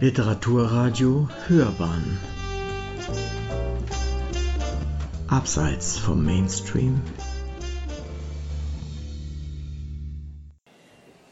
[0.00, 2.18] Literaturradio Hörbahn
[5.28, 7.00] Abseits vom Mainstream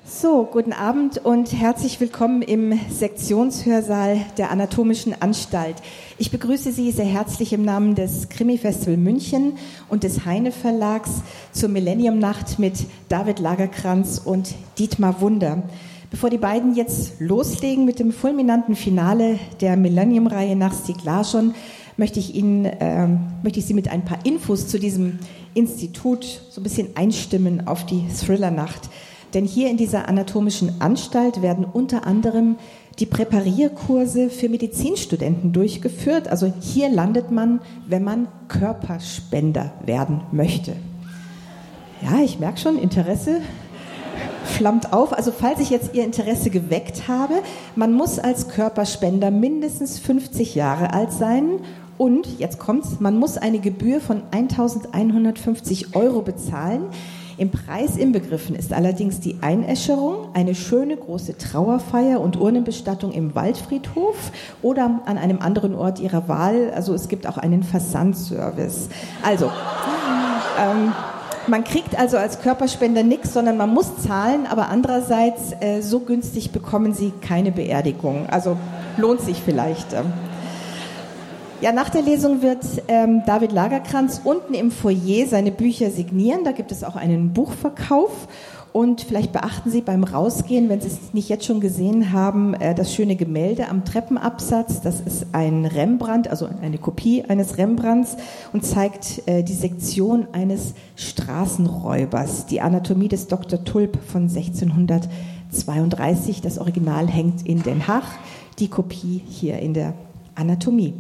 [0.04, 5.76] So, guten Abend und herzlich willkommen im Sektionshörsaal der Anatomischen Anstalt.
[6.18, 9.54] Ich begrüße Sie sehr herzlich im Namen des Krimi-Festival München
[9.88, 15.65] und des Heine Verlags zur Millennium-Nacht mit David Lagerkranz und Dietmar Wunder.
[16.12, 21.55] Bevor die beiden jetzt loslegen mit dem fulminanten Finale der Millennium-Reihe nach Stieg Larsson,
[21.97, 23.09] möchte ich Ihnen, äh,
[23.43, 25.19] möchte ich Sie mit ein paar Infos zu diesem
[25.55, 28.91] Institut so ein bisschen einstimmen auf die Thriller-Nacht.
[29.33, 32.57] Denn hier in dieser anatomischen Anstalt werden unter anderem
[32.99, 36.29] die Präparierkurse für Medizinstudenten durchgeführt.
[36.29, 40.77] Also hier landet man, wenn man Körperspender werden möchte.
[42.02, 43.41] Ja, ich merke schon, Interesse
[44.45, 45.12] flammt auf.
[45.12, 47.34] Also falls ich jetzt Ihr Interesse geweckt habe,
[47.74, 51.60] man muss als Körperspender mindestens 50 Jahre alt sein
[51.99, 56.87] und, jetzt kommt's, man muss eine Gebühr von 1150 Euro bezahlen.
[57.38, 64.32] Im Preis inbegriffen ist allerdings die Einäscherung, eine schöne große Trauerfeier und Urnenbestattung im Waldfriedhof
[64.62, 66.72] oder an einem anderen Ort Ihrer Wahl.
[66.75, 68.88] Also es gibt auch einen Versandservice.
[69.22, 69.47] Also,
[70.59, 70.93] ähm,
[71.47, 76.53] man kriegt also als Körperspender nichts, sondern man muss zahlen, aber andererseits äh, so günstig
[76.53, 78.26] bekommen Sie keine Beerdigung.
[78.31, 78.56] Also
[78.97, 79.93] lohnt sich vielleicht.
[79.93, 80.12] Ähm.
[81.60, 86.44] Ja, nach der Lesung wird ähm, David Lagerkranz unten im Foyer seine Bücher signieren.
[86.44, 88.10] Da gibt es auch einen Buchverkauf.
[88.72, 92.75] Und vielleicht beachten Sie beim Rausgehen, wenn Sie es nicht jetzt schon gesehen haben, äh,
[92.75, 94.81] das schöne Gemälde am Treppenabsatz.
[94.81, 98.16] Das ist ein Rembrandt, also eine Kopie eines Rembrandts
[98.54, 102.47] und zeigt äh, die Sektion eines Straßenräubers.
[102.47, 103.62] Die Anatomie des Dr.
[103.62, 106.41] Tulp von 1632.
[106.41, 108.04] Das Original hängt in Den Haag,
[108.59, 109.92] die Kopie hier in der
[110.34, 110.94] Anatomie.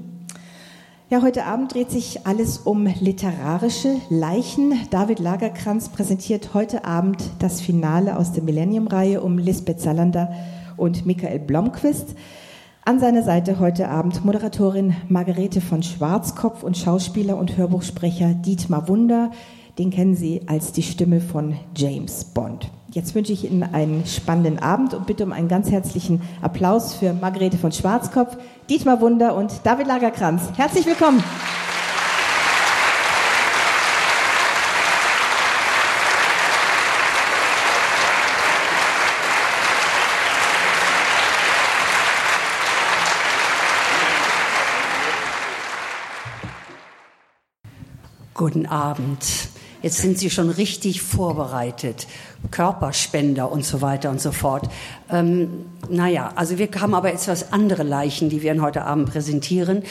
[1.12, 4.72] Ja, heute Abend dreht sich alles um literarische Leichen.
[4.88, 10.32] David Lagerkranz präsentiert heute Abend das Finale aus der Millennium-Reihe um Lisbeth Salander
[10.78, 12.14] und Michael Blomqvist.
[12.86, 19.32] An seiner Seite heute Abend Moderatorin Margarete von Schwarzkopf und Schauspieler und Hörbuchsprecher Dietmar Wunder.
[19.78, 22.70] Den kennen Sie als die Stimme von James Bond.
[22.90, 27.14] Jetzt wünsche ich Ihnen einen spannenden Abend und bitte um einen ganz herzlichen Applaus für
[27.14, 28.36] Margarete von Schwarzkopf,
[28.68, 30.42] Dietmar Wunder und David Lagerkranz.
[30.56, 31.24] Herzlich willkommen.
[48.34, 49.24] Guten Abend.
[49.82, 52.06] Jetzt sind Sie schon richtig vorbereitet.
[52.50, 54.68] Körperspender und so weiter und so fort.
[55.10, 59.82] Ähm, naja, also wir haben aber etwas andere Leichen, die wir heute Abend präsentieren.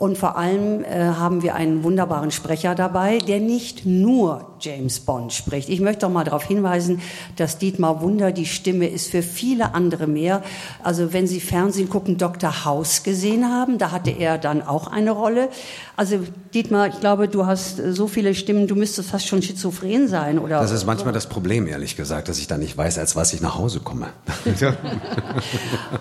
[0.00, 5.30] Und vor allem äh, haben wir einen wunderbaren Sprecher dabei, der nicht nur James Bond
[5.30, 5.68] spricht.
[5.68, 7.02] Ich möchte doch mal darauf hinweisen,
[7.36, 10.42] dass Dietmar Wunder die Stimme ist für viele andere mehr.
[10.82, 12.64] Also wenn Sie Fernsehen gucken, Dr.
[12.64, 15.50] House gesehen haben, da hatte er dann auch eine Rolle.
[15.96, 16.20] Also
[16.54, 20.60] Dietmar, ich glaube, du hast so viele Stimmen, du müsstest fast schon schizophren sein, oder?
[20.60, 23.42] Das ist manchmal das Problem, ehrlich gesagt, dass ich da nicht weiß, als was ich
[23.42, 24.06] nach Hause komme.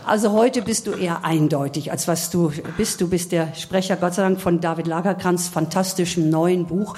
[0.06, 3.02] also heute bist du eher eindeutig, als was du bist.
[3.02, 6.96] Du bist der Sprecher Sprecher, Gott sei Dank, von David Lagerkranz fantastischem neuen Buch,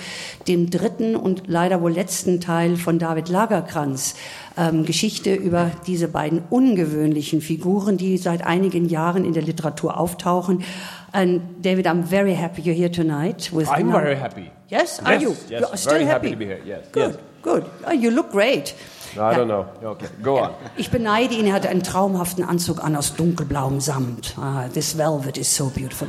[0.50, 4.16] dem dritten und leider wohl letzten Teil von David Lagerkranz.
[4.58, 10.66] Ähm, Geschichte über diese beiden ungewöhnlichen Figuren, die seit einigen Jahren in der Literatur auftauchen.
[11.14, 13.54] And David, I'm very happy you're here tonight.
[13.54, 14.52] With I'm very happy.
[14.68, 15.30] Yes, are yes, you?
[15.30, 16.28] Yes, you're still very happy?
[16.28, 16.60] happy to be here.
[16.66, 16.92] Yes.
[16.92, 17.20] Good, yes.
[17.42, 17.66] good.
[17.88, 18.76] Oh, you look great.
[19.18, 19.66] I don't know.
[19.84, 20.54] Okay, go on.
[20.78, 24.36] Ich beneide ihn, er hat einen traumhaften Anzug an aus dunkelblauem Samt.
[24.38, 26.08] Ah, this velvet is so beautiful.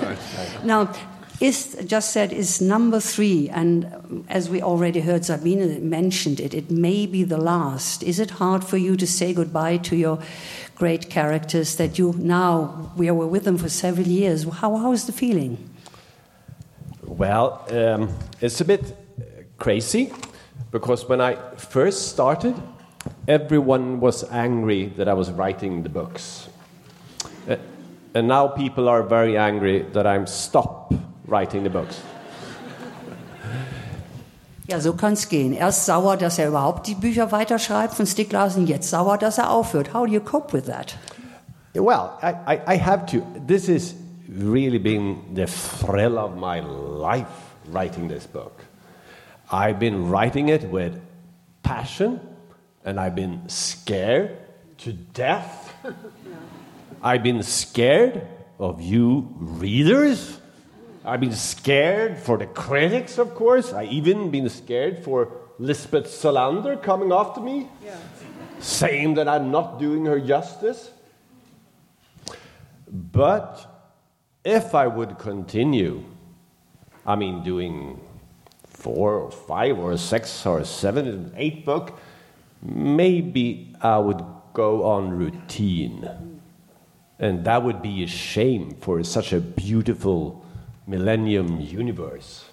[0.64, 0.88] now,
[1.40, 3.86] is just said is number three, and
[4.28, 8.02] as we already heard Sabine mentioned it, it may be the last.
[8.02, 10.18] Is it hard for you to say goodbye to your
[10.76, 14.44] great characters that you now we were with them for several years?
[14.44, 15.58] How how is the feeling?
[17.02, 18.08] Well, um,
[18.40, 18.96] it's a bit
[19.58, 20.12] crazy
[20.74, 22.52] because when I first started,
[23.28, 26.48] everyone was angry that I was writing the books.
[27.48, 27.56] Uh,
[28.12, 30.92] and now people are very angry that I'm stop
[31.28, 32.02] writing the books.
[34.66, 35.52] Ja, so kann es gehen.
[35.52, 39.50] Erst sauer, dass er überhaupt die Bücher weiterschreibt von Stieg Larsen, jetzt sauer, dass er
[39.50, 39.94] aufhört.
[39.94, 40.96] How do you cope with that?
[41.74, 43.22] Well, I, I, I have to.
[43.46, 43.94] This has
[44.28, 47.28] really been the thrill of my life
[47.70, 48.64] writing this book.
[49.54, 51.00] I've been writing it with
[51.62, 52.20] passion
[52.84, 54.36] and I've been scared
[54.78, 55.72] to death.
[57.02, 58.26] I've been scared
[58.58, 60.40] of you readers.
[61.04, 63.72] I've been scared for the critics, of course.
[63.72, 65.30] I even been scared for
[65.60, 67.68] Lisbeth Solander coming after me,
[68.58, 70.90] saying that I'm not doing her justice.
[72.90, 73.94] But
[74.44, 76.02] if I would continue,
[77.06, 78.00] I mean, doing
[78.84, 81.98] four or five or six or seven and eight book,
[82.62, 84.22] maybe I would
[84.52, 86.08] go on routine.
[87.18, 90.44] And that would be a shame for such a beautiful
[90.86, 92.44] millennium universe.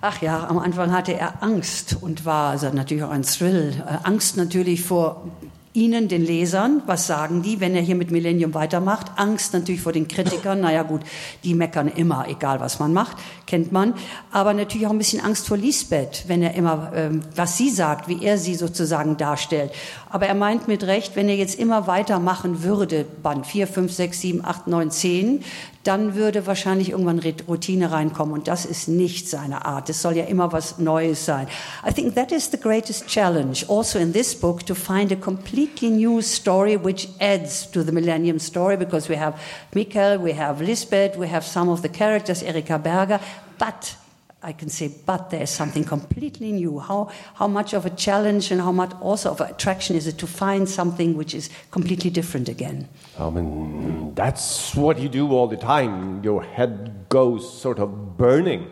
[0.00, 3.72] Ach ja, am Anfang hatte er Angst und war also natürlich auch ein Thrill.
[3.86, 5.28] Äh, Angst natürlich vor
[5.74, 9.12] Ihnen, den Lesern, was sagen die, wenn er hier mit Millennium weitermacht?
[9.16, 10.60] Angst natürlich vor den Kritikern.
[10.60, 11.00] Naja gut,
[11.44, 13.16] die meckern immer, egal was man macht,
[13.52, 13.92] kennt man.
[14.30, 18.08] Aber natürlich auch ein bisschen Angst vor Lisbeth, wenn er immer, ähm, was sie sagt,
[18.08, 19.72] wie er sie sozusagen darstellt.
[20.08, 24.20] Aber er meint mit Recht, wenn er jetzt immer weitermachen würde, Band 4, 5, 6,
[24.20, 25.44] 7, 8, 9, 10,
[25.84, 29.90] dann würde wahrscheinlich irgendwann Routine reinkommen und das ist nicht seine Art.
[29.90, 31.48] Es soll ja immer was Neues sein.
[31.86, 35.90] I think that is the greatest challenge also in this book to find a completely
[35.90, 39.34] new story which adds to the Millennium story because we have
[39.74, 43.18] Michael, we have Lisbeth, we have some of the characters, Erika Berger,
[43.58, 43.96] but
[44.44, 46.80] I can say, but there's something completely new.
[46.80, 50.26] How, how much of a challenge and how much also of attraction is it to
[50.26, 52.88] find something which is completely different again?
[53.20, 56.24] I mean, that's what you do all the time.
[56.24, 58.68] Your head goes sort of burning,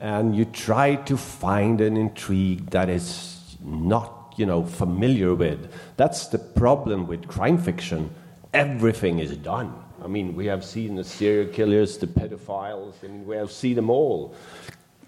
[0.00, 5.72] and you try to find an intrigue that is not, you know, familiar with.
[5.96, 8.10] That's the problem with crime fiction.
[8.52, 9.72] Everything is done.
[10.02, 13.90] I mean, we have seen the serial killers, the pedophiles, and we have seen them
[13.90, 14.34] all.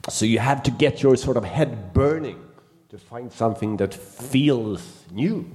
[0.09, 2.41] So you have to get your sort of head burning
[2.89, 5.51] to find something that feels new.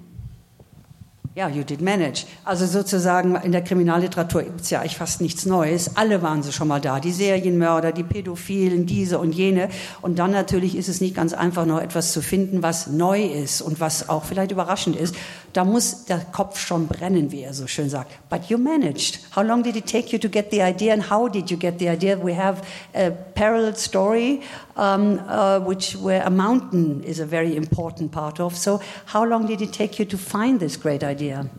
[1.38, 2.26] Ja, you did manage.
[2.46, 5.98] Also sozusagen in der Kriminalliteratur gibt es ja eigentlich fast nichts Neues.
[5.98, 7.02] Alle waren sie schon mal da.
[7.02, 9.68] Die Serienmörder, die Pädophilen, diese und jene.
[10.02, 13.62] Und dann natürlich ist es nicht ganz einfach, noch etwas zu finden, was neu ist
[13.62, 15.14] und was auch vielleicht überraschend ist.
[15.52, 18.14] Da muss der Kopf schon brennen, wie er so schön sagt.
[18.30, 19.20] But you managed.
[19.36, 21.80] How long did it take you to get the idea and how did you get
[21.80, 22.18] the idea?
[22.18, 22.62] We have
[22.94, 24.40] a parallel story,
[24.76, 28.56] um, uh, which where a mountain is a very important part of.
[28.56, 31.50] So how long did it take you to find this great idea?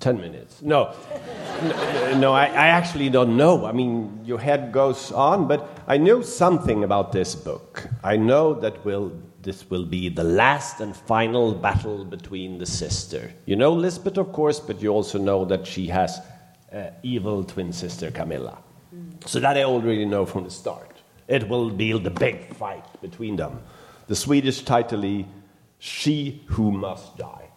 [0.00, 0.62] 10 minutes.
[0.62, 0.94] No.
[1.62, 3.66] no, no I, I actually don't know.
[3.66, 7.86] I mean, your head goes on, but I know something about this book.
[8.02, 13.30] I know that will, this will be the last and final battle between the sister.
[13.44, 16.18] You know Lisbeth, of course, but you also know that she has
[16.72, 18.58] uh, evil twin sister Camilla.
[19.26, 20.89] So that I already know from the start.
[21.30, 23.60] It will be the big fight between them.
[24.08, 25.24] The Swedish title, is
[25.78, 27.48] She Who Must Die.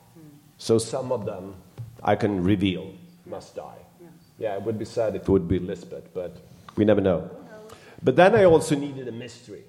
[0.60, 1.56] So some of them
[2.04, 2.94] I can reveal
[3.26, 3.80] must die.
[4.38, 4.58] Yeah.
[4.58, 6.38] it would be sad if it would be Lisbeth, but
[6.76, 7.30] we never know.
[8.04, 9.64] But then I also needed a mystery.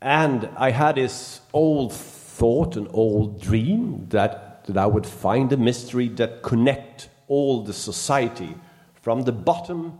[0.00, 5.56] And I had this old thought, an old dream that, that I would find a
[5.56, 8.54] mystery that connect all the society
[9.02, 9.98] from the bottom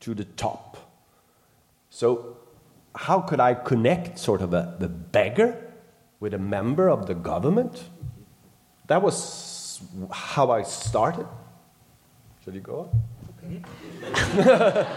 [0.00, 0.81] to the top.
[2.02, 2.36] So
[2.96, 5.56] how could I connect sort of a, the beggar
[6.18, 7.80] with a member of the government?
[8.88, 9.80] That was
[10.10, 11.26] how I started.
[12.42, 12.90] Should you go?
[13.38, 14.84] Okay.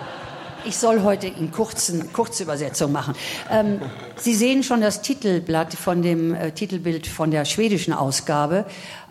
[0.67, 3.13] Ich soll heute in kurzen Kurzübersetzung machen.
[3.51, 3.79] Ähm,
[4.15, 8.65] Sie sehen schon das Titelblatt von dem äh, Titelbild von der schwedischen Ausgabe.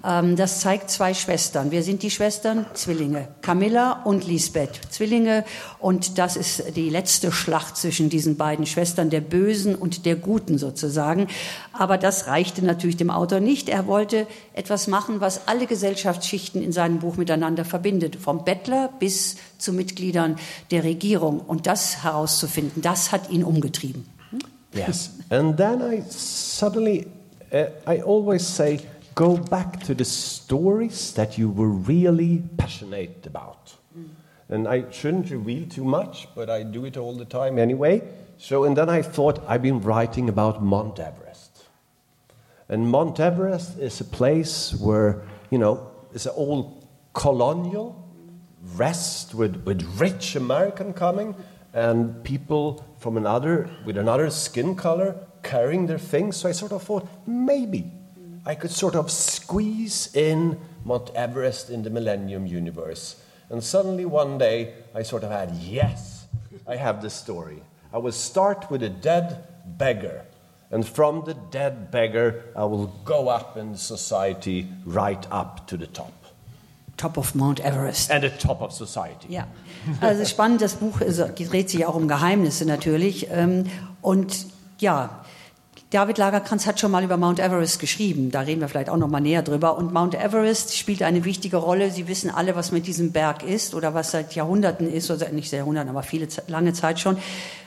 [0.05, 1.71] Ähm, das zeigt zwei Schwestern.
[1.71, 2.67] Wer sind die Schwestern?
[2.75, 3.29] Zwillinge.
[3.41, 4.81] Camilla und Lisbeth.
[4.91, 5.45] Zwillinge.
[5.79, 10.59] Und das ist die letzte Schlacht zwischen diesen beiden Schwestern, der Bösen und der Guten
[10.59, 11.29] sozusagen.
[11.73, 13.69] Aber das reichte natürlich dem Autor nicht.
[13.69, 18.17] Er wollte etwas machen, was alle Gesellschaftsschichten in seinem Buch miteinander verbindet.
[18.17, 20.37] Vom Bettler bis zu Mitgliedern
[20.71, 21.41] der Regierung.
[21.41, 24.07] Und das herauszufinden, das hat ihn umgetrieben.
[24.75, 25.11] Yes.
[25.31, 27.07] And then I suddenly,
[27.53, 28.81] uh, I always say,
[29.15, 33.75] go back to the stories that you were really passionate about.
[33.97, 34.09] Mm.
[34.49, 38.03] And I shouldn't reveal too much, but I do it all the time anyway.
[38.39, 41.65] So, and then I thought I've been writing about Mount Everest.
[42.69, 48.01] And Mount Everest is a place where, you know, it's an old colonial
[48.77, 51.37] rest with, with rich American coming
[51.73, 56.37] and people from another, with another skin color carrying their things.
[56.37, 57.93] So I sort of thought maybe
[58.47, 63.17] I could sort of squeeze in Mount Everest in the Millennium universe.
[63.49, 66.27] And suddenly one day I sort of had, yes,
[66.67, 67.63] I have this story.
[67.93, 69.47] I will start with a dead
[69.79, 70.27] beggar.
[70.71, 75.87] And from the dead beggar, I will go up in society right up to the
[75.87, 76.13] top.
[76.97, 78.11] Top of Mount Everest.
[78.11, 79.29] And the top of society.
[79.29, 79.47] Ja,
[80.01, 83.29] also spannend, das Buch dreht sich auch um Geheimnisse natürlich.
[83.31, 83.67] Ähm,
[84.01, 84.47] und
[84.79, 85.24] ja,
[85.91, 88.31] David Lagerkrantz hat schon mal über Mount Everest geschrieben.
[88.31, 89.79] Da reden wir vielleicht auch noch mal näher drüber.
[89.79, 91.91] Und Mount Everest spielt eine wichtige Rolle.
[91.91, 95.51] Sie wissen alle, was mit diesem Berg ist oder was seit Jahrhunderten ist, oder nicht
[95.51, 97.17] seit Jahrhunderten, aber viele lange Zeit schon.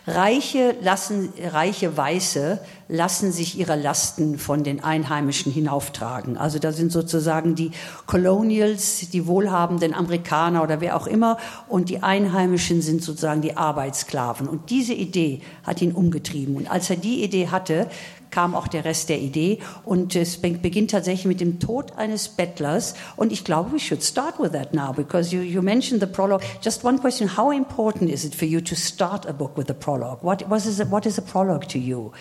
[0.05, 6.37] Reiche lassen, reiche Weiße lassen sich ihre Lasten von den Einheimischen hinauftragen.
[6.37, 7.71] Also da sind sozusagen die
[8.05, 14.47] Colonials, die wohlhabenden Amerikaner oder wer auch immer, und die Einheimischen sind sozusagen die Arbeitssklaven.
[14.47, 16.55] Und diese Idee hat ihn umgetrieben.
[16.55, 17.87] Und als er die Idee hatte,
[18.29, 19.59] kam auch der Rest der Idee.
[19.85, 22.95] Und es beginnt tatsächlich mit dem Tod eines Bettlers.
[23.15, 26.43] Und ich glaube, we should start with that now, because you, you mentioned the prologue.
[26.61, 29.73] Just one question, how important is it for you to start a book with a
[29.73, 30.19] prologue?
[30.21, 32.11] What, what, is, a, what is a prologue to you?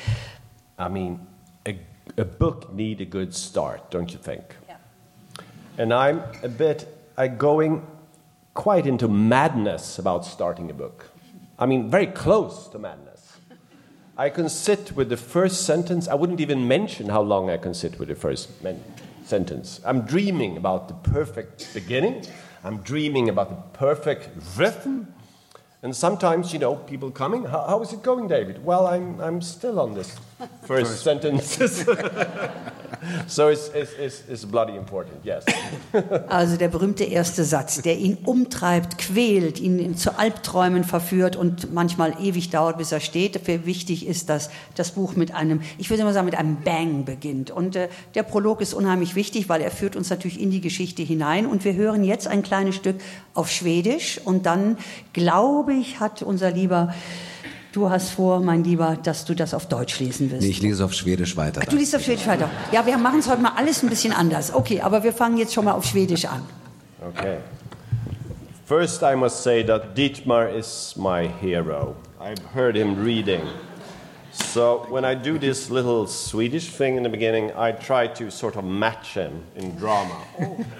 [0.78, 1.26] I mean,
[1.66, 1.78] a,
[2.16, 4.42] a book need a good start, don't you think?
[4.68, 4.76] Yeah.
[5.78, 7.87] And I'm a bit I going
[8.54, 11.11] quite into madness about starting a book.
[11.59, 13.38] I mean, very close to madness.
[14.18, 16.09] I can sit with the first sentence.
[16.09, 18.83] I wouldn't even mention how long I can sit with the first men-
[19.25, 19.80] sentence.
[19.85, 22.25] I'm dreaming about the perfect beginning.
[22.64, 25.12] I'm dreaming about the perfect rhythm.
[25.83, 28.64] And sometimes, you know, people coming, how, how is it going, David?
[28.64, 30.16] Well, I'm, I'm still on this
[30.62, 31.59] first sentence.
[33.26, 35.45] so it's, it's, it's, it's bloody important, yes.
[36.28, 42.14] Also der berühmte erste Satz, der ihn umtreibt, quält, ihn zu Albträumen verführt und manchmal
[42.21, 43.37] ewig dauert, bis er steht.
[43.37, 47.05] Dafür wichtig ist, dass das Buch mit einem, ich würde mal sagen, mit einem Bang
[47.05, 47.50] beginnt.
[47.50, 51.02] Und äh, der Prolog ist unheimlich wichtig, weil er führt uns natürlich in die Geschichte
[51.02, 51.47] hinein.
[51.47, 52.97] Und wir hören jetzt ein kleines Stück
[53.35, 54.21] auf Schwedisch.
[54.25, 54.76] Und dann,
[55.12, 56.95] glaube ich, hat unser lieber
[57.76, 60.40] Du hast vor, mein Lieber, dass du das auf Deutsch lesen wirst.
[60.40, 61.61] Nee, ich lese auf Schwedisch weiter.
[61.62, 62.49] Ach, du liest auf Schwedisch weiter.
[62.73, 64.54] Ja, wir machen es heute mal alles ein bisschen anders.
[64.54, 66.40] Okay, aber wir fangen jetzt schon mal auf Schwedisch an.
[67.06, 67.37] Okay.
[68.64, 71.97] First, I must say that Dietmar is my hero.
[72.18, 73.42] I've heard him reading.
[74.33, 78.56] So, when I do this little Swedish thing in the beginning, I try to sort
[78.56, 80.16] of match him in drama.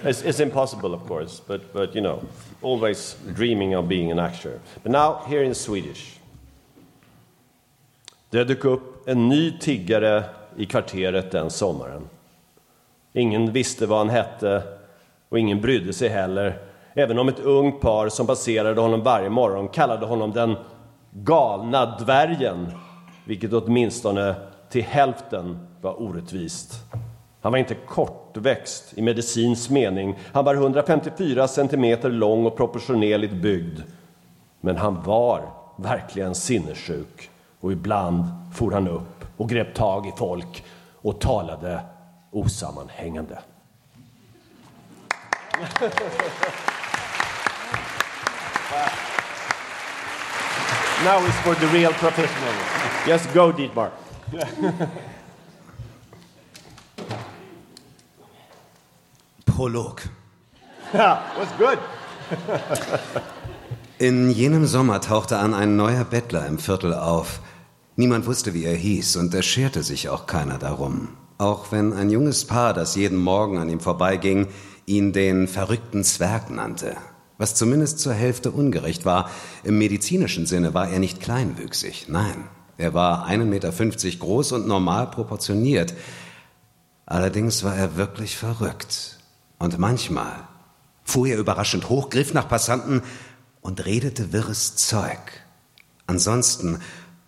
[0.03, 2.23] It's, it's impossible, of course, but, but you know,
[2.63, 4.59] always dreaming of being an actor.
[4.81, 6.15] But now, here in Swedish.
[8.29, 10.23] Det dök upp en ny tiggare
[10.57, 12.09] i kvarteret den sommaren.
[13.13, 14.63] Ingen visste vad han hette
[15.29, 16.59] och ingen brydde sig heller,
[16.93, 20.55] även om ett ungt par som passerade honom varje morgon kallade honom den
[21.11, 22.71] galna dvärgen,
[23.25, 24.35] vilket åtminstone
[24.69, 26.73] till hälften var orättvist.
[27.41, 30.15] Han var inte kortväxt i medicinsk mening.
[30.33, 33.79] Han var 154 centimeter lång och proportionerligt byggd.
[34.61, 35.41] Men han var
[35.77, 37.29] verkligen sinnessjuk
[37.67, 40.63] och ibland for han upp och grep tag i folk
[41.01, 41.81] och talade
[42.31, 43.39] osammanhängande.
[51.05, 52.55] Now is for the real professionals.
[53.07, 53.89] Yes, go Dietmar.
[59.45, 59.99] Prolog.
[60.93, 61.77] Yeah, was good.
[63.97, 67.41] In jenem Sommer tauchte an ein neuer Bettler im Viertel auf.
[67.99, 71.09] Niemand wusste, wie er hieß, und es scherte sich auch keiner darum.
[71.39, 74.47] Auch wenn ein junges Paar, das jeden Morgen an ihm vorbeiging,
[74.85, 76.95] ihn den verrückten Zwerg nannte.
[77.39, 79.31] Was zumindest zur Hälfte ungerecht war.
[79.63, 82.05] Im medizinischen Sinne war er nicht kleinwüchsig.
[82.07, 82.43] Nein,
[82.77, 83.71] er war 1,50 Meter
[84.19, 85.95] groß und normal proportioniert.
[87.07, 89.17] Allerdings war er wirklich verrückt.
[89.57, 90.47] Und manchmal
[91.03, 93.01] fuhr er überraschend hoch, griff nach Passanten
[93.61, 95.17] und redete wirres Zeug.
[96.05, 96.79] Ansonsten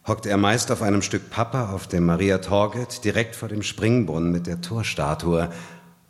[0.09, 4.31] hockte er meist auf einem Stück Pappe auf dem Maria Torget direkt vor dem Springbrunnen
[4.31, 5.49] mit der Torstatue.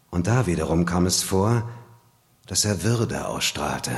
[0.09, 1.69] Und da wiederum kam es vor,
[2.47, 3.91] dass er Würde ausstrahlte.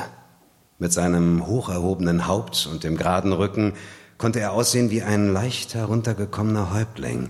[0.80, 3.74] Mit seinem hoch erhobenen Haupt und dem geraden Rücken
[4.18, 7.30] konnte er aussehen wie ein leicht heruntergekommener Häuptling.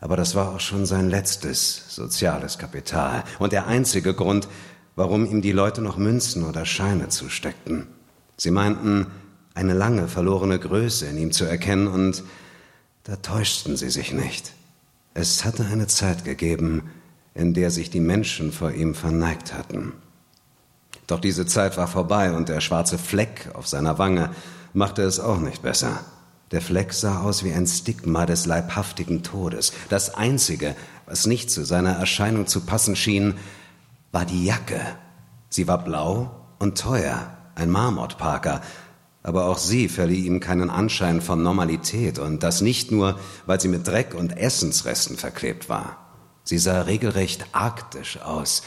[0.00, 4.48] Aber das war auch schon sein letztes soziales Kapital und der einzige Grund,
[4.96, 7.86] warum ihm die Leute noch Münzen oder Scheine zusteckten.
[8.36, 9.06] Sie meinten,
[9.54, 12.24] eine lange verlorene Größe in ihm zu erkennen, und
[13.04, 14.52] da täuschten sie sich nicht.
[15.14, 16.90] Es hatte eine Zeit gegeben,
[17.34, 19.92] in der sich die Menschen vor ihm verneigt hatten.
[21.06, 24.30] Doch diese Zeit war vorbei, und der schwarze Fleck auf seiner Wange
[24.72, 26.00] machte es auch nicht besser.
[26.50, 29.72] Der Fleck sah aus wie ein Stigma des leibhaftigen Todes.
[29.88, 30.74] Das Einzige,
[31.06, 33.34] was nicht zu seiner Erscheinung zu passen schien,
[34.12, 34.80] war die Jacke.
[35.48, 38.62] Sie war blau und teuer, ein Marmortparker,
[39.24, 43.68] Aber auch sie verlieh ihm keinen Anschein von Normalität und das nicht nur, weil sie
[43.68, 45.96] mit Dreck und Essensresten verklebt war.
[46.44, 48.62] Sie sah regelrecht arktisch aus.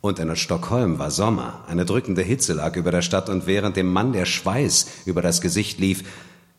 [0.00, 1.64] Und in Stockholm war Sommer.
[1.68, 5.40] Eine drückende Hitze lag über der Stadt und während dem Mann der Schweiß über das
[5.40, 6.02] Gesicht lief,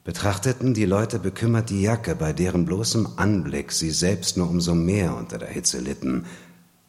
[0.06, 5.18] betrachteten die Leute bekümmert die Jacke, bei deren bloßem Anblick sie selbst nur umso mehr
[5.18, 6.26] unter der Hitze litten.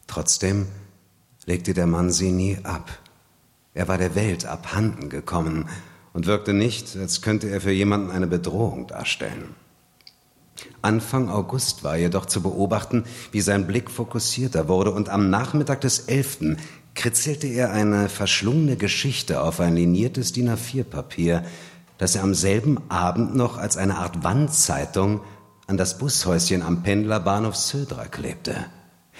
[0.07, 0.67] Trotzdem
[1.45, 2.99] legte der Mann sie nie ab.
[3.73, 5.65] Er war der Welt abhanden gekommen
[6.13, 9.55] und wirkte nicht, als könnte er für jemanden eine Bedrohung darstellen.
[10.81, 15.99] Anfang August war jedoch zu beobachten, wie sein Blick fokussierter wurde und am Nachmittag des
[15.99, 16.57] 11.
[16.93, 21.43] kritzelte er eine verschlungene Geschichte auf ein liniertes DIN A4-Papier,
[21.97, 25.21] das er am selben Abend noch als eine Art Wandzeitung
[25.67, 28.55] an das Bushäuschen am Pendlerbahnhof Södra klebte.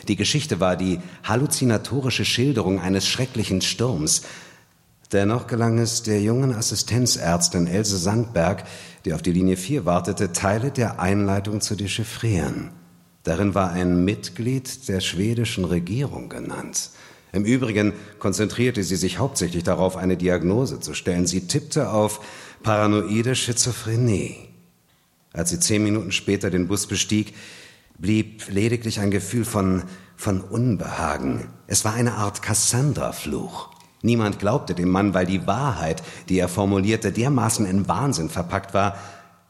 [0.07, 4.23] Die Geschichte war die halluzinatorische Schilderung eines schrecklichen Sturms.
[5.13, 8.63] Dennoch gelang es der jungen Assistenzärztin Else Sandberg,
[9.05, 12.71] die auf die Linie 4 wartete, Teile der Einleitung zu dechiffrieren.
[13.21, 16.89] Darin war ein Mitglied der schwedischen Regierung genannt.
[17.31, 21.27] Im Übrigen konzentrierte sie sich hauptsächlich darauf, eine Diagnose zu stellen.
[21.27, 22.19] Sie tippte auf
[22.63, 24.35] paranoide Schizophrenie.
[25.31, 27.35] Als sie zehn Minuten später den Bus bestieg,
[27.99, 29.83] blieb lediglich ein Gefühl von,
[30.15, 31.49] von Unbehagen.
[31.67, 33.72] Es war eine Art Cassandra-Fluch.
[34.03, 38.97] Niemand glaubte dem Mann, weil die Wahrheit, die er formulierte, dermaßen in Wahnsinn verpackt war,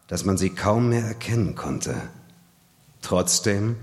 [0.08, 1.96] dass man sie kaum mehr erkennen konnte.
[3.02, 3.78] Trotzdem,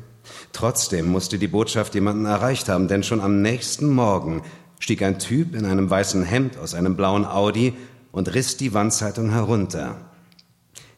[0.52, 4.42] trotzdem musste die Botschaft jemanden erreicht haben, denn schon am nächsten Morgen
[4.78, 7.76] stieg ein Typ in einem weißen Hemd aus einem blauen Audi
[8.12, 9.96] und riss die Wandzeitung herunter.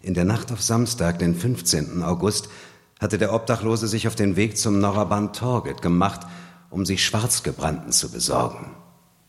[0.03, 2.03] In der Nacht auf Samstag, den 15.
[2.03, 2.51] August,
[3.01, 6.21] hatte der Obdachlose sich auf den Weg zum Norraban Torget gemacht,
[6.69, 8.82] um sich Schwarzgebrannten zu besorgen.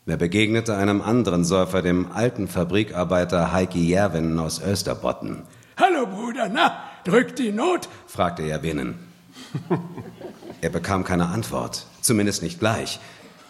[0.05, 5.43] Er begegnete einem anderen Säufer, dem alten Fabrikarbeiter Heiki Järvinen aus Österbotten.
[5.77, 7.87] Hallo Bruder, na, drückt die Not?
[8.05, 8.95] fragte Järvinen.
[10.61, 12.99] er bekam keine Antwort, zumindest nicht gleich.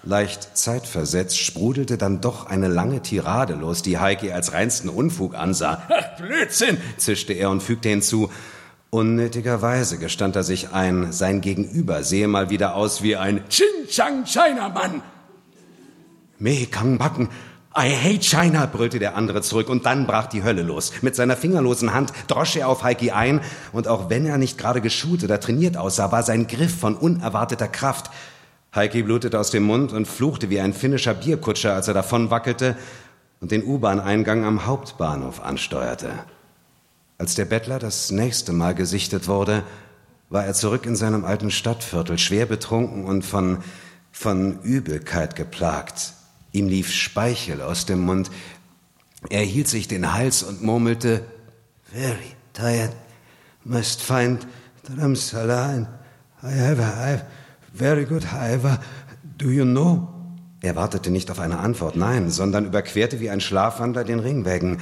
[0.04, 5.82] Leicht zeitversetzt sprudelte dann doch eine lange Tirade los, die Heiki als reinsten Unfug ansah.
[5.90, 8.30] Ach, Blödsinn, zischte er und fügte hinzu,
[8.92, 15.02] Unnötigerweise gestand er sich ein, sein Gegenüber sehe mal wieder aus wie ein Ching-Chang-China-Mann.
[16.44, 17.30] Me Kang Backen,
[17.74, 20.92] I hate China, brüllte der andere zurück und dann brach die Hölle los.
[21.02, 23.40] Mit seiner fingerlosen Hand drosch er auf Heiki ein
[23.72, 27.70] und auch wenn er nicht gerade geschult oder trainiert aussah, war sein Griff von unerwarteter
[27.70, 28.12] Kraft.
[28.76, 32.76] Heiki blutete aus dem Mund und fluchte wie ein finnischer Bierkutscher, als er davon wackelte
[33.40, 36.12] und den U-Bahn-Eingang am Hauptbahnhof ansteuerte.
[37.18, 39.64] Als der Bettler das nächste Mal gesichtet wurde,
[40.30, 43.60] war er zurück in seinem alten Stadtviertel, schwer betrunken und von,
[44.12, 46.16] von Übelkeit geplagt.
[46.54, 48.32] Ihm lief Speichel aus dem Mund.
[49.30, 51.26] Er hielt sich den Hals und murmelte,
[51.92, 52.92] Very tired,
[53.66, 54.48] must find
[54.88, 55.88] Dharamsala and
[56.42, 57.22] I have a
[57.74, 58.80] very good hiver.
[59.38, 60.08] Do you know?
[60.62, 64.80] Er wartete nicht auf eine Antwort, nein, sondern überquerte wie ein Schlafwandler den Ringwägen.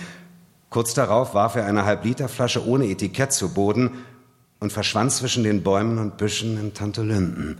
[0.69, 3.91] Kurz darauf warf er eine Halbliterflasche ohne Etikett zu Boden
[4.59, 7.57] und verschwand zwischen den Bäumen und Büschen in Tante Linden.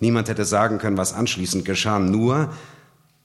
[0.00, 2.50] Niemand hätte sagen können, was anschließend geschah, nur,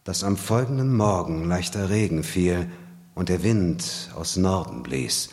[0.03, 2.69] dass am folgenden Morgen leichter Regen fiel
[3.15, 5.29] und der Wind aus Norden blies.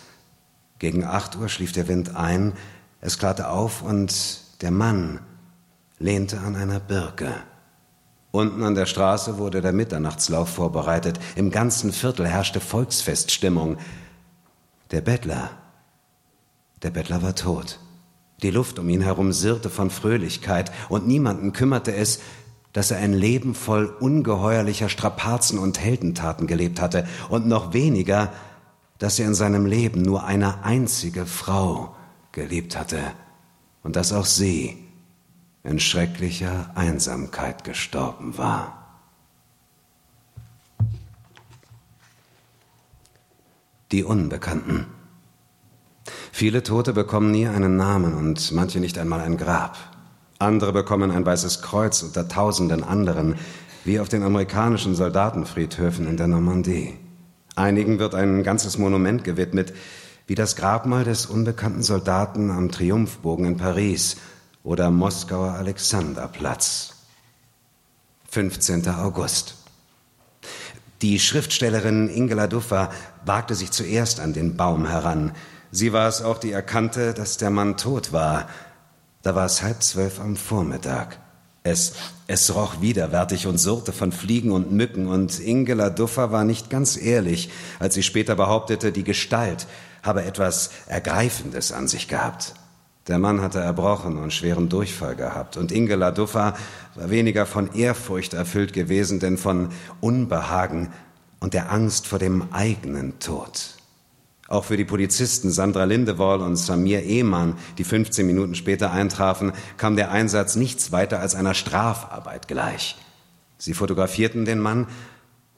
[0.79, 2.55] Gegen acht Uhr schlief der Wind ein,
[3.01, 5.21] es klarte auf und der Mann
[5.99, 7.35] lehnte an einer Birke.
[8.31, 11.19] Unten an der Straße wurde der Mitternachtslauf vorbereitet.
[11.35, 13.77] Im ganzen Viertel herrschte Volksfeststimmung.
[14.93, 15.51] Der Bettler,
[16.83, 17.81] der Bettler war tot.
[18.43, 22.21] Die Luft um ihn herum sirrte von Fröhlichkeit und niemanden kümmerte es,
[22.73, 28.33] dass er ein Leben voll ungeheuerlicher Strapazen und Heldentaten gelebt hatte und noch weniger,
[28.99, 31.97] dass er in seinem Leben nur eine einzige Frau
[32.33, 33.01] geliebt hatte
[33.83, 34.79] und dass auch sie
[35.65, 38.77] in schrecklicher Einsamkeit gestorben war.
[43.91, 44.87] Die Unbekannten.
[46.31, 49.77] Viele Tote bekommen nie einen Namen und manche nicht einmal ein Grab.
[50.41, 53.35] Andere bekommen ein weißes Kreuz unter tausenden anderen,
[53.85, 56.99] wie auf den amerikanischen Soldatenfriedhöfen in der Normandie.
[57.57, 59.75] Einigen wird ein ganzes Monument gewidmet,
[60.27, 64.17] wie das Grabmal des unbekannten Soldaten am Triumphbogen in Paris
[64.65, 66.95] oder Moskauer Alexanderplatz.
[68.31, 68.89] 15.
[68.89, 69.57] August.
[71.03, 72.91] Die Schriftstellerin Ingela Duffer
[73.27, 75.33] wagte sich zuerst an den Baum heran.
[75.71, 78.49] Sie war es auch, die erkannte, dass der Mann tot war.
[79.23, 81.19] Da war es halb zwölf am Vormittag.
[81.63, 81.93] Es,
[82.27, 86.97] es roch widerwärtig und surrte von Fliegen und Mücken, und Ingela Duffer war nicht ganz
[86.97, 89.67] ehrlich, als sie später behauptete, die Gestalt
[90.03, 92.55] habe etwas Ergreifendes an sich gehabt.
[93.09, 96.55] Der Mann hatte erbrochen und schweren Durchfall gehabt, und Ingela Duffer
[96.95, 99.69] war weniger von Ehrfurcht erfüllt gewesen, denn von
[100.01, 100.89] Unbehagen
[101.41, 103.80] und der Angst vor dem eigenen Tod.
[104.51, 109.95] Auch für die Polizisten Sandra Lindewoll und Samir Ehmann, die 15 Minuten später eintrafen, kam
[109.95, 112.97] der Einsatz nichts weiter als einer Strafarbeit gleich.
[113.59, 114.89] Sie fotografierten den Mann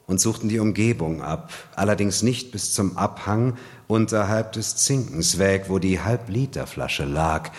[0.06, 3.56] und suchten die Umgebung ab, allerdings nicht bis zum Abhang
[3.88, 7.50] unterhalb des Zinkens weg, wo die Halbliterflasche lag,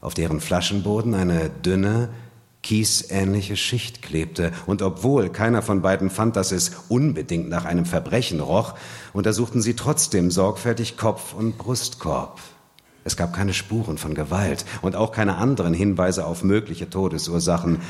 [0.00, 2.08] auf deren Flaschenboden eine dünne,
[2.62, 8.40] kiesähnliche Schicht klebte, und obwohl keiner von beiden fand, dass es unbedingt nach einem Verbrechen
[8.40, 8.74] roch,
[9.12, 12.40] untersuchten sie trotzdem sorgfältig Kopf und Brustkorb.
[13.04, 17.80] Es gab keine Spuren von Gewalt und auch keine anderen Hinweise auf mögliche Todesursachen,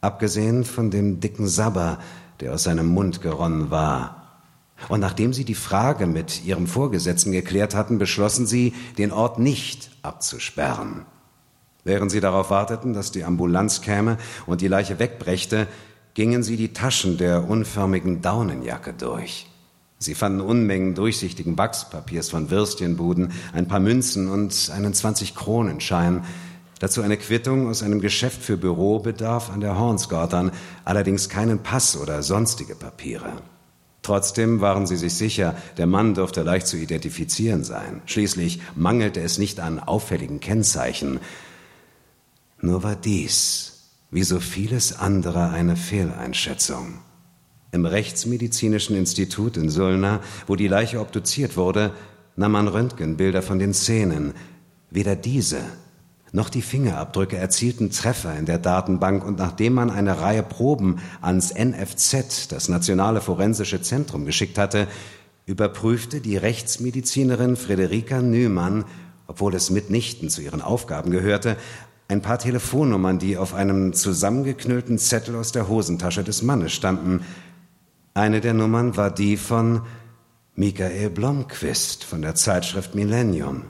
[0.00, 1.98] abgesehen von dem dicken Sabber,
[2.40, 4.42] der aus seinem Mund geronnen war.
[4.88, 9.90] Und nachdem sie die Frage mit ihrem Vorgesetzten geklärt hatten, beschlossen sie, den Ort nicht
[10.02, 11.06] abzusperren.
[11.84, 14.16] Während sie darauf warteten, dass die Ambulanz käme
[14.46, 15.66] und die Leiche wegbrächte,
[16.14, 19.46] gingen sie die Taschen der unförmigen Daunenjacke durch.
[19.98, 26.24] Sie fanden Unmengen durchsichtigen Wachspapiers von Würstchenbuden, ein paar Münzen und einen 20-Kronenschein.
[26.78, 30.50] Dazu eine Quittung aus einem Geschäft für Bürobedarf an der Hornsgotern,
[30.84, 33.32] allerdings keinen Pass oder sonstige Papiere.
[34.02, 38.02] Trotzdem waren sie sich sicher, der Mann dürfte leicht zu identifizieren sein.
[38.04, 41.20] Schließlich mangelte es nicht an auffälligen Kennzeichen.
[42.64, 46.94] Nur war dies, wie so vieles andere, eine Fehleinschätzung.
[47.72, 51.92] Im Rechtsmedizinischen Institut in Sulna, wo die Leiche obduziert wurde,
[52.36, 54.32] nahm man Röntgenbilder von den Szenen.
[54.90, 55.60] Weder diese
[56.32, 61.52] noch die Fingerabdrücke erzielten Treffer in der Datenbank und nachdem man eine Reihe Proben ans
[61.52, 64.88] NFZ, das Nationale Forensische Zentrum, geschickt hatte,
[65.44, 68.86] überprüfte die Rechtsmedizinerin Friederika Nümann,
[69.26, 71.56] obwohl es mitnichten zu ihren Aufgaben gehörte,
[72.08, 77.24] ein paar Telefonnummern, die auf einem zusammengeknüllten Zettel aus der Hosentasche des Mannes standen.
[78.12, 79.82] Eine der Nummern war die von
[80.54, 83.62] Michael Blomquist von der Zeitschrift Millennium.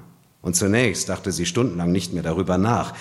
[0.42, 2.92] Und zunächst dachte sie stundenlang nicht mehr darüber nach.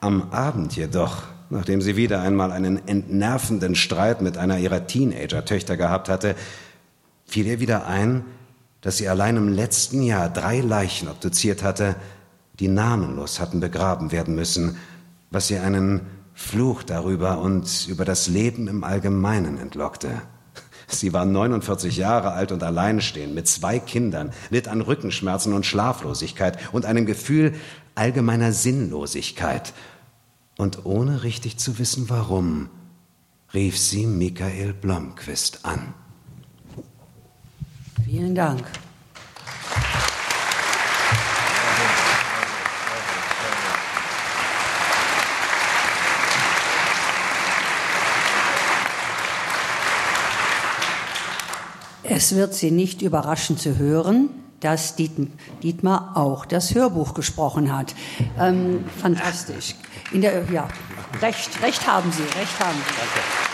[0.00, 6.08] Am Abend jedoch, nachdem sie wieder einmal einen entnervenden Streit mit einer ihrer Teenager-Töchter gehabt
[6.08, 6.36] hatte,
[7.24, 8.24] fiel ihr wieder ein,
[8.82, 11.96] dass sie allein im letzten Jahr drei Leichen obduziert hatte,
[12.62, 14.76] die namenlos hatten begraben werden müssen,
[15.32, 20.22] was ihr einen Fluch darüber und über das Leben im Allgemeinen entlockte.
[20.86, 26.56] Sie war 49 Jahre alt und alleinstehend mit zwei Kindern, litt an Rückenschmerzen und Schlaflosigkeit
[26.70, 27.52] und einem Gefühl
[27.96, 29.72] allgemeiner Sinnlosigkeit.
[30.56, 32.68] Und ohne richtig zu wissen warum,
[33.52, 35.94] rief sie Michael Blomquist an.
[38.04, 38.64] Vielen Dank.
[52.14, 54.28] Es wird Sie nicht überraschen zu hören,
[54.60, 57.94] dass Dietmar auch das Hörbuch gesprochen hat.
[58.38, 59.76] Ähm, fantastisch.
[60.12, 60.68] Der, ja,
[61.22, 62.94] recht, recht haben Sie, recht haben Sie.
[62.98, 63.51] Danke.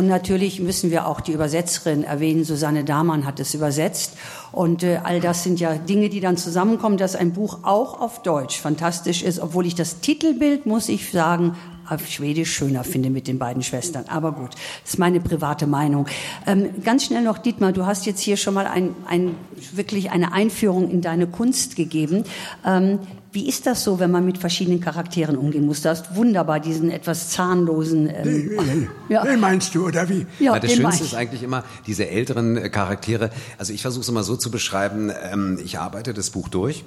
[0.00, 2.42] Und natürlich müssen wir auch die Übersetzerin erwähnen.
[2.42, 4.14] Susanne Damann hat es übersetzt.
[4.50, 8.22] Und äh, all das sind ja Dinge, die dann zusammenkommen, dass ein Buch auch auf
[8.22, 11.54] Deutsch fantastisch ist, obwohl ich das Titelbild, muss ich sagen,
[11.86, 14.06] auf Schwedisch schöner finde mit den beiden Schwestern.
[14.08, 16.06] Aber gut, das ist meine private Meinung.
[16.46, 19.34] Ähm, ganz schnell noch, Dietmar, du hast jetzt hier schon mal ein, ein,
[19.74, 22.24] wirklich eine Einführung in deine Kunst gegeben.
[22.64, 23.00] Ähm,
[23.32, 25.82] wie ist das so, wenn man mit verschiedenen Charakteren umgehen muss?
[25.82, 28.08] Du hast wunderbar diesen etwas zahnlosen.
[28.12, 29.24] Ähm, den, ja.
[29.24, 30.26] den meinst du, oder wie?
[30.38, 33.30] Ja, das Schönste ist eigentlich immer diese älteren äh, Charaktere.
[33.58, 36.84] Also ich versuche es immer so zu beschreiben, ähm, ich arbeite das Buch durch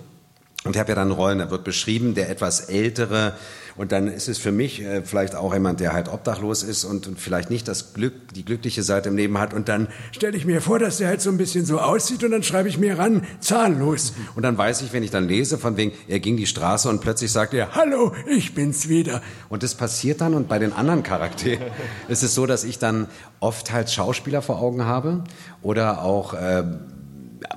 [0.64, 3.34] und ich habe ja dann Rollen, da wird beschrieben, der etwas ältere
[3.76, 7.08] und dann ist es für mich äh, vielleicht auch jemand, der halt obdachlos ist und,
[7.08, 9.54] und, vielleicht nicht das Glück, die glückliche Seite im Leben hat.
[9.54, 12.32] Und dann stelle ich mir vor, dass der halt so ein bisschen so aussieht und
[12.32, 14.14] dann schreibe ich mir ran, zahnlos.
[14.36, 17.02] Und dann weiß ich, wenn ich dann lese, von wegen, er ging die Straße und
[17.02, 19.22] plötzlich sagt er, Hallo, ich bin's wieder.
[19.50, 21.72] Und das passiert dann und bei den anderen Charakteren
[22.08, 23.08] ist es so, dass ich dann
[23.40, 25.24] oft halt Schauspieler vor Augen habe
[25.64, 26.64] oder auch äh,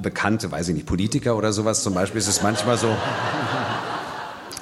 [0.01, 1.83] bekannte, weiß ich nicht, Politiker oder sowas.
[1.83, 2.95] Zum Beispiel ist es manchmal so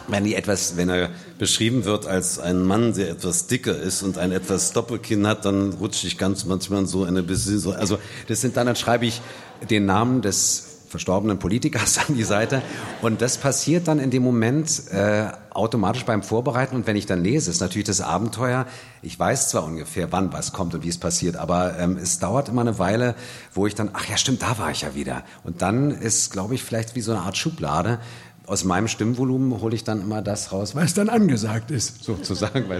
[0.08, 4.18] wenn die etwas, wenn er beschrieben wird als ein Mann, der etwas dicker ist und
[4.18, 7.72] ein etwas Doppelkinn hat, dann rutsche ich ganz manchmal so eine bisschen so.
[7.72, 9.20] Also das sind dann, dann schreibe ich
[9.70, 12.62] den Namen des verstorbenen Politikers an die Seite
[13.02, 17.20] und das passiert dann in dem Moment äh, automatisch beim Vorbereiten und wenn ich dann
[17.20, 18.66] lese, ist natürlich das Abenteuer,
[19.02, 22.48] ich weiß zwar ungefähr, wann was kommt und wie es passiert, aber ähm, es dauert
[22.48, 23.16] immer eine Weile,
[23.52, 25.24] wo ich dann, ach ja stimmt, da war ich ja wieder.
[25.42, 27.98] Und dann ist, glaube ich, vielleicht wie so eine Art Schublade,
[28.46, 32.04] aus meinem Stimmvolumen hole ich dann immer das raus, was dann angesagt ist.
[32.04, 32.64] Sozusagen.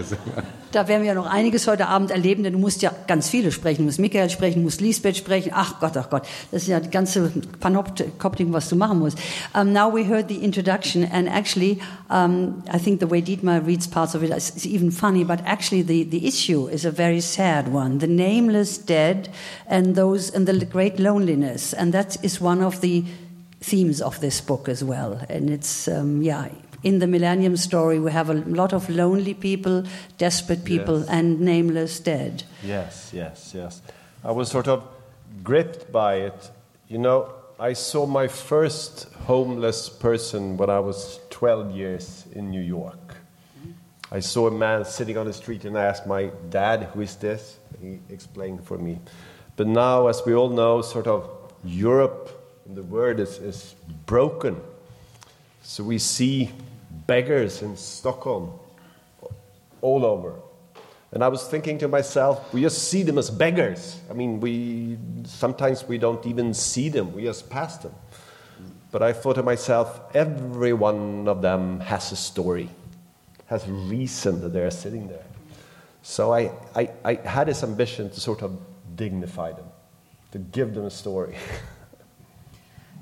[0.71, 3.53] Da werden wir ja noch einiges heute Abend erleben, denn du musst ja ganz viele
[3.53, 3.83] sprechen.
[3.83, 5.53] Du musst Michael sprechen, du musst Lisbeth sprechen.
[5.55, 6.23] Ach Gott, ach Gott.
[6.51, 8.11] Das ist ja die ganze Panoptik,
[8.51, 9.17] was du machen musst.
[9.53, 13.87] Um, now we heard the introduction and actually, um, I think the way Dietmar reads
[13.87, 17.71] parts of it is even funny, but actually the, the issue is a very sad
[17.73, 17.99] one.
[17.99, 19.29] The nameless dead
[19.67, 21.73] and those, and the great loneliness.
[21.73, 23.05] And that is one of the
[23.65, 25.19] themes of this book as well.
[25.27, 26.49] And it's, um, yeah,
[26.83, 29.83] in the Millennium story, we have a lot of lonely people,
[30.19, 31.09] desperate people, yes.
[31.09, 32.43] and nameless dead.
[32.63, 33.81] Yes, yes, yes.
[34.23, 34.83] I was sort of
[35.43, 36.51] gripped by it.
[36.87, 42.61] You know, I saw my first homeless person when I was 12 years in New
[42.61, 43.15] York.
[44.11, 47.15] I saw a man sitting on the street and I asked my dad, Who is
[47.15, 47.57] this?
[47.81, 48.99] He explained for me.
[49.55, 51.27] But now, as we all know, sort of
[51.63, 52.34] Europe
[52.65, 53.75] the word is, is
[54.05, 54.59] broken.
[55.61, 56.51] So we see
[57.07, 58.53] beggars in Stockholm
[59.81, 60.33] all over.
[61.11, 63.99] And I was thinking to myself, we just see them as beggars.
[64.09, 67.93] I mean, we sometimes we don't even see them, we just pass them.
[68.91, 72.69] But I thought to myself, every one of them has a story,
[73.47, 75.25] has a reason that they're sitting there.
[76.01, 78.59] So I, I, I had this ambition to sort of
[78.95, 79.65] dignify them,
[80.31, 81.35] to give them a story.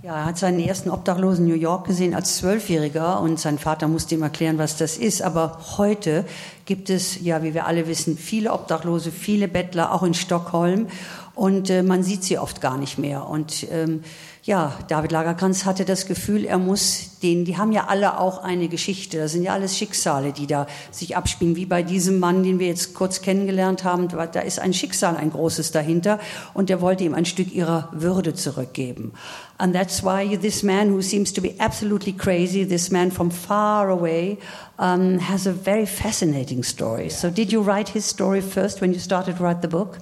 [0.03, 3.87] Ja, er hat seinen ersten Obdachlosen in New York gesehen als Zwölfjähriger und sein Vater
[3.87, 5.21] musste ihm erklären, was das ist.
[5.21, 6.25] Aber heute
[6.65, 10.87] gibt es, ja, wie wir alle wissen, viele Obdachlose, viele Bettler, auch in Stockholm.
[11.35, 13.27] Und äh, man sieht sie oft gar nicht mehr.
[13.27, 14.03] Und ähm,
[14.43, 18.67] ja, David Lagerkranz hatte das Gefühl, er muss den, die haben ja alle auch eine
[18.67, 22.59] Geschichte, das sind ja alles Schicksale, die da sich abspielen, wie bei diesem Mann, den
[22.59, 26.19] wir jetzt kurz kennengelernt haben, da ist ein Schicksal, ein großes dahinter
[26.53, 29.13] und der wollte ihm ein Stück ihrer Würde zurückgeben.
[29.57, 33.89] And that's why this man who seems to be absolutely crazy, this man from far
[33.89, 34.37] away,
[34.77, 37.09] um, has a very fascinating story.
[37.09, 39.99] So did you write his story first when you started to write the book?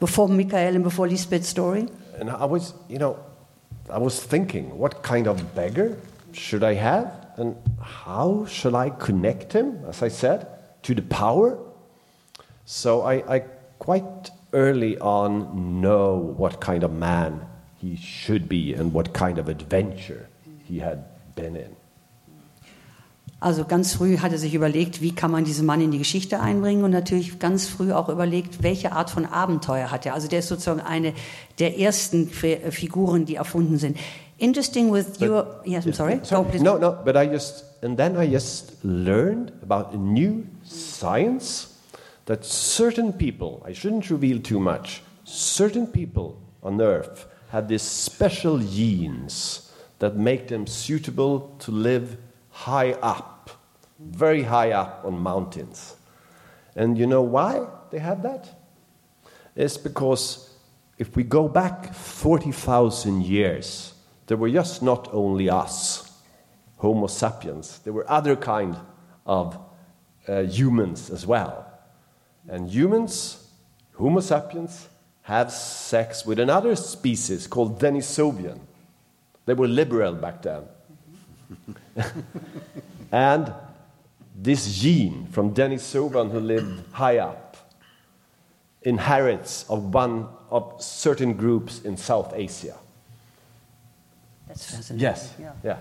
[0.00, 1.88] Before Michael and before Lisbeth's story?
[2.18, 3.18] And I was, you know,
[3.90, 5.96] I was thinking, what kind of beggar
[6.32, 7.12] should I have?
[7.36, 10.46] And how shall I connect him, as I said,
[10.82, 11.58] to the power?
[12.64, 13.38] So I, I
[13.78, 17.46] quite early on know what kind of man
[17.78, 20.28] he should be and what kind of adventure
[20.64, 21.04] he had
[21.34, 21.76] been in.
[23.38, 26.40] Also ganz früh hat er sich überlegt, wie kann man diesen Mann in die Geschichte
[26.40, 30.14] einbringen und natürlich ganz früh auch überlegt, welche Art von Abenteuer hat er.
[30.14, 31.12] Also der ist sozusagen eine
[31.58, 33.98] der ersten Figuren, die erfunden sind.
[34.38, 36.20] Interesting with but, your yes, I'm sorry.
[36.22, 36.46] sorry.
[36.58, 41.68] Oh, no, no, but I just and then I just learned about a new science
[42.26, 48.58] that certain people, I shouldn't reveal too much, certain people on earth have these special
[48.58, 52.16] genes that make them suitable to live
[52.56, 53.50] high up,
[53.98, 55.94] very high up on mountains.
[56.74, 58.48] And you know why they have that?
[59.54, 60.54] It's because
[60.96, 63.92] if we go back 40,000 years,
[64.26, 66.10] there were just not only us,
[66.78, 68.76] Homo sapiens, there were other kind
[69.26, 69.58] of
[70.26, 71.66] uh, humans as well.
[72.48, 73.48] And humans,
[73.94, 74.88] Homo sapiens,
[75.22, 78.60] have sex with another species called Denisovian.
[79.44, 80.62] They were liberal back then.
[83.12, 83.52] and
[84.34, 87.56] this gene from Denis Sovan, who lived high up,
[88.82, 92.76] inherits of one of certain groups in South Asia.
[94.46, 95.00] That's fascinating.
[95.00, 95.34] Yes.
[95.40, 95.52] Yeah.
[95.64, 95.78] yeah.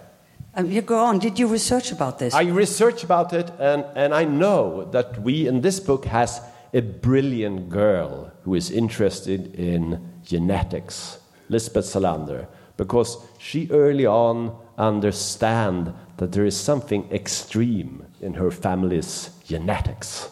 [0.56, 1.19] Um, you go on.
[1.19, 2.34] Did you research about this?
[2.34, 6.41] I researched about it, and, and I know that we in this book has
[6.73, 12.47] a brilliant girl who is interested in genetics, Lisbeth Salander,
[12.78, 20.30] because she early on understand that there is something extreme in her family's genetics.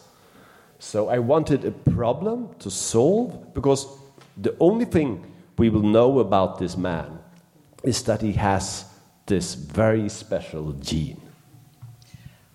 [0.80, 3.88] So I wanted a problem to solve because
[4.42, 5.26] the only thing
[5.58, 7.20] we will know about this man
[7.84, 8.86] is that he has
[9.26, 11.18] this very special gene.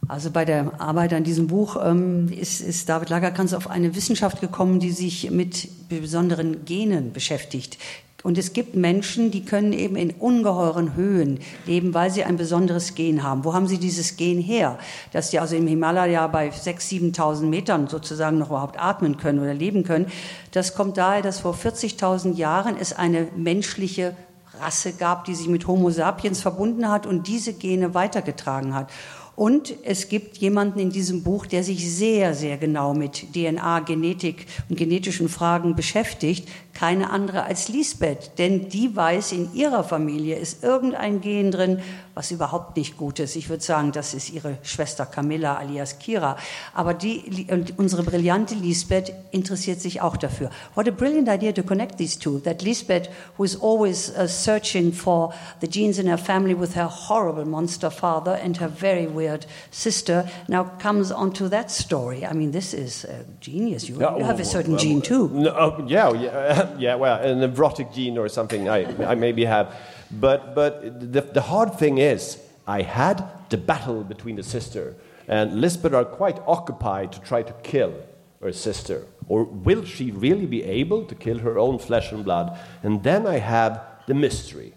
[0.09, 4.41] Also bei der Arbeit an diesem Buch ähm, ist, ist David Lagerkrantz auf eine Wissenschaft
[4.41, 7.77] gekommen, die sich mit besonderen Genen beschäftigt,
[8.25, 12.97] und es gibt Menschen, die können eben in ungeheuren Höhen leben, weil sie ein besonderes
[12.97, 13.45] Gen haben.
[13.45, 14.77] Wo haben sie dieses Gen her?
[15.13, 19.55] Dass sie also im Himalaya bei 6.000, 7.000 Metern sozusagen noch überhaupt atmen können oder
[19.55, 20.07] leben können.
[20.51, 24.17] Das kommt daher, dass vor 40.000 Jahren es eine menschliche
[24.61, 28.91] Rasse gab, die sich mit Homo sapiens verbunden hat und diese Gene weitergetragen hat.
[29.39, 34.47] Und es gibt jemanden in diesem Buch, der sich sehr, sehr genau mit DNA, Genetik
[34.69, 36.49] und genetischen Fragen beschäftigt.
[36.79, 41.81] Keine andere als Lisbeth, denn die weiß, in ihrer Familie ist irgendein Gen drin,
[42.15, 43.35] was überhaupt nicht gut ist.
[43.35, 46.37] Ich würde sagen, das ist ihre Schwester Camilla alias Kira.
[46.75, 50.51] Aber die, unsere brillante Lisbeth interessiert sich auch dafür.
[50.77, 52.39] What a brilliant idea to connect these two.
[52.41, 56.89] That Lisbeth, who is always uh, searching for the genes in her family with her
[56.89, 62.25] horrible monster father and her very weird sister, now comes onto that story.
[62.25, 63.89] I mean, this is uh, genius.
[63.89, 65.29] You, you have a certain well, gene too.
[65.29, 69.75] No, oh, yeah, yeah, yeah, well, an erotic gene or something I, I maybe have.
[70.11, 74.95] But, but the, the hard thing is, I had the battle between the sister,
[75.27, 77.95] and Lisbeth are quite occupied to try to kill
[78.41, 79.07] her sister.
[79.29, 82.59] Or will she really be able to kill her own flesh and blood?
[82.83, 84.75] And then I have the mystery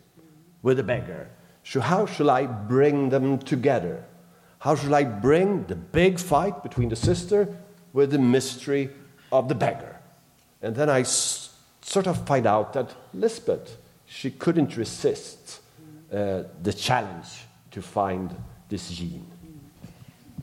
[0.62, 1.30] with the beggar.
[1.64, 4.04] So, how shall I bring them together?
[4.60, 7.58] How shall I bring the big fight between the sister
[7.94, 8.90] with the mystery
[9.32, 10.00] of the beggar?
[10.62, 11.04] And then I
[11.92, 15.62] sort of find out that Lisbeth she couldn't resist
[16.12, 18.36] uh, the challenge to find
[18.70, 19.26] this gene.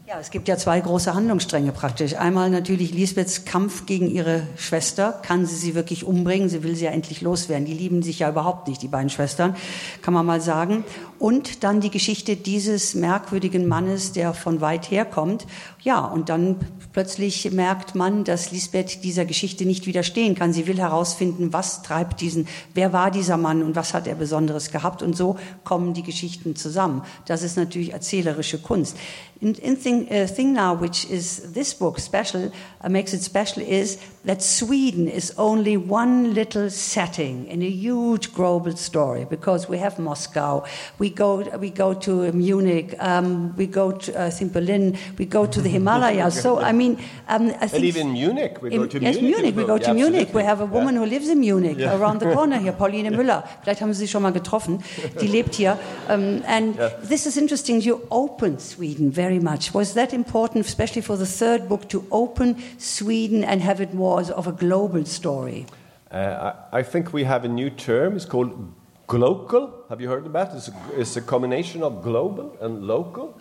[0.09, 2.15] Ja, es gibt ja zwei große Handlungsstränge praktisch.
[2.17, 5.21] Einmal natürlich Lisbeths Kampf gegen ihre Schwester.
[5.23, 6.49] Kann sie sie wirklich umbringen?
[6.49, 7.67] Sie will sie ja endlich loswerden.
[7.67, 9.55] Die lieben sich ja überhaupt nicht, die beiden Schwestern,
[10.01, 10.83] kann man mal sagen.
[11.19, 15.47] Und dann die Geschichte dieses merkwürdigen Mannes, der von weit her kommt.
[15.83, 16.57] Ja, und dann
[16.93, 20.53] plötzlich merkt man, dass Lisbeth dieser Geschichte nicht widerstehen kann.
[20.53, 24.73] Sie will herausfinden, was treibt diesen, wer war dieser Mann und was hat er Besonderes
[24.73, 25.03] gehabt.
[25.03, 27.03] Und so kommen die Geschichten zusammen.
[27.27, 28.97] Das ist natürlich erzählerische Kunst.
[29.41, 32.51] In, in thing, uh, thing now, which is this book special,
[32.85, 38.35] uh, makes it special, is that Sweden is only one little setting in a huge
[38.35, 40.67] global story because we have Moscow,
[40.99, 45.47] we go, we go to Munich, um, we go to, I think, Berlin, we go
[45.47, 46.43] to the Himalayas.
[46.43, 47.73] so, I mean, um, I think.
[47.73, 49.37] And even Munich, we go to yes, Munich.
[49.37, 50.35] Munich, we go to Yeah, Munich.
[50.35, 51.01] We have a woman Yeah.
[51.01, 53.45] who lives in Munich, around the corner here, Pauline Müller.
[53.63, 54.85] Vielleicht haben Sie sie schon mal getroffen.
[55.23, 55.79] Die lebt hier.
[56.07, 56.77] Um, and
[57.09, 57.81] this is interesting.
[57.81, 59.73] You opened Sweden very much.
[59.73, 64.18] Was that important, especially for the third book, to open Sweden and have it more
[64.19, 65.67] as of a global story?
[66.11, 68.17] Uh, I, I think we have a new term.
[68.17, 68.73] It's called
[69.07, 69.85] global.
[69.89, 70.57] Have you heard about it?
[70.57, 73.39] It's a, it's a combination of global and local.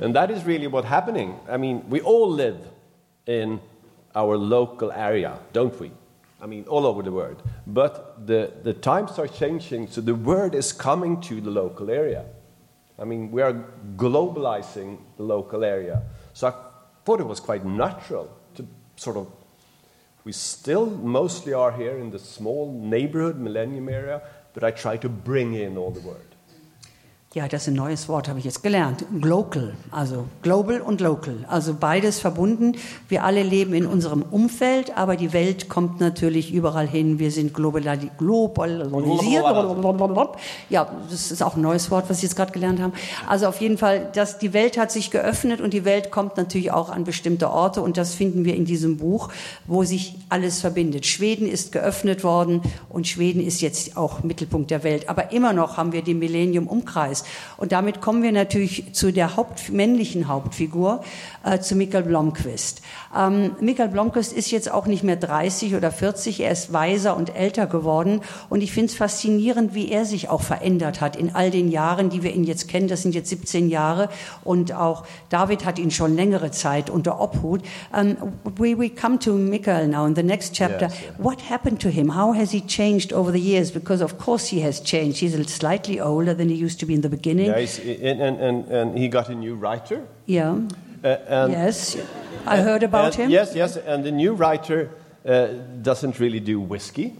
[0.00, 1.38] And that is really what's happening.
[1.48, 2.58] I mean, we all live
[3.26, 3.60] in
[4.14, 5.92] our local area, don't we?
[6.42, 7.42] I mean, all over the world.
[7.66, 12.24] But the, the times are changing, so the word is coming to the local area.
[12.98, 13.54] I mean, we are
[13.96, 16.02] globalizing the local area.
[16.32, 16.54] So I
[17.04, 19.26] thought it was quite natural to sort of
[20.30, 24.22] we still mostly are here in the small neighborhood, Millennium area,
[24.54, 26.36] but I try to bring in all the word.
[27.32, 29.04] Ja, das ist ein neues Wort, habe ich jetzt gelernt.
[29.20, 31.36] Glocal, also global und local.
[31.46, 32.72] Also beides verbunden.
[33.08, 37.20] Wir alle leben in unserem Umfeld, aber die Welt kommt natürlich überall hin.
[37.20, 39.44] Wir sind globali globalisiert.
[40.70, 42.94] Ja, das ist auch ein neues Wort, was Sie jetzt gerade gelernt haben.
[43.28, 46.72] Also auf jeden Fall, dass die Welt hat sich geöffnet und die Welt kommt natürlich
[46.72, 49.28] auch an bestimmte Orte und das finden wir in diesem Buch,
[49.68, 51.06] wo sich alles verbindet.
[51.06, 55.08] Schweden ist geöffnet worden und Schweden ist jetzt auch Mittelpunkt der Welt.
[55.08, 57.19] Aber immer noch haben wir den Millennium-Umkreis.
[57.56, 61.02] Und damit kommen wir natürlich zu der Haupt, männlichen Hauptfigur,
[61.44, 62.82] äh, zu Michael Blomqvist.
[63.16, 67.34] Ähm, Michael Blomqvist ist jetzt auch nicht mehr 30 oder 40, er ist weiser und
[67.34, 68.20] älter geworden.
[68.48, 72.10] Und ich finde es faszinierend, wie er sich auch verändert hat in all den Jahren,
[72.10, 72.88] die wir ihn jetzt kennen.
[72.88, 74.08] Das sind jetzt 17 Jahre.
[74.44, 77.62] Und auch David hat ihn schon längere Zeit unter Obhut.
[77.92, 78.16] Um,
[78.56, 80.86] we, we come to Michael now in the next chapter.
[80.86, 81.24] Yes, yeah.
[81.24, 82.14] What happened to him?
[82.14, 83.70] How has he changed over the years?
[83.70, 85.20] Because of course he has changed.
[85.20, 87.46] He's slightly older than he used to be in the beginning.
[87.46, 90.06] Yeah, and, and, and, he got a new writer.
[90.26, 90.60] Yeah.
[91.04, 91.96] Uh, and Yes.
[92.46, 93.30] I heard about him.
[93.30, 94.88] Yes, yes, and the new writer
[95.26, 95.46] uh,
[95.82, 97.12] doesn't really do whiskey.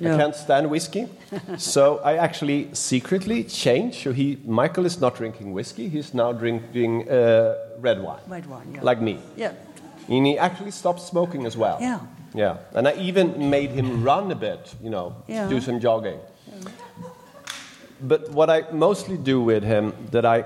[0.00, 0.14] No.
[0.14, 1.08] I can't stand whiskey,
[1.58, 4.02] so I actually secretly changed.
[4.02, 8.72] So he, Michael is not drinking whiskey; he's now drinking uh, red wine, Red wine,
[8.74, 8.82] yeah.
[8.82, 9.18] like me.
[9.36, 9.52] Yeah.
[10.08, 11.76] And he actually stopped smoking as well.
[11.80, 12.00] Yeah.
[12.34, 12.56] Yeah.
[12.74, 15.48] And I even made him run a bit, you know, Yeah.
[15.48, 16.18] do some jogging.
[18.02, 20.44] But what I mostly do with him, that I,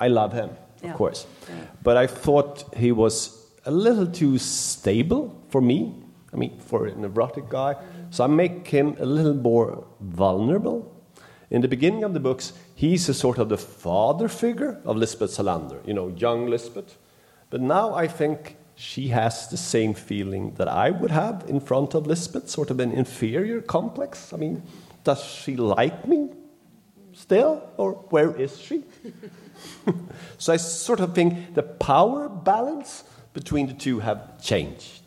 [0.00, 0.50] I love him,
[0.82, 0.90] Yeah.
[0.90, 1.26] of course.
[1.82, 5.94] But I thought he was a little too stable for me.
[6.32, 7.76] I mean, for an erotic guy.
[8.10, 10.90] So I make him a little more vulnerable.
[11.50, 15.30] In the beginning of the books, he's a sort of the father figure of Lisbeth
[15.30, 16.96] Salander, you know, young Lisbeth.
[17.50, 21.94] But now I think she has the same feeling that I would have in front
[21.94, 24.32] of Lisbeth, sort of an inferior complex.
[24.32, 24.62] I mean,
[25.04, 26.30] does she like me
[27.24, 28.84] still, or where is she?
[30.38, 33.02] so I sort of think the power balance
[33.32, 35.03] between the two have changed.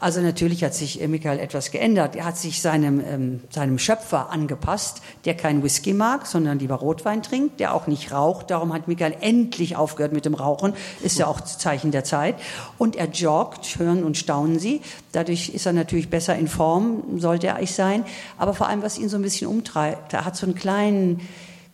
[0.00, 2.14] Also natürlich hat sich äh, Michael etwas geändert.
[2.14, 7.22] Er hat sich seinem, ähm, seinem Schöpfer angepasst, der kein Whisky mag, sondern lieber Rotwein
[7.22, 8.50] trinkt, der auch nicht raucht.
[8.50, 10.72] Darum hat Michael endlich aufgehört mit dem Rauchen.
[11.02, 12.36] Ist ja auch Zeichen der Zeit.
[12.78, 14.82] Und er joggt, hören und staunen Sie.
[15.12, 18.04] Dadurch ist er natürlich besser in Form, sollte er eigentlich sein.
[18.36, 21.20] Aber vor allem, was ihn so ein bisschen umtreibt, er hat so einen kleinen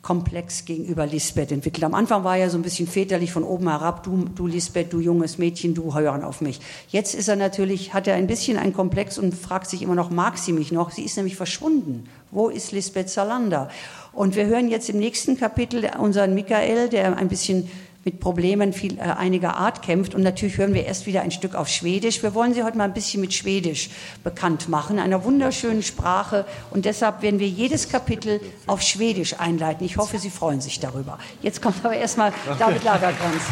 [0.04, 1.82] Komplex gegenüber Lisbeth entwickelt.
[1.82, 5.00] Am Anfang war er so ein bisschen väterlich von oben herab, du, du Lisbeth, du
[5.00, 6.60] junges Mädchen, du hören auf mich.
[6.88, 10.10] Jetzt ist er natürlich, hat er ein bisschen einen Komplex und fragt sich immer noch,
[10.10, 10.90] mag sie mich noch?
[10.90, 12.06] Sie ist nämlich verschwunden.
[12.30, 13.70] Wo ist Lisbeth Salander?
[14.12, 17.68] Und wir hören jetzt im nächsten Kapitel unseren Michael, der ein bisschen
[18.04, 20.14] mit Problemen viel, äh, einiger Art kämpft.
[20.14, 22.22] Und natürlich hören wir erst wieder ein Stück auf Schwedisch.
[22.22, 23.90] Wir wollen Sie heute mal ein bisschen mit Schwedisch
[24.22, 26.44] bekannt machen, einer wunderschönen Sprache.
[26.70, 29.84] Und deshalb werden wir jedes Kapitel auf Schwedisch einleiten.
[29.86, 31.18] Ich hoffe, Sie freuen sich darüber.
[31.42, 32.56] Jetzt kommt aber erstmal okay.
[32.58, 33.42] David Lagerkranz.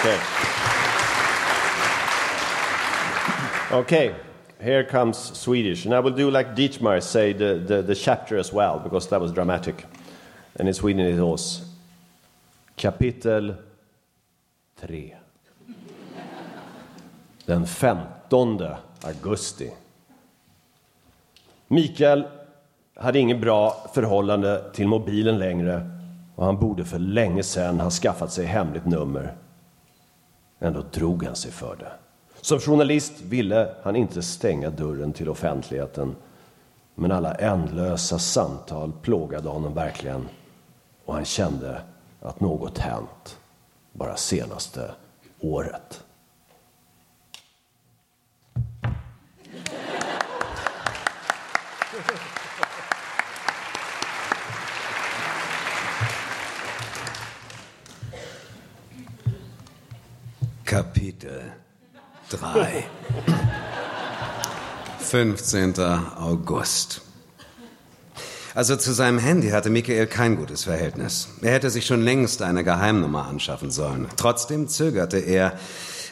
[0.00, 0.16] Okay.
[3.72, 4.10] Okay.
[4.60, 8.50] Here comes Swedish, and I will do like Dietmar say the, the, the chapter as
[8.50, 9.84] well, because that was dramatic.
[10.58, 11.63] And in Sweden it was
[12.76, 13.54] Kapitel
[14.80, 15.16] 3.
[17.46, 18.60] Den 15
[19.02, 19.72] augusti.
[21.68, 22.24] Mikael
[22.96, 25.90] hade inget bra förhållande till mobilen längre
[26.36, 29.34] och han borde för länge sedan ha skaffat sig hemligt nummer.
[30.58, 31.92] Ändå drog han sig för det.
[32.40, 36.16] Som journalist ville han inte stänga dörren till offentligheten
[36.94, 40.28] men alla ändlösa samtal plågade honom verkligen
[41.04, 41.80] och han kände
[42.24, 43.38] att något hänt
[43.92, 44.94] bara senaste
[45.40, 46.04] året.
[60.64, 61.42] Kapitel
[62.28, 62.84] 3
[64.98, 65.74] 15.
[66.16, 67.03] August
[68.54, 71.28] Also zu seinem Handy hatte Michael kein gutes Verhältnis.
[71.42, 74.06] Er hätte sich schon längst eine Geheimnummer anschaffen sollen.
[74.16, 75.58] Trotzdem zögerte er.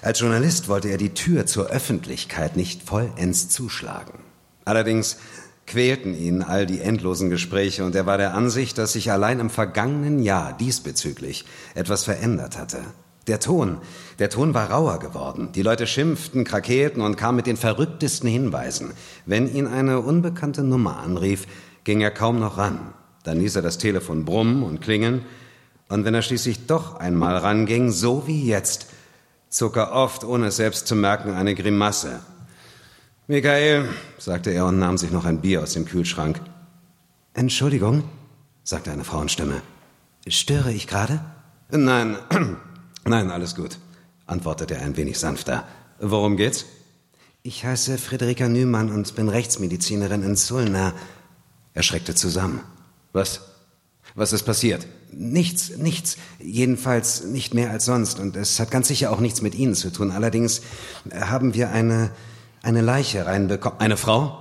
[0.02, 4.18] Als Journalist wollte er die Tür zur Öffentlichkeit nicht vollends zuschlagen.
[4.64, 5.18] Allerdings
[5.68, 9.48] quälten ihn all die endlosen Gespräche und er war der Ansicht, dass sich allein im
[9.48, 11.44] vergangenen Jahr diesbezüglich
[11.76, 12.78] etwas verändert hatte.
[13.28, 13.78] Der Ton,
[14.18, 15.50] der Ton war rauer geworden.
[15.54, 18.90] Die Leute schimpften, krakelten und kamen mit den verrücktesten Hinweisen.
[19.26, 21.46] Wenn ihn eine unbekannte Nummer anrief,
[21.84, 22.94] ging er kaum noch ran.
[23.24, 25.24] Dann ließ er das Telefon brummen und klingeln,
[25.88, 28.86] und wenn er schließlich doch einmal ranging, so wie jetzt,
[29.50, 32.20] zog er oft, ohne es selbst zu merken, eine Grimasse.
[33.26, 36.40] Michael, sagte er und nahm sich noch ein Bier aus dem Kühlschrank.
[37.34, 38.04] Entschuldigung,
[38.64, 39.60] sagte eine Frauenstimme.
[40.26, 41.20] Störe ich gerade?
[41.70, 42.16] Nein,
[43.04, 43.76] nein, alles gut,
[44.26, 45.66] antwortete er ein wenig sanfter.
[46.00, 46.64] Worum geht's?
[47.42, 50.94] Ich heiße Friederika Nümann und bin Rechtsmedizinerin in Sulna.
[51.74, 52.60] Er schreckte zusammen.
[53.12, 53.40] Was?
[54.14, 54.86] Was ist passiert?
[55.10, 56.16] Nichts, nichts.
[56.38, 58.18] Jedenfalls nicht mehr als sonst.
[58.18, 60.10] Und es hat ganz sicher auch nichts mit Ihnen zu tun.
[60.10, 60.60] Allerdings
[61.14, 62.10] haben wir eine,
[62.62, 63.80] eine Leiche reinbekommen.
[63.80, 64.38] Eine Frau?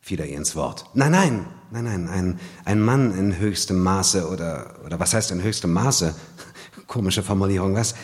[0.00, 0.86] Fiel er ihr ins Wort.
[0.94, 5.42] Nein, nein, nein, nein, ein, ein Mann in höchstem Maße oder, oder was heißt in
[5.42, 6.14] höchstem Maße?
[6.88, 7.94] Komische Formulierung, was?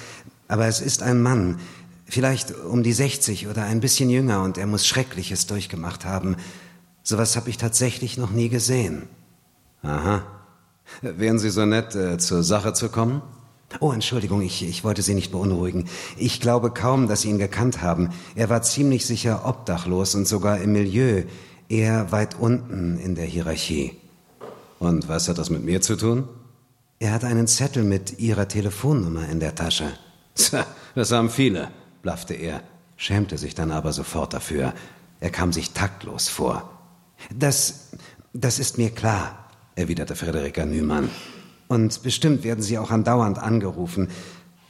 [0.46, 1.58] Aber es ist ein Mann,
[2.06, 6.36] vielleicht um die 60 oder ein bisschen jünger und er muss Schreckliches durchgemacht haben.
[7.08, 9.08] Sowas habe ich tatsächlich noch nie gesehen.
[9.82, 10.26] Aha.
[11.00, 13.22] Wären Sie so nett, äh, zur Sache zu kommen?
[13.80, 15.88] Oh, Entschuldigung, ich, ich wollte Sie nicht beunruhigen.
[16.18, 18.10] Ich glaube kaum, dass Sie ihn gekannt haben.
[18.34, 21.22] Er war ziemlich sicher obdachlos und sogar im Milieu,
[21.70, 23.96] eher weit unten in der Hierarchie.
[24.78, 26.28] Und was hat das mit mir zu tun?
[26.98, 29.94] Er hat einen Zettel mit Ihrer Telefonnummer in der Tasche.
[30.94, 31.68] Das haben viele,
[32.02, 32.60] blaffte er,
[32.98, 34.74] schämte sich dann aber sofort dafür.
[35.20, 36.77] Er kam sich taktlos vor.
[37.34, 37.90] Das,
[38.32, 41.10] das ist mir klar, erwiderte Frederika Nümann.
[41.68, 44.08] Und bestimmt werden Sie auch andauernd angerufen.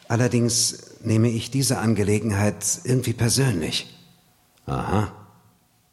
[0.09, 3.95] Allerdings nehme ich diese Angelegenheit irgendwie persönlich.
[4.67, 5.13] Aha.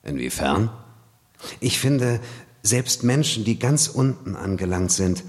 [0.04, 0.70] Inwiefern?
[1.60, 2.20] Ich finde,
[2.64, 5.24] selbst Menschen, die ganz unten angelangt sind,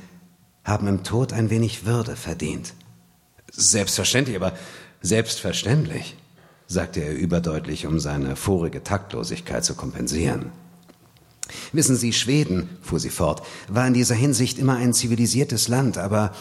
[0.65, 2.75] haben im Tod ein wenig Würde verdient.
[3.53, 4.53] Selbstverständlich, aber
[5.01, 6.17] selbstverständlich,
[6.67, 10.51] sagte er überdeutlich, um seine vorige Taktlosigkeit zu kompensieren.
[11.73, 16.33] Wissen Sie, Schweden, fuhr sie fort, war in dieser Hinsicht immer ein zivilisiertes Land, aber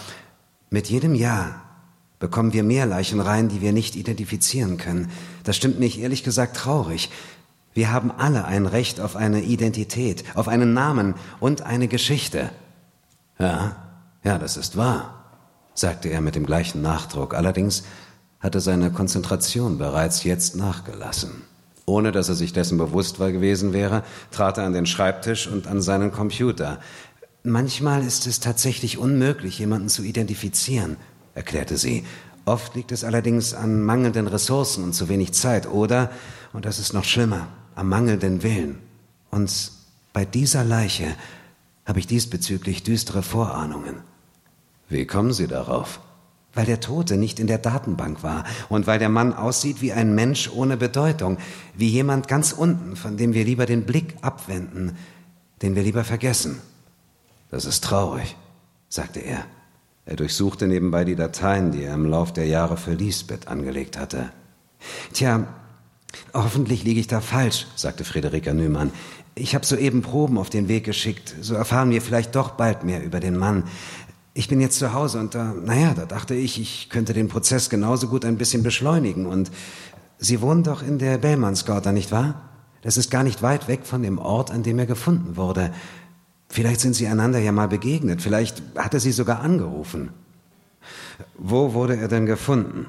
[0.70, 1.62] mit jedem Jahr
[2.20, 5.12] bekommen wir mehr Leichen rein, die wir nicht identifizieren können.
[5.44, 7.10] Das stimmt mich ehrlich gesagt traurig.
[7.74, 12.50] Wir haben alle ein Recht auf eine Identität, auf einen Namen und eine Geschichte.
[13.38, 13.76] Ja,
[14.26, 15.24] Ja, das ist wahr,
[15.76, 17.36] sagte er mit dem gleichen Nachdruck.
[17.36, 17.84] Allerdings
[18.40, 21.44] hatte seine Konzentration bereits jetzt nachgelassen.
[21.86, 25.68] Ohne dass er sich dessen bewusst war gewesen wäre, trat er an den Schreibtisch und
[25.68, 26.80] an seinen Computer.
[27.44, 30.98] Manchmal ist es tatsächlich unmöglich, jemanden zu identifizieren,
[31.36, 32.04] erklärte sie.
[32.46, 36.12] Oft liegt es allerdings an mangelnden Ressourcen und zu wenig Zeit oder,
[36.54, 38.80] und das ist noch schlimmer, am mangelnden Willen.
[39.30, 39.72] Und
[40.14, 41.16] bei dieser Leiche
[41.86, 43.98] habe ich diesbezüglich düstere Vorahnungen.
[44.90, 46.00] Wie kommen Sie darauf?
[46.56, 50.16] Weil der Tote nicht in der Datenbank war und weil der Mann aussieht wie ein
[50.16, 51.38] Mensch ohne Bedeutung,
[51.76, 54.98] wie jemand ganz unten, von dem wir lieber den Blick abwenden,
[55.62, 56.62] den wir lieber vergessen.
[57.52, 58.36] Das ist traurig,
[58.90, 59.46] sagte er.
[60.06, 64.30] Er durchsuchte nebenbei die Dateien, die er im Lauf der Jahre für Lisbeth angelegt hatte.
[65.14, 65.48] Tja,
[66.34, 68.92] hoffentlich liege ich da falsch, sagte Friederika Nümann.
[69.34, 71.36] Ich habe soeben Proben auf den Weg geschickt.
[71.42, 73.64] So erfahren wir vielleicht doch bald mehr über den Mann.
[74.38, 77.70] Ich bin jetzt zu Hause und da, naja, da dachte ich, ich könnte den Prozess
[77.70, 79.28] genauso gut ein bisschen beschleunigen.
[79.28, 79.50] Und
[80.18, 82.42] Sie wohnen doch in der Bellmannsgata, nicht wahr?
[82.82, 85.72] Das ist gar nicht weit weg von dem Ort, an dem er gefunden wurde.
[86.50, 88.22] Vielleicht sind Sie einander ja mal begegnet.
[88.22, 90.10] Vielleicht hat er Sie sogar angerufen.
[91.38, 92.88] Wo wurde er denn gefunden?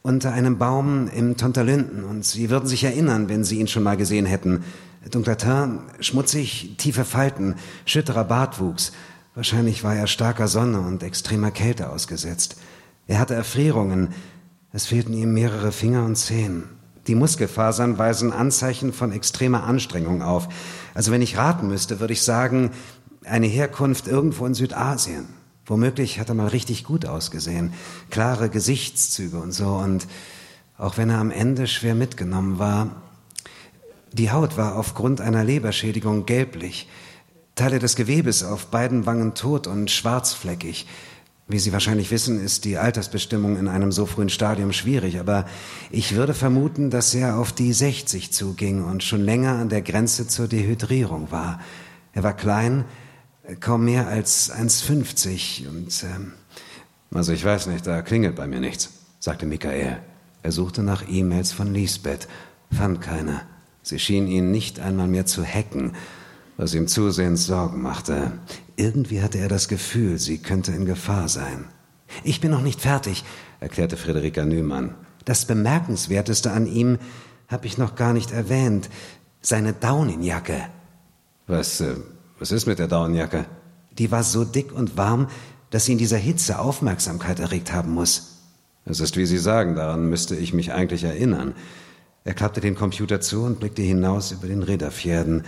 [0.00, 2.04] Unter einem Baum im Tonterlinden.
[2.04, 4.64] Und Sie würden sich erinnern, wenn Sie ihn schon mal gesehen hätten.
[5.10, 8.92] Dunkler Teint, schmutzig, tiefe Falten, schütterer Bartwuchs.
[9.38, 12.56] Wahrscheinlich war er starker Sonne und extremer Kälte ausgesetzt.
[13.06, 14.08] Er hatte Erfrierungen.
[14.72, 16.64] Es fehlten ihm mehrere Finger und Zehen.
[17.06, 20.48] Die Muskelfasern weisen Anzeichen von extremer Anstrengung auf.
[20.92, 22.72] Also wenn ich raten müsste, würde ich sagen,
[23.24, 25.28] eine Herkunft irgendwo in Südasien.
[25.66, 27.74] Womöglich hat er mal richtig gut ausgesehen.
[28.10, 29.68] Klare Gesichtszüge und so.
[29.68, 30.08] Und
[30.78, 32.90] auch wenn er am Ende schwer mitgenommen war,
[34.12, 36.88] die Haut war aufgrund einer Leberschädigung gelblich.
[37.58, 40.86] Teile des Gewebes auf beiden Wangen tot und schwarzfleckig.
[41.48, 45.44] Wie Sie wahrscheinlich wissen, ist die Altersbestimmung in einem so frühen Stadium schwierig, aber
[45.90, 50.28] ich würde vermuten, dass er auf die 60 zuging und schon länger an der Grenze
[50.28, 51.58] zur Dehydrierung war.
[52.12, 52.84] Er war klein,
[53.58, 56.34] kaum mehr als 1,50 und ähm,
[57.12, 59.96] also ich weiß nicht, da klingelt bei mir nichts, sagte Michael.
[60.44, 62.28] Er suchte nach E-Mails von Lisbeth,
[62.70, 63.40] fand keine.
[63.82, 65.94] Sie schien ihn nicht einmal mehr zu hacken
[66.58, 68.32] was ihm zusehends Sorgen machte.
[68.76, 71.64] Irgendwie hatte er das Gefühl, sie könnte in Gefahr sein.
[72.24, 73.24] Ich bin noch nicht fertig,
[73.60, 74.94] erklärte Friederika Nümann.
[75.24, 76.98] Das Bemerkenswerteste an ihm
[77.46, 78.90] habe ich noch gar nicht erwähnt.
[79.40, 80.68] Seine Daunenjacke.
[81.46, 81.94] Was, äh,
[82.38, 83.46] was ist mit der Daunenjacke?
[83.92, 85.28] Die war so dick und warm,
[85.70, 88.38] dass sie in dieser Hitze Aufmerksamkeit erregt haben muss.
[88.84, 91.54] Es ist, wie Sie sagen, daran müsste ich mich eigentlich erinnern.
[92.24, 95.44] Er klappte den Computer zu und blickte hinaus über den Ridderpferden,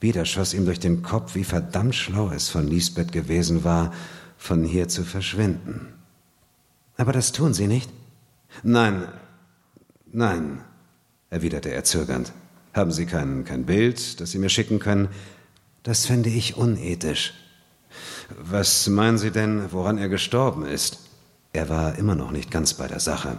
[0.00, 3.92] wieder schoss ihm durch den Kopf, wie verdammt schlau es von Lisbeth gewesen war,
[4.36, 5.94] von hier zu verschwinden.
[6.96, 7.90] Aber das tun Sie nicht?
[8.62, 9.08] Nein,
[10.12, 10.60] nein,
[11.30, 12.32] erwiderte er zögernd.
[12.72, 15.08] Haben Sie kein, kein Bild, das Sie mir schicken können?
[15.82, 17.34] Das fände ich unethisch.
[18.38, 20.98] Was meinen Sie denn, woran er gestorben ist?
[21.52, 23.38] Er war immer noch nicht ganz bei der Sache.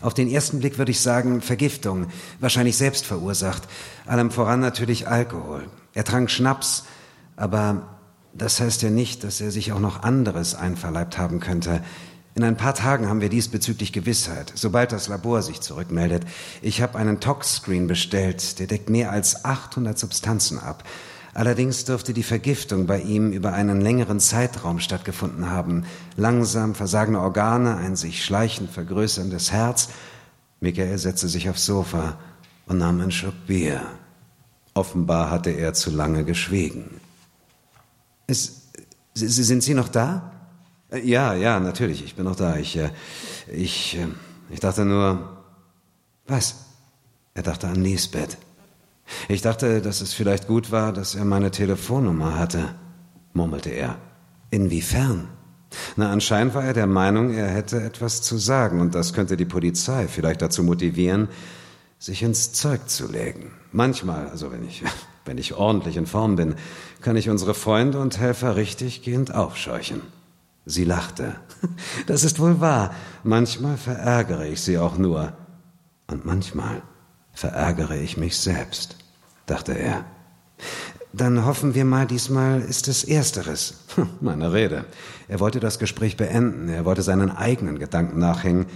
[0.00, 2.06] Auf den ersten Blick würde ich sagen Vergiftung,
[2.40, 3.62] wahrscheinlich selbst verursacht.
[4.06, 5.68] Allem voran natürlich Alkohol.
[5.94, 6.84] Er trank Schnaps,
[7.36, 7.98] aber
[8.34, 11.82] das heißt ja nicht, dass er sich auch noch anderes einverleibt haben könnte.
[12.34, 16.24] In ein paar Tagen haben wir diesbezüglich Gewissheit, sobald das Labor sich zurückmeldet.
[16.62, 20.82] Ich habe einen Tox-Screen bestellt, der deckt mehr als 800 Substanzen ab.
[21.34, 25.86] Allerdings dürfte die Vergiftung bei ihm über einen längeren Zeitraum stattgefunden haben.
[26.16, 29.88] Langsam versagende Organe, ein sich schleichend vergrößerndes Herz.
[30.60, 32.18] Michael setzte sich aufs Sofa
[32.66, 33.80] und nahm einen Schluck Bier.
[34.74, 37.00] Offenbar hatte er zu lange geschwiegen.
[38.26, 38.68] Es,
[39.14, 40.32] sind Sie noch da?
[41.02, 42.56] Ja, ja, natürlich, ich bin noch da.
[42.56, 42.90] Ich, äh,
[43.50, 44.06] ich, äh,
[44.50, 45.42] ich dachte nur,
[46.26, 46.56] was?
[47.34, 48.36] Er dachte an Lisbeth.
[49.28, 52.74] Ich dachte, dass es vielleicht gut war, dass er meine Telefonnummer hatte,
[53.32, 53.96] murmelte er.
[54.50, 55.28] Inwiefern?
[55.96, 59.44] Na, anscheinend war er der Meinung, er hätte etwas zu sagen, und das könnte die
[59.44, 61.28] Polizei vielleicht dazu motivieren,
[61.98, 63.52] sich ins Zeug zu legen.
[63.70, 64.82] Manchmal, also wenn ich,
[65.24, 66.56] wenn ich ordentlich in Form bin,
[67.00, 70.02] kann ich unsere Freunde und Helfer richtiggehend aufscheuchen.
[70.66, 71.36] Sie lachte.
[72.06, 72.92] Das ist wohl wahr.
[73.22, 75.32] Manchmal verärgere ich sie auch nur.
[76.08, 76.82] Und manchmal
[77.32, 78.96] verärgere ich mich selbst,
[79.46, 80.04] dachte er.
[81.12, 83.74] Dann hoffen wir mal, diesmal ist es Ersteres.
[83.94, 84.86] Hm, meine Rede.
[85.28, 88.66] Er wollte das Gespräch beenden, er wollte seinen eigenen Gedanken nachhängen.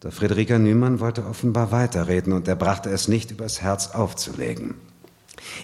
[0.00, 4.74] Doch Friederika Nümann wollte offenbar weiterreden und er brachte es nicht übers Herz aufzulegen.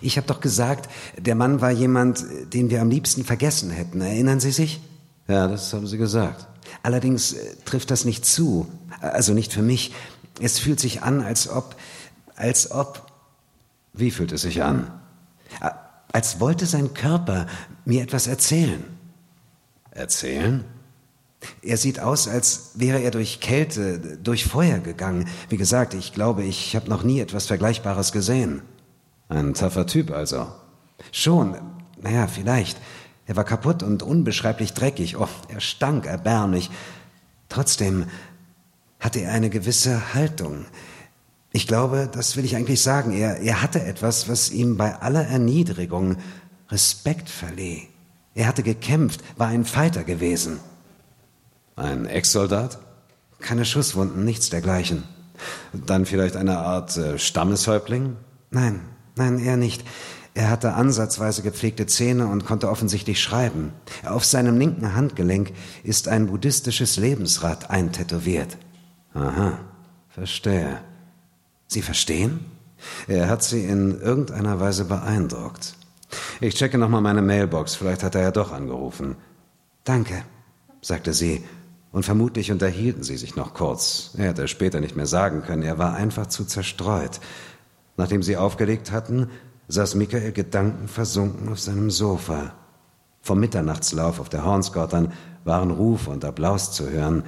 [0.00, 4.00] Ich habe doch gesagt, der Mann war jemand, den wir am liebsten vergessen hätten.
[4.00, 4.80] Erinnern Sie sich?
[5.28, 6.46] Ja, das haben Sie gesagt.
[6.82, 8.66] Allerdings äh, trifft das nicht zu.
[9.00, 9.92] Also nicht für mich.
[10.40, 11.76] Es fühlt sich an, als ob,
[12.36, 13.11] als ob,
[13.92, 14.90] wie fühlt es sich an?
[16.12, 17.46] Als wollte sein Körper
[17.84, 18.84] mir etwas erzählen.
[19.90, 20.64] Erzählen?
[21.62, 25.28] Er sieht aus, als wäre er durch Kälte, durch Feuer gegangen.
[25.48, 28.62] Wie gesagt, ich glaube, ich habe noch nie etwas Vergleichbares gesehen.
[29.28, 30.46] Ein taffer Typ also.
[31.10, 31.56] Schon,
[32.00, 32.78] naja, vielleicht.
[33.26, 35.16] Er war kaputt und unbeschreiblich dreckig.
[35.16, 36.70] Oh, er stank erbärmlich.
[37.48, 38.06] Trotzdem
[39.00, 40.66] hatte er eine gewisse Haltung.
[41.52, 43.12] Ich glaube, das will ich eigentlich sagen.
[43.12, 46.16] Er, er hatte etwas, was ihm bei aller Erniedrigung
[46.70, 47.88] Respekt verlieh.
[48.34, 50.58] Er hatte gekämpft, war ein Fighter gewesen.
[51.76, 52.78] Ein Ex-Soldat?
[53.40, 55.02] Keine Schusswunden, nichts dergleichen.
[55.72, 58.16] Dann vielleicht eine Art äh, Stammeshäuptling?
[58.50, 58.80] Nein,
[59.16, 59.84] nein, eher nicht.
[60.34, 63.72] Er hatte ansatzweise gepflegte Zähne und konnte offensichtlich schreiben.
[64.06, 68.56] Auf seinem linken Handgelenk ist ein buddhistisches Lebensrad eintätowiert.
[69.12, 69.58] Aha,
[70.08, 70.80] verstehe.
[71.72, 72.40] Sie verstehen?
[73.06, 75.74] Er hat Sie in irgendeiner Weise beeindruckt.
[76.40, 79.16] Ich checke nochmal meine Mailbox, vielleicht hat er ja doch angerufen.
[79.84, 80.22] Danke,
[80.80, 81.42] sagte sie,
[81.90, 84.12] und vermutlich unterhielten sie sich noch kurz.
[84.16, 87.20] Er hätte später nicht mehr sagen können, er war einfach zu zerstreut.
[87.96, 89.28] Nachdem sie aufgelegt hatten,
[89.68, 92.54] saß Michael gedankenversunken auf seinem Sofa.
[93.20, 95.12] Vom Mitternachtslauf auf der Hornsgottern
[95.44, 97.24] waren Ruf und Applaus zu hören,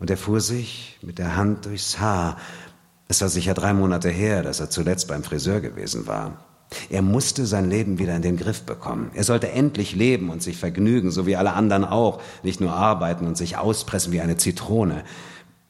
[0.00, 2.36] und er fuhr sich mit der Hand durchs Haar.
[3.08, 6.44] Es war sicher drei Monate her, dass er zuletzt beim Friseur gewesen war.
[6.90, 9.10] Er musste sein Leben wieder in den Griff bekommen.
[9.14, 13.26] Er sollte endlich leben und sich vergnügen, so wie alle anderen auch, nicht nur arbeiten
[13.26, 15.04] und sich auspressen wie eine Zitrone.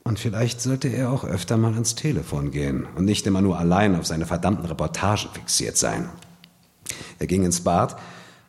[0.03, 3.95] Und vielleicht sollte er auch öfter mal ans Telefon gehen und nicht immer nur allein
[3.95, 6.09] auf seine verdammten Reportagen fixiert sein.
[7.21, 7.97] Er ging ins Bad,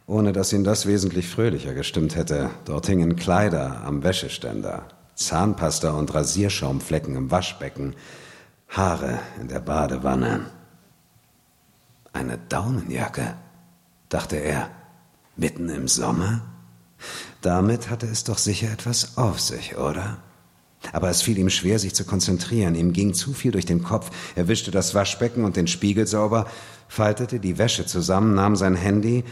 [0.08, 2.50] ohne dass ihn das wesentlich fröhlicher gestimmt hätte.
[2.66, 7.94] Dort hingen Kleider am Wäscheständer, Zahnpasta und Rasierschaumflecken im Waschbecken,
[8.70, 10.45] Haare in der Badewanne.
[12.13, 13.36] Eine Daunenjacke,
[14.09, 14.70] dachte er,
[15.36, 16.41] mitten im Sommer?
[17.41, 20.17] Damit hatte es doch sicher etwas auf sich, oder?
[20.93, 22.76] Aber es fiel ihm schwer, sich zu konzentrieren.
[22.76, 24.11] Ihm ging zu viel durch den Kopf.
[24.36, 26.47] Er wischte das Waschbecken und den Spiegel sauber,
[26.88, 29.24] faltete die Wäsche zusammen, nahm sein Handy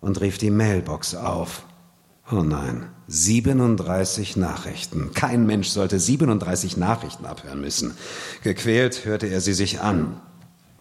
[0.00, 1.62] und rief die Mailbox auf.
[2.30, 5.12] Oh nein, 37 Nachrichten.
[5.14, 7.94] Kein Mensch sollte 37 Nachrichten abhören müssen.
[8.42, 10.20] Gequält hörte er sie sich an.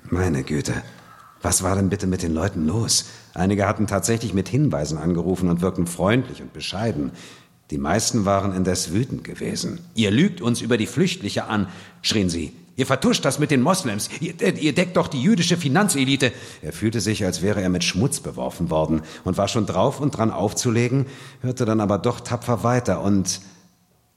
[0.09, 0.73] Meine Güte,
[1.41, 3.05] was war denn bitte mit den Leuten los?
[3.33, 7.11] Einige hatten tatsächlich mit Hinweisen angerufen und wirkten freundlich und bescheiden.
[7.71, 9.79] Die meisten waren indes wütend gewesen.
[9.95, 11.67] Ihr lügt uns über die Flüchtlinge an,
[12.01, 12.51] schrien sie.
[12.77, 14.07] Ihr vertuscht das mit den Moslems.
[14.21, 16.31] Ihr, äh, ihr, deckt doch die jüdische Finanzelite.
[16.61, 20.15] Er fühlte sich, als wäre er mit Schmutz beworfen worden und war schon drauf und
[20.15, 21.07] dran aufzulegen,
[21.41, 23.41] hörte dann aber doch tapfer weiter und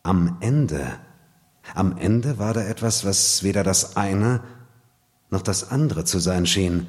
[0.03, 0.87] am Ende,
[1.75, 4.43] am Ende war da etwas, was weder das eine
[5.31, 6.87] noch das andere zu sein schien.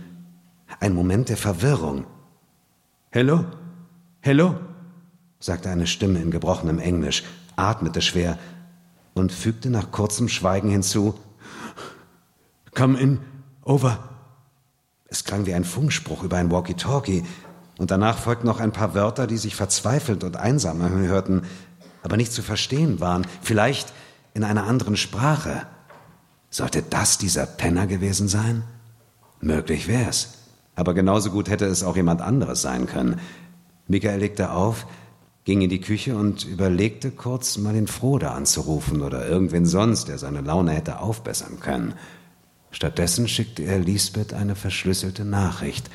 [0.82, 2.06] Ein Moment der Verwirrung.
[3.12, 3.46] Hello?
[4.20, 4.56] Hello?
[5.40, 7.24] sagte eine Stimme in gebrochenem Englisch,
[7.56, 8.38] atmete schwer
[9.14, 11.16] und fügte nach kurzem Schweigen hinzu
[12.74, 13.20] Come in,
[13.64, 14.10] over.
[15.06, 17.24] Es klang wie ein Funkspruch über ein Walkie-Talkie,
[17.82, 21.42] und danach folgten noch ein paar Wörter, die sich verzweifelt und einsam anhörten,
[22.04, 23.92] aber nicht zu verstehen waren, vielleicht
[24.36, 25.66] in einer anderen Sprache.
[26.52, 28.64] Sollte das dieser Penner gewesen sein?
[29.40, 30.38] Möglich wär's.
[30.76, 33.20] Aber genauso gut hätte es auch jemand anderes sein können.
[33.88, 34.86] Michael legte auf,
[35.44, 40.20] ging in die Küche und überlegte kurz, mal den Frode anzurufen oder irgendwen sonst, der
[40.20, 41.96] seine Laune hätte aufbessern können.
[42.72, 45.90] Stattdessen schickte er Lisbeth eine verschlüsselte Nachricht.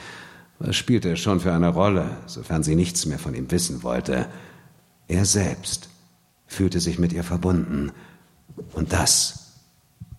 [0.58, 4.26] Was spielte es schon für eine Rolle, sofern sie nichts mehr von ihm wissen wollte?
[5.08, 5.88] Er selbst
[6.46, 7.92] fühlte sich mit ihr verbunden.
[8.72, 9.52] Und das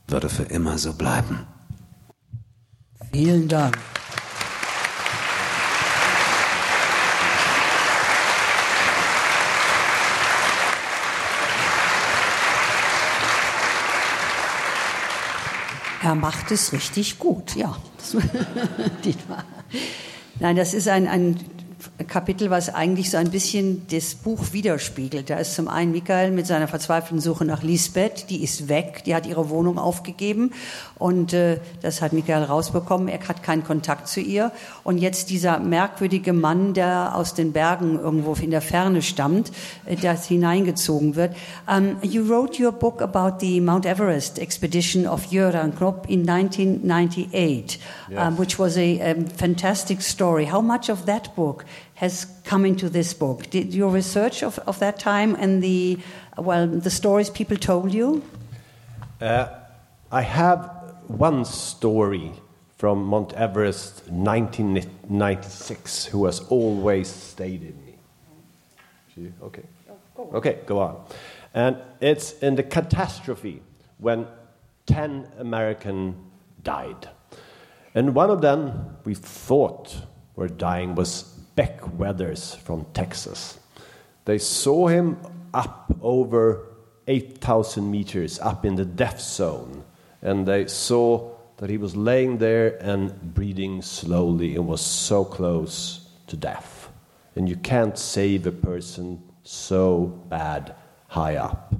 [0.08, 1.46] würde für immer so bleiben.
[3.12, 3.78] Vielen Dank.
[16.04, 17.76] Er macht es richtig gut, ja.
[20.40, 21.40] Nein, das ist ein, ein
[22.08, 25.30] Kapitel, was eigentlich so ein bisschen das Buch widerspiegelt.
[25.30, 29.16] Da ist zum einen Michael mit seiner verzweifelten Suche nach Lisbeth, die ist weg, die
[29.16, 30.52] hat ihre Wohnung aufgegeben
[31.00, 33.08] und äh, das hat Michael rausbekommen.
[33.08, 34.52] Er hat keinen Kontakt zu ihr
[34.84, 39.52] und jetzt dieser merkwürdige Mann, der aus den Bergen irgendwo in der Ferne stammt,
[39.86, 41.36] äh, der hineingezogen wird.
[41.68, 47.80] Um, you wrote your book about the Mount Everest expedition of Göran Knop in 1998,
[48.10, 48.20] yes.
[48.20, 50.46] um, which was a um, fantastic story.
[50.46, 51.66] How much of that book
[51.98, 53.50] has come into this book.
[53.50, 55.98] Did your research of, of that time and the,
[56.38, 58.22] well, the stories people told you?
[59.20, 59.48] Uh,
[60.12, 62.34] I have one story
[62.78, 67.96] from Mount Everest 1996 who has always stayed in me.
[69.42, 69.64] Okay.
[70.20, 71.04] Okay, go on.
[71.56, 73.64] And it's in the catastrophe
[73.98, 74.28] when
[74.86, 76.16] 10 American
[76.62, 77.10] died.
[77.96, 79.96] And one of them we thought
[80.36, 83.60] were dying was Beck Weathers from Texas.
[84.26, 85.18] They saw him
[85.56, 86.68] up over
[87.08, 89.84] 8,000 meters up in the death zone,
[90.22, 96.08] and they saw that he was laying there and breathing slowly and was so close
[96.28, 96.90] to death.
[97.36, 100.76] And you can't save a person so bad
[101.08, 101.74] high up.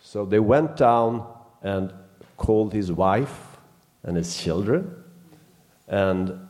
[0.00, 1.26] So they went down
[1.62, 1.92] and
[2.36, 3.56] called his wife
[4.04, 4.94] and his children,
[5.88, 6.46] and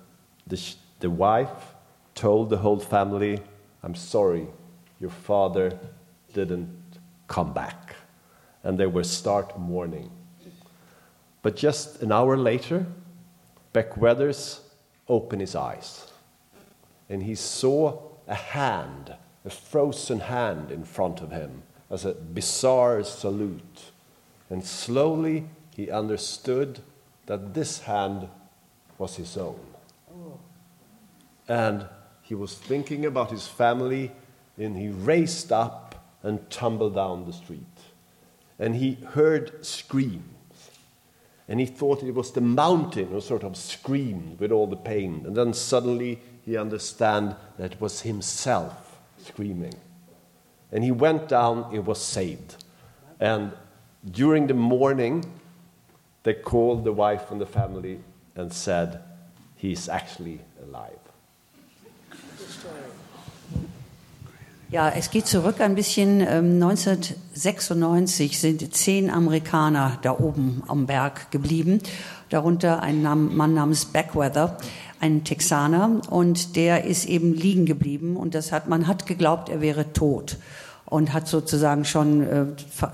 [0.46, 0.60] the,
[1.00, 1.73] the wife
[2.14, 3.40] told the whole family,
[3.82, 4.46] I'm sorry,
[5.00, 5.78] your father
[6.32, 6.70] didn't
[7.28, 7.96] come back.
[8.62, 10.10] And they were start mourning.
[11.42, 12.86] But just an hour later,
[13.72, 14.60] Beck Weathers
[15.08, 16.10] opened his eyes.
[17.10, 23.02] And he saw a hand, a frozen hand in front of him as a bizarre
[23.04, 23.90] salute.
[24.48, 25.44] And slowly
[25.76, 26.80] he understood
[27.26, 28.28] that this hand
[28.96, 29.60] was his own.
[31.46, 31.86] And
[32.24, 34.10] he was thinking about his family,
[34.56, 37.60] and he raced up and tumbled down the street.
[38.58, 40.22] And he heard screams.
[41.46, 45.24] And he thought it was the mountain who sort of screamed with all the pain.
[45.26, 49.74] And then suddenly he understood that it was himself screaming.
[50.72, 52.64] And he went down, he was saved.
[53.20, 53.52] And
[54.10, 55.26] during the morning,
[56.22, 58.00] they called the wife and the family
[58.34, 59.02] and said,
[59.56, 61.03] He's actually alive.
[64.74, 66.20] Ja, es geht zurück ein bisschen.
[66.20, 71.78] Ähm, 1996 sind zehn Amerikaner da oben am Berg geblieben,
[72.28, 74.58] darunter ein Mann namens Backweather,
[74.98, 79.60] ein Texaner, und der ist eben liegen geblieben und das hat, man hat geglaubt, er
[79.60, 80.38] wäre tot
[80.86, 82.46] und hat sozusagen schon äh,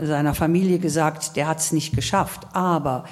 [0.02, 2.42] seiner Familie gesagt, der hat es nicht geschafft.
[2.52, 3.04] Aber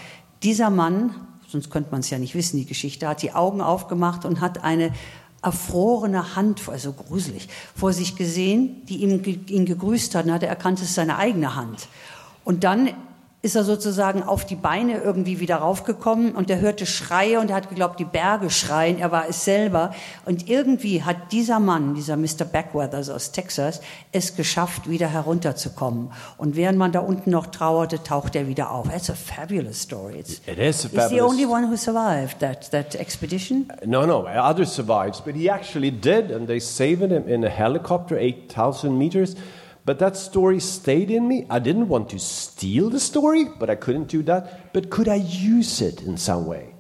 [0.42, 1.14] dieser Mann,
[1.46, 4.62] sonst könnte man es ja nicht wissen, die Geschichte, hat die Augen aufgemacht und hat
[4.62, 4.92] eine
[5.43, 10.49] erfrorene Hand, also gruselig, vor sich gesehen, die ge- ihn gegrüßt hat und hat er
[10.49, 11.89] erkannt, es ist seine eigene Hand.
[12.45, 12.91] Und dann
[13.41, 17.57] ist er sozusagen auf die Beine irgendwie wieder raufgekommen und er hörte Schreie und er
[17.57, 19.93] hat geglaubt, die Berge schreien, er war es selber.
[20.24, 22.45] Und irgendwie hat dieser Mann, dieser Mr.
[22.51, 23.80] Backweathers aus Texas,
[24.11, 26.11] es geschafft, wieder herunterzukommen.
[26.36, 28.89] Und während man da unten noch trauerte, taucht er wieder auf.
[28.93, 30.18] It's a fabulous story.
[30.18, 33.68] It's, It is a He's the fabulous- only one who survived that, that expedition.
[33.86, 38.18] No, no, others survived, but he actually did, and they saved him in a helicopter,
[38.18, 39.36] 8,000 meters.
[39.89, 41.47] But that story stayed in me.
[41.49, 44.74] I didn't want to steal the story, but I couldn't do that.
[44.74, 46.74] But could I use it in some way?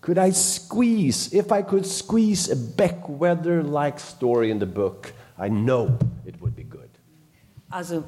[0.00, 5.50] Could I squeeze, if I could squeeze a Beckweather like story in the book, I
[5.50, 6.88] know it would be good.
[7.68, 8.04] Also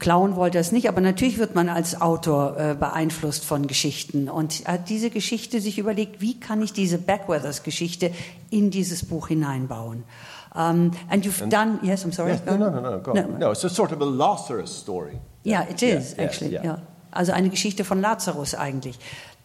[0.00, 4.28] klauen wollte er es nicht, aber natürlich wird man als Autor äh, beeinflusst von Geschichten
[4.28, 8.10] und hat diese Geschichte sich überlegt, wie kann ich diese Backweathers-Geschichte
[8.50, 10.02] in dieses Buch hineinbauen.
[10.52, 12.32] Um, and you've done, yes, I'm sorry.
[12.32, 13.38] Yes, no, no, no, no, go on.
[13.38, 15.20] No, it's a sort of a Lazarus story.
[15.44, 16.52] Yeah, it is Yeah, actually.
[16.52, 16.76] yeah.
[17.12, 18.98] Also eine Geschichte von Lazarus eigentlich.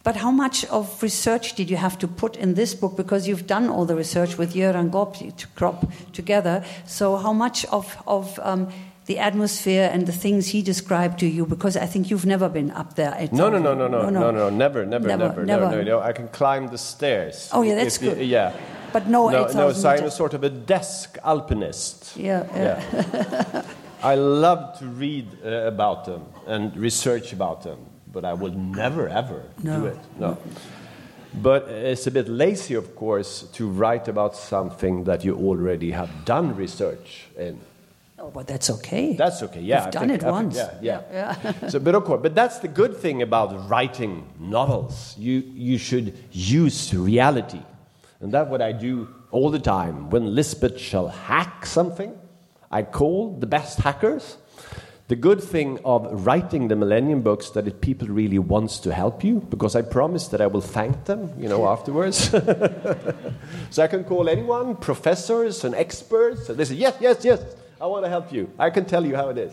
[0.04, 2.96] But how much of research did you have to put in this book?
[2.96, 6.62] Because you've done all the research with Göran Kropp together.
[6.86, 8.68] So how much of, of um,
[9.06, 11.44] the atmosphere and the things he described to you?
[11.44, 13.14] Because I think you've never been up there.
[13.18, 15.70] At No, no, no, no, no, no, no, never, never, Never, never, never.
[15.70, 16.00] No, no, no.
[16.00, 17.50] I can climb the stairs.
[17.52, 18.24] Oh, yeah, that's If good.
[18.24, 18.52] Yeah.
[18.96, 19.72] But no, no, 8,000 no.
[19.72, 22.16] So I'm a sort of a desk alpinist.
[22.16, 23.62] Yeah, yeah.
[24.02, 27.78] I love to read uh, about them and research about them,
[28.10, 29.98] but I will never ever do it.
[30.18, 30.38] No.
[31.42, 36.10] But it's a bit lazy, of course, to write about something that you already have
[36.24, 37.60] done research in.
[38.18, 39.14] Oh, but that's okay.
[39.14, 39.60] That's okay.
[39.60, 40.56] Yeah, You've I done think- it I think- once.
[40.80, 41.68] yeah, yeah.
[41.68, 45.14] so, but of course, but that's the good thing about writing novels.
[45.18, 47.60] You you should use reality,
[48.20, 50.10] and that's what I do all the time.
[50.10, 52.18] When Lisbeth shall hack something,
[52.70, 54.38] I call the best hackers.
[55.08, 59.22] The good thing of writing the Millennium books that it, people really wants to help
[59.22, 62.30] you because I promise that I will thank them, you know, afterwards.
[63.70, 67.40] so I can call anyone, professors and experts, and they say, yes, yes, yes,
[67.80, 68.50] I want to help you.
[68.58, 69.52] I can tell you how it is.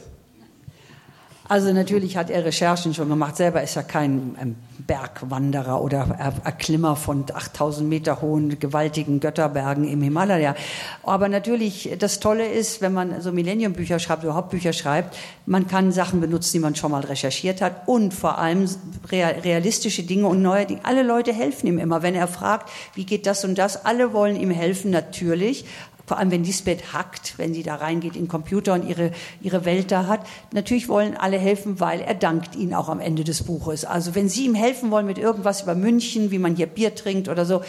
[1.50, 3.36] Also natürlich hat er Recherchen schon gemacht.
[3.36, 4.56] Selber ist er kein ähm,
[4.88, 10.56] Bergwanderer oder Erklimmer von 8000 Meter hohen gewaltigen Götterbergen im Himalaya.
[11.04, 15.92] Aber natürlich, das Tolle ist, wenn man so Millennium-Bücher schreibt, überhaupt Bücher schreibt, man kann
[15.92, 18.70] Sachen benutzen, die man schon mal recherchiert hat und vor allem
[19.12, 20.82] realistische Dinge und neue Dinge.
[20.84, 22.02] Alle Leute helfen ihm immer.
[22.02, 25.66] Wenn er fragt, wie geht das und das, alle wollen ihm helfen, natürlich
[26.06, 29.66] vor allem wenn Lisbeth hackt, wenn sie da reingeht in den Computer und ihre, ihre
[29.66, 30.26] Welt da hat.
[30.52, 33.86] Natürlich wollen alle helfen, weil er dankt ihnen auch am Ende des Buches.
[33.86, 37.30] Also wenn Sie ihm helfen wollen mit irgendwas über München, wie man hier Bier trinkt
[37.30, 37.62] oder so,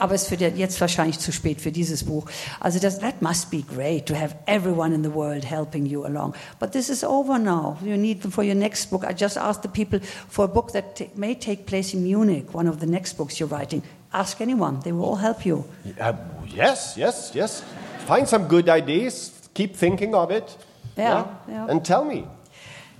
[0.00, 2.24] aber es wird jetzt wahrscheinlich zu spät für dieses Buch.
[2.58, 6.34] Also das, that must be great to have everyone in the world helping you along.
[6.58, 7.76] But this is over now.
[7.84, 9.04] You need them for your next book.
[9.04, 12.66] I just asked the people for a book that may take place in Munich, one
[12.66, 13.82] of the next books you're writing.
[14.12, 15.64] Ask anyone; they will all help you.
[16.00, 16.14] Uh,
[16.46, 17.62] yes, yes, yes.
[18.06, 19.32] Find some good ideas.
[19.54, 20.56] Keep thinking of it.
[20.96, 21.66] Yeah, yeah.
[21.68, 22.26] And tell me.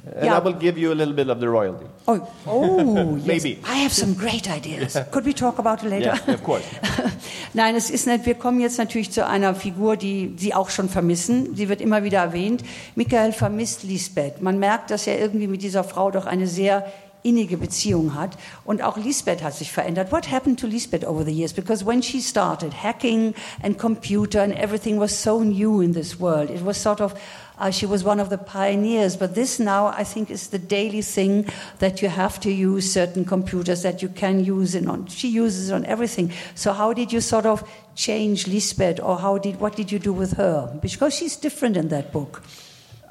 [0.05, 0.37] And Yeah.
[0.37, 1.87] I will give you a little bit of the royalty.
[2.09, 3.27] Oh, oh yes.
[3.27, 3.59] Maybe.
[3.65, 4.97] I have some great ideas.
[5.11, 6.15] Could we talk about it later?
[6.27, 6.65] Yeah, of course.
[7.55, 8.25] Nein, es ist nicht.
[8.25, 11.55] Wir kommen jetzt natürlich zu einer Figur, die Sie auch schon vermissen.
[11.55, 12.63] Sie wird immer wieder erwähnt.
[12.95, 14.41] Michael vermisst Lisbeth.
[14.41, 16.87] Man merkt, dass er irgendwie mit dieser Frau doch eine sehr
[17.23, 18.37] innige Beziehung hat.
[18.65, 20.13] Und auch Lisbeth hat sich verändert.
[20.13, 21.53] What happened to Lisbeth over the years?
[21.53, 26.51] Because when she started, hacking and computer and everything was so new in this world.
[26.51, 27.15] It was sort of,
[27.59, 29.17] uh, she was one of the pioneers.
[29.17, 31.47] But this now, I think, is the daily thing
[31.79, 35.07] that you have to use certain computers that you can use it on.
[35.07, 36.33] She uses it on everything.
[36.55, 37.63] So how did you sort of
[37.95, 40.79] change Lisbeth or how did, what did you do with her?
[40.81, 42.43] Because she's different in that book.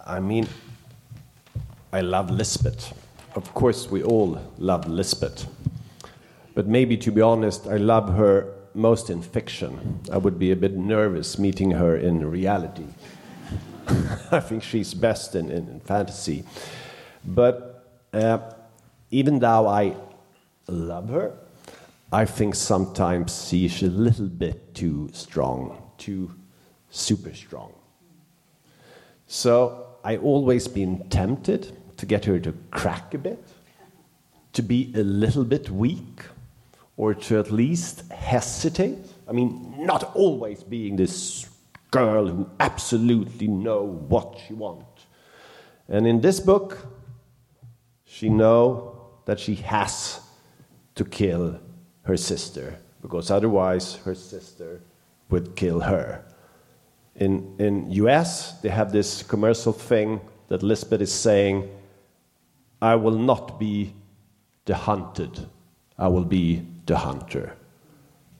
[0.05, 0.47] I mean,
[1.93, 2.93] I love Lisbeth.
[3.35, 5.47] Of course, we all love Lisbeth.
[6.55, 9.99] But maybe, to be honest, I love her most in fiction.
[10.11, 12.87] I would be a bit nervous meeting her in reality.
[14.31, 16.43] I think she's best in, in, in fantasy.
[17.23, 18.39] But uh,
[19.11, 19.95] even though I
[20.67, 21.37] love her,
[22.11, 26.33] I think sometimes she's a little bit too strong, too
[26.89, 27.73] super strong.
[29.27, 33.43] So I always been tempted to get her to crack a bit,
[34.53, 36.23] to be a little bit weak,
[36.95, 38.97] or to at least hesitate.
[39.27, 41.49] I mean, not always being this
[41.91, 45.07] girl who absolutely know what she wants.
[45.89, 46.87] And in this book,
[48.05, 50.21] she know that she has
[50.95, 51.59] to kill
[52.03, 54.81] her sister because otherwise her sister
[55.29, 56.23] would kill her.
[57.15, 61.69] In in US, they have this commercial thing that Lisbeth is saying,
[62.81, 63.93] "I will not be
[64.65, 65.47] the hunted,
[65.97, 67.55] I will be the hunter."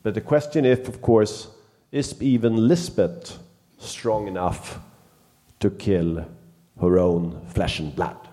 [0.04, 1.50] But the question is, of course,
[1.92, 3.40] is even Lisbeth
[3.78, 4.80] strong enough
[5.60, 6.26] to kill
[6.80, 8.29] her own flesh and blood?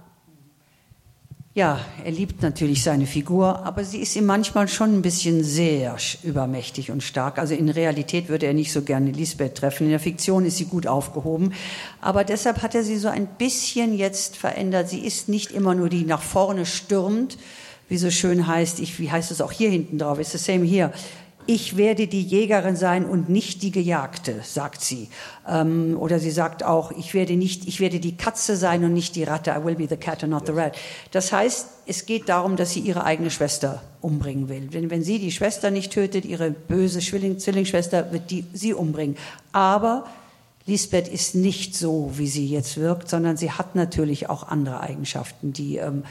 [1.57, 5.97] Ja, er liebt natürlich seine Figur, aber sie ist ihm manchmal schon ein bisschen sehr
[6.23, 7.39] übermächtig und stark.
[7.39, 9.85] Also in Realität würde er nicht so gerne Lisbeth treffen.
[9.85, 11.55] In der Fiktion ist sie gut aufgehoben.
[12.03, 14.91] Aber deshalb hat er sie so ein bisschen jetzt verändert.
[14.91, 17.39] Sie ist nicht immer nur die nach vorne stürmt,
[17.89, 20.67] wie so schön heißt, ich, wie heißt es auch hier hinten drauf, it's the same
[20.67, 20.93] here.
[21.49, 25.09] Ich werde die Jägerin sein und nicht die Gejagte, sagt sie.
[25.49, 29.14] Ähm, oder sie sagt auch, ich werde nicht, ich werde die Katze sein und nicht
[29.14, 29.53] die Ratte.
[29.53, 30.76] I will be the cat and not the rat.
[31.12, 34.68] Das heißt, es geht darum, dass sie ihre eigene Schwester umbringen will.
[34.72, 39.16] Wenn, wenn sie die Schwester nicht tötet, ihre böse Zwilling, Zwillingsschwester, wird die sie umbringen.
[39.53, 40.05] Aber
[40.66, 45.53] Lisbeth ist nicht so, wie sie jetzt wirkt, sondern sie hat natürlich auch andere Eigenschaften,
[45.53, 46.03] die, ähm,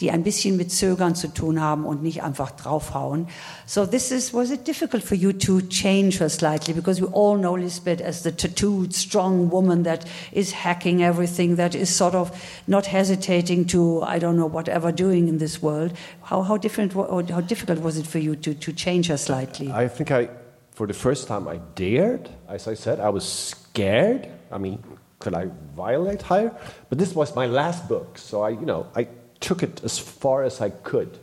[0.00, 3.26] die ein bisschen mit Zögern zu tun haben und nicht einfach draufhauen.
[3.66, 6.72] So this is, was it difficult for you to change her slightly?
[6.72, 11.74] Because we all know Lisbeth as the tattooed, strong woman that is hacking everything, that
[11.74, 12.30] is sort of
[12.68, 15.92] not hesitating to, I don't know, whatever doing in this world.
[16.22, 19.72] How, how different, how difficult was it for you to, to change her slightly?
[19.72, 20.28] I think I,
[20.70, 22.28] for the first time, I dared.
[22.48, 24.28] As I said, I was scared.
[24.52, 24.80] I mean,
[25.18, 26.56] could I violate her?
[26.88, 29.08] But this was my last book, so I, you know, I
[29.40, 31.18] took it as far as I could,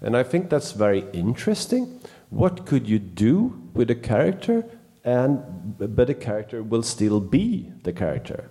[0.00, 2.00] and I think that's very interesting.
[2.30, 4.64] What could you do with a character,
[5.04, 5.42] and
[5.78, 8.50] but the character will still be the character?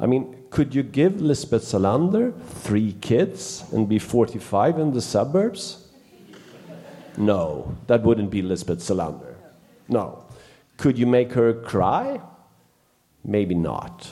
[0.00, 5.88] I mean, could you give Lisbeth Salander three kids and be 45 in the suburbs?
[7.16, 9.34] No, that wouldn't be Lisbeth Salander.
[9.88, 10.24] No.
[10.76, 12.20] Could you make her cry?
[13.24, 14.08] Maybe not.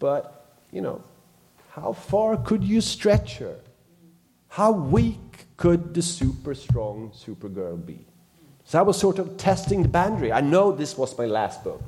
[0.00, 1.00] But, you know,
[1.74, 3.56] how far could you stretch her?
[4.48, 8.06] How weak could the super strong Supergirl be?
[8.64, 10.32] So I was sort of testing the boundary.
[10.32, 11.80] I know this was my last book.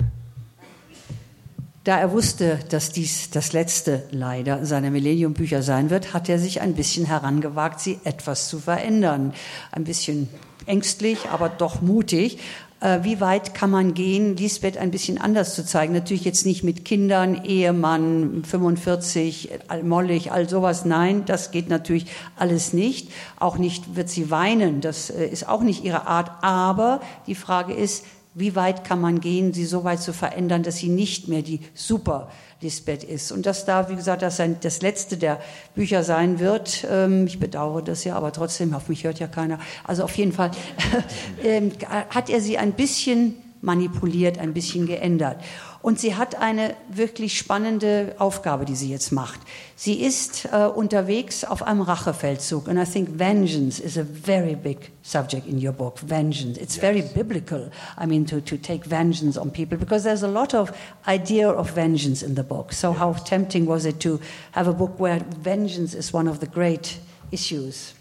[1.85, 6.61] Da er wusste, dass dies das letzte leider seiner Millennium-Bücher sein wird, hat er sich
[6.61, 9.33] ein bisschen herangewagt, sie etwas zu verändern.
[9.71, 10.29] Ein bisschen
[10.67, 12.41] ängstlich, aber doch mutig.
[12.87, 15.93] Äh, wie weit kann man gehen, Lisbeth ein bisschen anders zu zeigen?
[15.93, 19.51] Natürlich jetzt nicht mit Kindern, Ehemann, 45,
[19.83, 20.85] mollig, all sowas.
[20.85, 22.07] Nein, das geht natürlich
[22.37, 23.11] alles nicht.
[23.41, 24.81] Auch nicht wird sie weinen.
[24.81, 26.31] Das äh, ist auch nicht ihre Art.
[26.45, 28.05] Aber die Frage ist,
[28.39, 31.61] wie weit kann man gehen, sie so weit zu verändern, dass sie nicht mehr die
[31.73, 32.31] super
[32.61, 33.33] Lisbeth ist.
[33.33, 35.41] Und dass da, wie gesagt, das ein, das letzte der
[35.75, 36.87] Bücher sein wird.
[36.91, 39.59] Ähm, ich bedauere das ja, aber trotzdem, auf mich hört ja keiner.
[39.85, 40.51] Also auf jeden Fall
[41.43, 45.39] ähm, hat er sie ein bisschen manipuliert, ein bisschen geändert.
[45.87, 49.39] Und sie hat eine wirklich spannende Aufgabe, die sie jetzt macht.
[49.77, 52.67] Sie ist äh, unterwegs auf einem Rachefeldzug.
[52.67, 56.01] And I think vengeance is a very big subject in your book.
[56.05, 56.59] Vengeance.
[56.59, 56.81] It's yes.
[56.81, 57.71] very biblical.
[57.97, 60.77] I mean, to, to take vengeance on people because there's a lot of
[61.07, 62.73] idea of vengeance in the book.
[62.73, 62.99] So yes.
[62.99, 64.19] how tempting was it to
[64.55, 66.99] have a book where vengeance is one of the great
[67.31, 67.95] issues?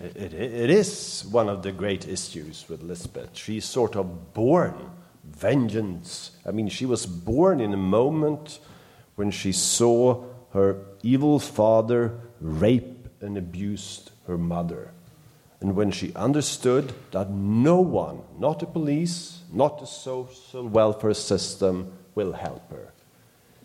[0.00, 3.36] It, it, it is one of the great issues with Lisbeth.
[3.36, 4.72] She's sort of born
[5.24, 6.32] vengeance.
[6.46, 8.58] I mean, she was born in a moment
[9.14, 14.92] when she saw her evil father rape and abuse her mother.
[15.60, 21.92] And when she understood that no one, not the police, not the social welfare system,
[22.14, 22.92] will help her,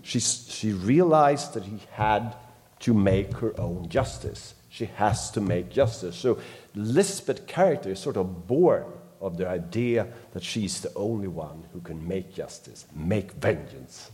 [0.04, 2.36] she, she realized that he had
[2.82, 4.54] to make her own justice.
[4.70, 6.16] She has to make justice.
[6.16, 6.38] So
[6.76, 8.86] Lisbeth's character is sort of born
[9.20, 14.12] of the idea that she's the only one who can make justice, make vengeance.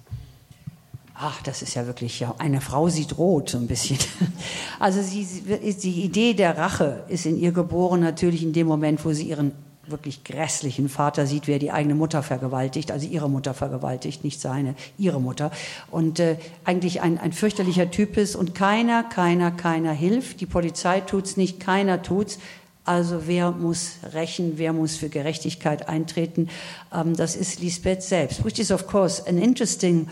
[1.16, 3.98] Ach, das ist ja wirklich, ja, eine Frau sieht rot, so ein bisschen.
[4.80, 9.14] Also sie, die Idee der Rache ist in ihr geboren, natürlich in dem Moment, wo
[9.14, 9.54] sie ihren
[9.88, 14.76] wirklich grässlichen Vater sieht, wer die eigene Mutter vergewaltigt, also ihre Mutter vergewaltigt, nicht seine,
[14.98, 15.52] ihre Mutter.
[15.92, 20.42] Und äh, eigentlich ein, ein fürchterlicher Typ ist und keiner, keiner, keiner hilft.
[20.42, 22.40] Die Polizei tut's nicht, keiner tut's.
[22.86, 26.50] Also wer muss rächen, wer muss für Gerechtigkeit eintreten?
[26.92, 30.08] Um, das ist Lisbeth selbst, which is of course an interesting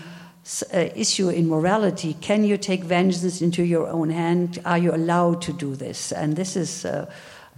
[0.73, 2.15] uh, issue in morality.
[2.21, 4.61] Can you take vengeance into your own hand?
[4.63, 6.13] Are you allowed to do this?
[6.13, 7.07] And this is, uh,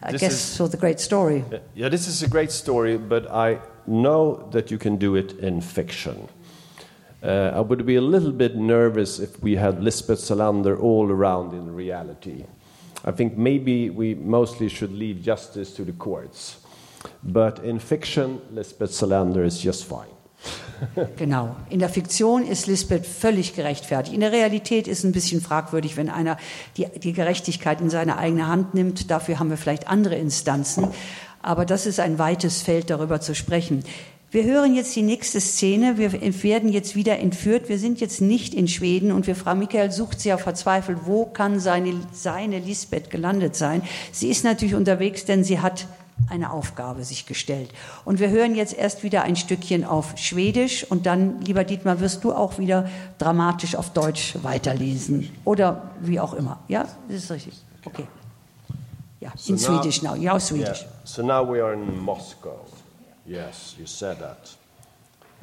[0.02, 1.46] I this guess, is, so the great story.
[1.76, 5.62] Yeah, this is a great story, but I know that you can do it in
[5.62, 6.28] fiction.
[7.22, 11.54] Uh, I would be a little bit nervous if we had Lisbeth Salander all around
[11.54, 12.46] in reality.
[13.06, 16.58] I think maybe we mostly should leave justice to the courts.
[17.22, 20.14] But in fiction, Lisbeth Salander is just fine.
[21.18, 21.56] genau.
[21.70, 24.14] In der Fiktion ist Lisbeth völlig gerechtfertigt.
[24.14, 26.38] In der Realität ist es ein bisschen fragwürdig, wenn einer
[26.78, 29.10] die, die Gerechtigkeit in seine eigene Hand nimmt.
[29.12, 30.88] Dafür haben wir vielleicht andere Instanzen.
[31.42, 33.84] Aber das ist ein weites Feld, darüber zu sprechen.
[34.34, 36.00] Wir hören jetzt die nächste Szene.
[36.00, 37.70] Wir werden jetzt wieder entführt.
[37.70, 41.60] Wir sind jetzt nicht in Schweden und wir, Frau Michael sucht sehr verzweifelt, wo kann
[41.60, 43.84] seine, seine Lisbeth gelandet sein.
[44.12, 45.86] Sie ist natürlich unterwegs, denn sie hat
[46.32, 47.70] eine Aufgabe sich gestellt.
[48.06, 52.24] Und wir hören jetzt erst wieder ein Stückchen auf Schwedisch und dann, lieber Dietmar, wirst
[52.24, 55.30] du auch wieder dramatisch auf Deutsch weiterlesen.
[55.46, 56.60] Oder wie auch immer.
[56.68, 57.54] Ja, das ist richtig.
[57.86, 58.08] Okay.
[59.20, 60.16] Ja, in so Swedish now.
[60.16, 60.82] Ja, Swedish.
[60.82, 60.92] Yeah.
[61.04, 62.73] So now we are in Moscow.
[63.26, 64.58] Yes, you said that.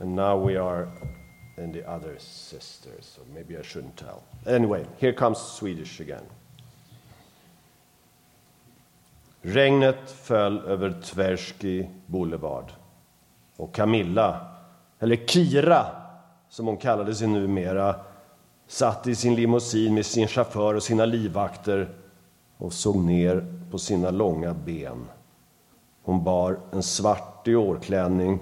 [0.01, 0.89] And now we are
[1.57, 4.23] in the other sisters, so maybe I shouldn't tell.
[4.47, 6.25] Anyway, here comes Swedish again.
[9.43, 12.73] Regnet föll över Tversky Boulevard.
[13.57, 14.47] Och Camilla,
[14.99, 15.87] eller Kira
[16.49, 17.95] som hon kallade sig numera,
[18.67, 21.89] satt i sin limousin med sin chaufför och sina livvakter
[22.57, 25.07] och såg ner på sina långa ben.
[26.03, 28.39] Hon bar en svart Diorklänning,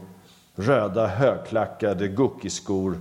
[0.55, 3.01] röda högklackade guckiskor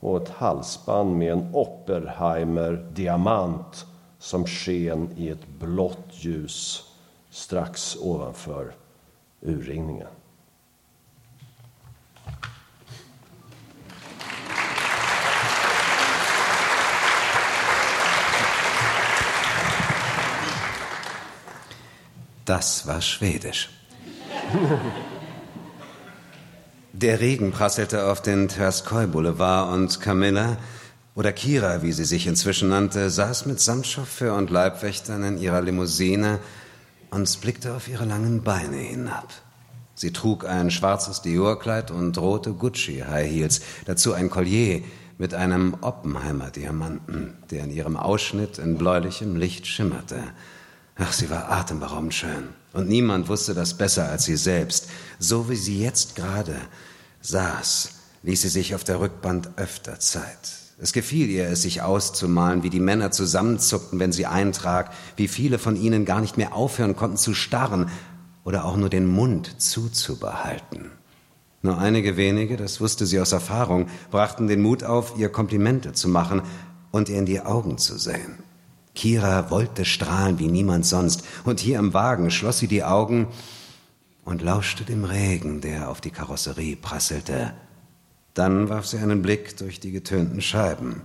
[0.00, 3.86] och ett halsband med en Oppenheimer-diamant
[4.18, 6.82] som sken i ett blått ljus
[7.30, 8.72] strax ovanför
[9.40, 10.08] urringningen.
[22.44, 23.70] Das war Schwedisch.
[27.04, 30.56] Der Regen prasselte auf den Tverskoi Boulevard und Camilla,
[31.14, 36.38] oder Kira, wie sie sich inzwischen nannte, saß mit Samtchauffeur und Leibwächtern in ihrer Limousine
[37.10, 39.34] und blickte auf ihre langen Beine hinab.
[39.94, 44.80] Sie trug ein schwarzes Dior-Kleid und rote Gucci-High Heels, dazu ein Collier
[45.18, 50.22] mit einem Oppenheimer-Diamanten, der in ihrem Ausschnitt in bläulichem Licht schimmerte.
[50.96, 52.48] Ach, sie war atemberaubend schön.
[52.72, 54.88] Und niemand wusste das besser als sie selbst.
[55.18, 56.56] So wie sie jetzt gerade
[57.24, 57.90] saß,
[58.22, 60.38] ließ sie sich auf der Rückband öfter Zeit.
[60.78, 65.58] Es gefiel ihr, es sich auszumalen, wie die Männer zusammenzuckten, wenn sie eintrak, wie viele
[65.58, 67.90] von ihnen gar nicht mehr aufhören konnten zu starren
[68.44, 70.90] oder auch nur den Mund zuzubehalten.
[71.62, 76.08] Nur einige wenige, das wusste sie aus Erfahrung, brachten den Mut auf, ihr Komplimente zu
[76.08, 76.42] machen
[76.90, 78.38] und ihr in die Augen zu sehen.
[78.94, 83.28] Kira wollte strahlen wie niemand sonst, und hier im Wagen schloss sie die Augen
[84.24, 87.52] und lauschte dem Regen, der auf die Karosserie prasselte.
[88.34, 91.02] Dann warf sie einen Blick durch die getönten Scheiben.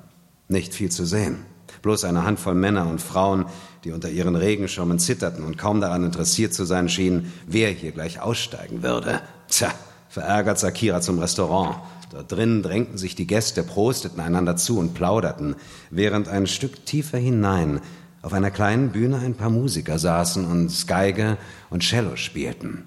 [0.47, 1.45] Nicht viel zu sehen.
[1.81, 3.45] Bloß eine Handvoll Männer und Frauen,
[3.83, 8.19] die unter ihren Regenschirmen zitterten und kaum daran interessiert zu sein schienen, wer hier gleich
[8.19, 9.21] aussteigen würde.
[9.47, 9.71] Tja,
[10.09, 11.75] verärgert sah Kira zum Restaurant.
[12.11, 15.55] Dort drinnen drängten sich die Gäste, prosteten einander zu und plauderten,
[15.91, 17.81] während ein Stück tiefer hinein
[18.21, 21.37] auf einer kleinen Bühne ein paar Musiker saßen und Geige
[21.69, 22.85] und Cello spielten.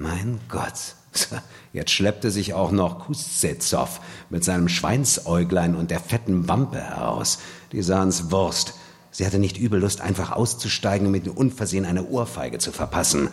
[0.00, 0.94] Mein Gott,
[1.72, 7.40] jetzt schleppte sich auch noch Kuszetzow mit seinem Schweinsäuglein und der fetten Wampe heraus.
[7.72, 8.74] Die sahen's Wurst.
[9.10, 13.30] Sie hatte nicht übel Lust, einfach auszusteigen und mit Unversehen eine Ohrfeige zu verpassen.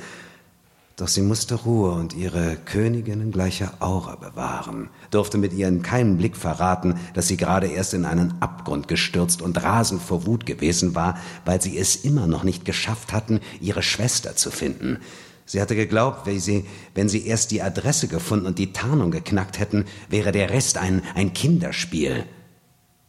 [0.96, 6.36] Doch sie musste Ruhe und ihre Königinnen gleiche Aura bewahren, durfte mit ihren keinen Blick
[6.36, 11.20] verraten, dass sie gerade erst in einen Abgrund gestürzt und rasend vor Wut gewesen war,
[11.44, 14.98] weil sie es immer noch nicht geschafft hatten, ihre Schwester zu finden.
[15.46, 16.66] Sie hatte geglaubt, wenn sie,
[16.96, 21.04] wenn sie erst die Adresse gefunden und die Tarnung geknackt hätten, wäre der Rest ein,
[21.14, 22.26] ein Kinderspiel.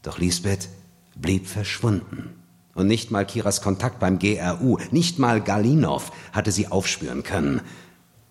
[0.03, 0.69] Doch Lisbeth
[1.17, 2.35] blieb verschwunden.
[2.75, 7.63] Und nicht mal Kiras Kontakt beim GRU, nicht mal Galinov hatte sie aufspüren können.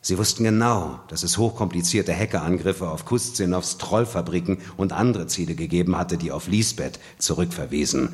[0.01, 6.17] Sie wussten genau, dass es hochkomplizierte Hackerangriffe auf Kustzenows Trollfabriken und andere Ziele gegeben hatte,
[6.17, 8.09] die auf Lisbeth zurückverwiesen.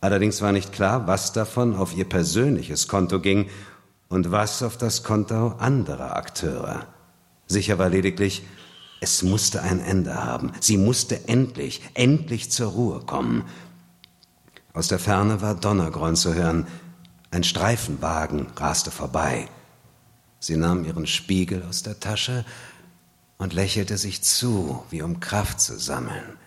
[0.00, 3.46] Allerdings war nicht klar, was davon auf ihr persönliches Konto ging
[4.08, 6.86] und was auf das Konto anderer Akteure.
[7.46, 8.42] Sicher war lediglich,
[9.00, 10.52] es musste ein Ende haben.
[10.60, 13.44] Sie musste endlich, endlich zur Ruhe kommen.
[14.72, 16.66] Aus der Ferne war Donnergrollen zu hören.
[17.30, 19.48] Ein Streifenwagen raste vorbei.
[20.38, 22.44] Sie nahm ihren Spiegel aus der Tasche
[23.38, 26.38] und lächelte sich zu, wie um Kraft zu sammeln.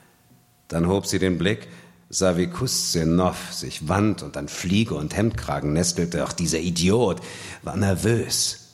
[0.68, 1.68] Dann hob sie den Blick,
[2.10, 6.24] sah wie Kuszenov sich wand und an Fliege und Hemdkragen nestelte.
[6.24, 7.22] Ach, dieser Idiot
[7.62, 8.70] war nervös.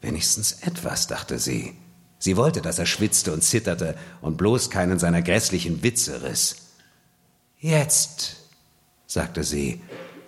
[0.00, 1.74] Wenigstens etwas, dachte sie.
[2.18, 6.56] Sie wollte, dass er schwitzte und zitterte und bloß keinen seiner grässlichen Witze riss.
[7.58, 8.36] Jetzt,
[9.06, 9.80] sagte sie,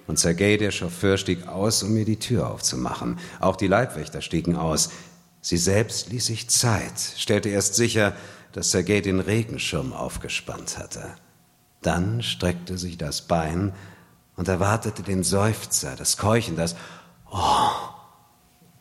[0.06, 3.18] und Sergei, der Chauffeur, stieg aus, um mir die Tür aufzumachen.
[3.40, 4.90] Auch die Leibwächter stiegen aus.
[5.40, 8.14] Sie selbst ließ sich Zeit, stellte erst sicher,
[8.52, 11.14] dass Sergei den Regenschirm aufgespannt hatte.
[11.82, 13.72] Dann streckte sich das Bein
[14.36, 16.76] und erwartete den Seufzer, das Keuchen, das
[17.30, 17.92] Oh.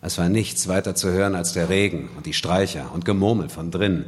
[0.02, 3.72] Es war nichts weiter zu hören als der Regen und die Streicher und Gemurmel von
[3.72, 4.06] drinnen.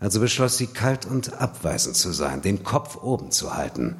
[0.00, 3.96] Also beschloss sie, kalt und abweisend zu sein, den Kopf oben zu halten.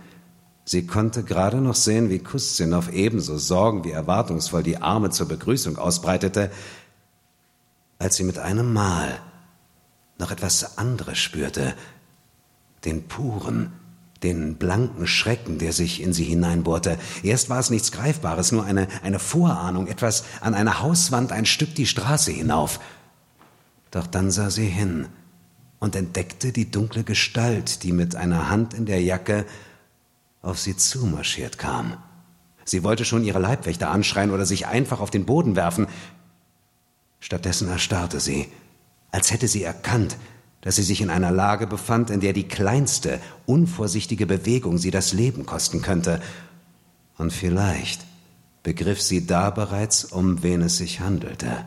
[0.65, 5.79] Sie konnte gerade noch sehen, wie Kuszinov ebenso sorgen wie erwartungsvoll die Arme zur Begrüßung
[5.79, 6.51] ausbreitete,
[7.99, 9.19] als sie mit einem Mal
[10.19, 11.75] noch etwas anderes spürte,
[12.85, 13.73] den puren,
[14.23, 16.99] den blanken Schrecken, der sich in sie hineinbohrte.
[17.23, 21.75] Erst war es nichts Greifbares, nur eine, eine Vorahnung, etwas an einer Hauswand, ein Stück
[21.75, 22.81] die Straße hinauf.
[23.91, 25.09] Doch dann sah sie hin
[25.79, 29.45] und entdeckte die dunkle Gestalt, die mit einer Hand in der Jacke
[30.41, 31.97] auf sie zumarschiert kam.
[32.65, 35.89] Sie wollte schon ihre Leibwächter anschreien oder sich einfach auf den Boden werfen.
[37.21, 38.49] Stattdessen erstarrte sie,
[39.11, 40.17] als hätte sie erkannt,
[40.63, 45.13] dass sie sich in einer Lage befand, in der die kleinste, unvorsichtige Bewegung sie das
[45.13, 46.23] Leben kosten könnte.
[47.19, 48.01] Und vielleicht
[48.63, 51.65] begriff sie da bereits, um wen es sich handelte,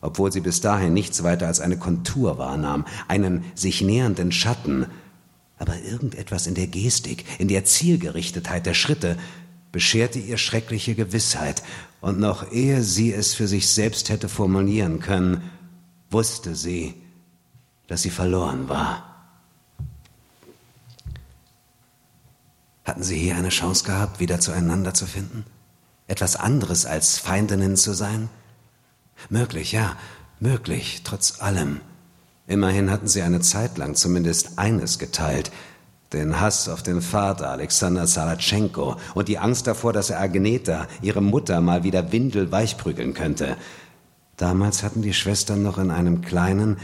[0.00, 4.86] obwohl sie bis dahin nichts weiter als eine Kontur wahrnahm, einen sich nähernden Schatten,
[5.58, 9.16] aber irgendetwas in der Gestik, in der Zielgerichtetheit der Schritte
[9.70, 11.62] bescherte ihr schreckliche Gewissheit,
[12.00, 15.42] und noch ehe sie es für sich selbst hätte formulieren können,
[16.10, 16.94] wusste sie,
[17.86, 19.12] dass sie verloren war.
[22.84, 25.44] Hatten sie hier eine Chance gehabt, wieder zueinander zu finden?
[26.08, 28.28] Etwas anderes als Feindinnen zu sein?
[29.30, 29.96] Möglich, ja,
[30.40, 31.80] möglich, trotz allem.
[32.46, 35.52] Immerhin hatten sie eine Zeit lang zumindest eines geteilt,
[36.12, 41.22] den Hass auf den Vater Alexander Salatschenko und die Angst davor, dass er Agneta, ihre
[41.22, 43.56] Mutter, mal wieder windelweich prügeln könnte.
[44.36, 46.78] Damals hatten die Schwestern noch in einem kleinen,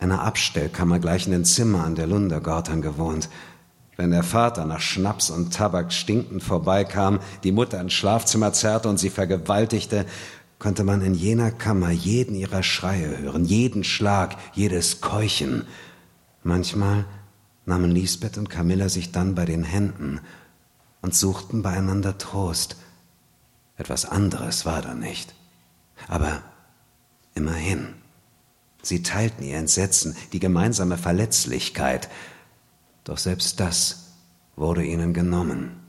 [0.00, 3.28] einer Abstellkammer gleichenden Zimmer an der Lundergortern gewohnt.
[3.96, 8.98] Wenn der Vater nach Schnaps und Tabak stinkend vorbeikam, die Mutter ins Schlafzimmer zerrte und
[8.98, 10.06] sie vergewaltigte,
[10.58, 15.66] konnte man in jener Kammer jeden ihrer Schreie hören, jeden Schlag, jedes Keuchen.
[16.42, 17.04] Manchmal
[17.66, 20.20] nahmen Lisbeth und Camilla sich dann bei den Händen
[21.02, 22.76] und suchten beieinander Trost.
[23.76, 25.34] Etwas anderes war da nicht.
[26.08, 26.42] Aber
[27.34, 27.99] immerhin,
[28.82, 32.08] sie teilten ihr Entsetzen, die gemeinsame Verletzlichkeit.
[33.04, 34.12] Doch selbst das
[34.56, 35.80] wurde ihnen genommen.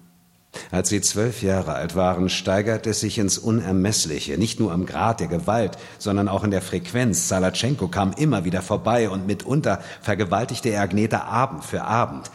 [0.69, 5.19] Als sie zwölf Jahre alt waren, steigerte es sich ins Unermessliche, nicht nur am Grad
[5.21, 7.29] der Gewalt, sondern auch in der Frequenz.
[7.29, 12.31] Salatschenko kam immer wieder vorbei und mitunter vergewaltigte er Agneta Abend für Abend.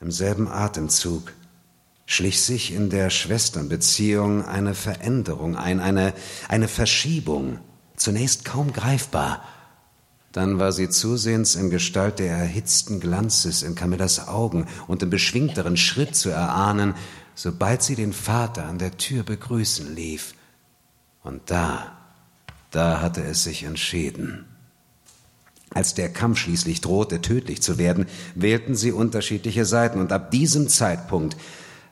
[0.00, 1.32] Im selben Atemzug
[2.04, 6.12] schlich sich in der Schwesternbeziehung eine Veränderung ein, eine,
[6.48, 7.58] eine Verschiebung,
[7.96, 9.42] zunächst kaum greifbar.
[10.32, 15.76] Dann war sie zusehends in Gestalt der erhitzten Glanzes in Camillas Augen und im beschwingteren
[15.76, 16.94] Schritt zu erahnen,
[17.34, 20.34] sobald sie den Vater an der Tür begrüßen lief.
[21.22, 21.96] Und da,
[22.70, 24.44] da hatte es sich entschieden.
[25.70, 30.68] Als der Kampf schließlich drohte, tödlich zu werden, wählten sie unterschiedliche Seiten, und ab diesem
[30.68, 31.36] Zeitpunkt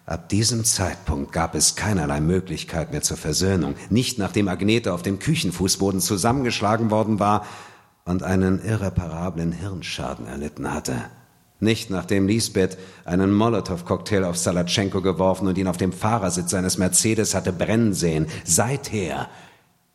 [0.07, 5.19] Ab diesem Zeitpunkt gab es keinerlei Möglichkeit mehr zur Versöhnung, nicht nachdem Agnete auf dem
[5.19, 7.47] Küchenfußboden zusammengeschlagen worden war
[8.05, 10.97] und einen irreparablen Hirnschaden erlitten hatte.
[11.59, 12.77] Nicht nachdem Lisbeth
[13.07, 18.27] einen Molotow-Cocktail auf Salatschenko geworfen und ihn auf dem Fahrersitz seines Mercedes hatte brennen sehen.
[18.45, 19.31] Seither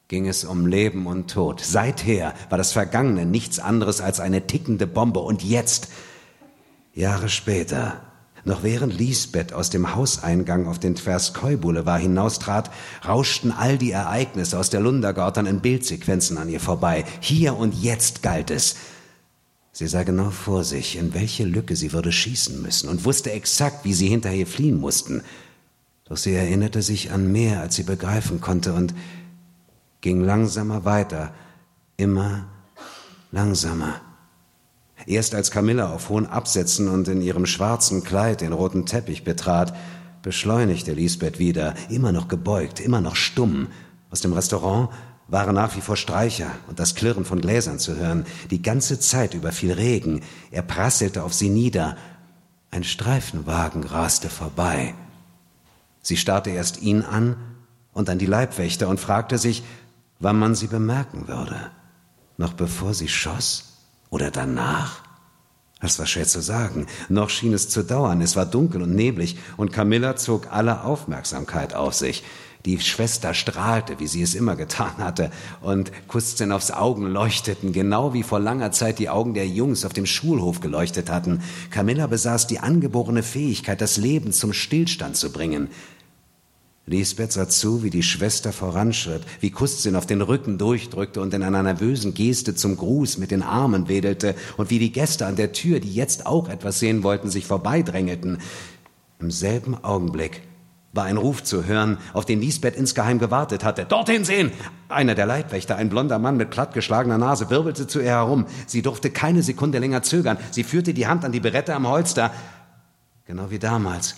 [0.08, 1.62] ging es um Leben und Tod.
[1.62, 5.20] Seither war das Vergangene nichts anderes als eine tickende Bombe.
[5.20, 5.90] Und jetzt,
[6.96, 8.02] Jahre später,
[8.46, 12.72] noch während Lisbeth aus dem Hauseingang auf den Tverskoi-Boulevard hinaustrat,
[13.08, 17.06] rauschten all die Ereignisse aus der Lundergarten in Bildsequenzen an ihr vorbei.
[17.20, 18.76] Hier und jetzt galt es.
[19.72, 23.86] Sie sah genau vor sich, in welche Lücke sie würde schießen müssen und wusste exakt,
[23.86, 25.22] wie sie hinter ihr fliehen mussten.
[26.06, 28.94] Doch sie erinnerte sich an mehr, als sie begreifen konnte und
[30.02, 31.34] ging langsamer weiter,
[31.98, 32.48] immer
[33.32, 34.02] langsamer.
[35.06, 39.76] Erst als Camilla auf hohen Absätzen und in ihrem schwarzen Kleid den roten Teppich betrat,
[40.22, 43.68] beschleunigte Lisbeth wieder, immer noch gebeugt, immer noch stumm.
[44.12, 44.90] Aus dem Restaurant
[45.28, 48.26] waren nach wie vor Streicher und das Klirren von Gläsern zu hören.
[48.50, 50.22] Die ganze Zeit über fiel Regen.
[50.52, 51.96] Er prasselte auf sie nieder.
[52.72, 54.94] Ein Streifenwagen raste vorbei.
[56.02, 57.36] Sie starrte erst ihn an
[57.94, 59.64] und dann die Leibwächter und fragte sich,
[60.20, 61.72] wann man sie bemerken würde.
[62.38, 63.69] Noch bevor sie schoss?
[64.10, 65.02] Oder danach?
[65.82, 66.88] Das war schwer zu sagen.
[67.08, 68.22] Noch schien es zu dauern.
[68.22, 72.24] Es war dunkel und neblig, und Camilla zog alle Aufmerksamkeit auf sich.
[72.66, 75.32] Die Schwester strahlte, wie sie es immer getan hatte,
[75.62, 80.06] und Kuszenovs Augen leuchteten, genau wie vor langer Zeit die Augen der Jungs auf dem
[80.06, 81.42] Schulhof geleuchtet hatten.
[81.72, 85.70] Camilla besaß die angeborene Fähigkeit, das Leben zum Stillstand zu bringen.
[86.90, 91.44] Lisbeth sah zu, wie die Schwester voranschritt, wie Kustzin auf den Rücken durchdrückte und in
[91.44, 95.52] einer nervösen Geste zum Gruß mit den Armen wedelte und wie die Gäste an der
[95.52, 98.40] Tür, die jetzt auch etwas sehen wollten, sich vorbeidrängelten.
[99.20, 100.42] Im selben Augenblick
[100.92, 103.86] war ein Ruf zu hören, auf den Lisbeth insgeheim gewartet hatte.
[103.86, 104.52] Dorthin sehen!
[104.88, 108.48] Einer der Leibwächter, ein blonder Mann mit plattgeschlagener Nase, wirbelte zu ihr herum.
[108.66, 110.40] Sie durfte keine Sekunde länger zögern.
[110.50, 112.32] Sie führte die Hand an die Berette am Holster.
[113.28, 114.16] Genau wie damals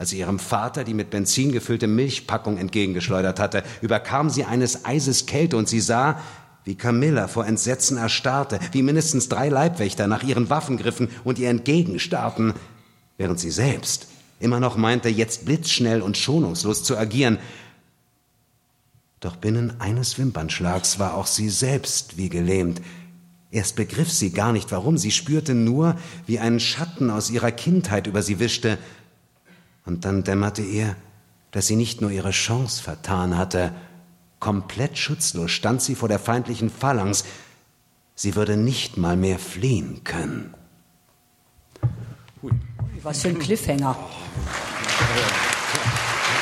[0.00, 5.26] als sie ihrem Vater die mit Benzin gefüllte Milchpackung entgegengeschleudert hatte, überkam sie eines Eises
[5.26, 6.18] Kälte und sie sah,
[6.64, 11.50] wie Camilla vor Entsetzen erstarrte, wie mindestens drei Leibwächter nach ihren Waffen griffen und ihr
[11.50, 12.54] entgegenstarrten,
[13.18, 14.06] während sie selbst
[14.38, 17.36] immer noch meinte, jetzt blitzschnell und schonungslos zu agieren.
[19.20, 22.80] Doch binnen eines Wimpernschlags war auch sie selbst wie gelähmt.
[23.50, 25.96] Erst begriff sie gar nicht warum, sie spürte nur,
[26.26, 28.78] wie ein Schatten aus ihrer Kindheit über sie wischte,
[29.84, 30.96] und dann dämmerte ihr,
[31.50, 33.72] dass sie nicht nur ihre Chance vertan hatte,
[34.38, 37.24] komplett schutzlos stand sie vor der feindlichen Phalanx,
[38.14, 40.54] sie würde nicht mal mehr fliehen können.
[43.02, 43.96] Was für ein Cliffhanger.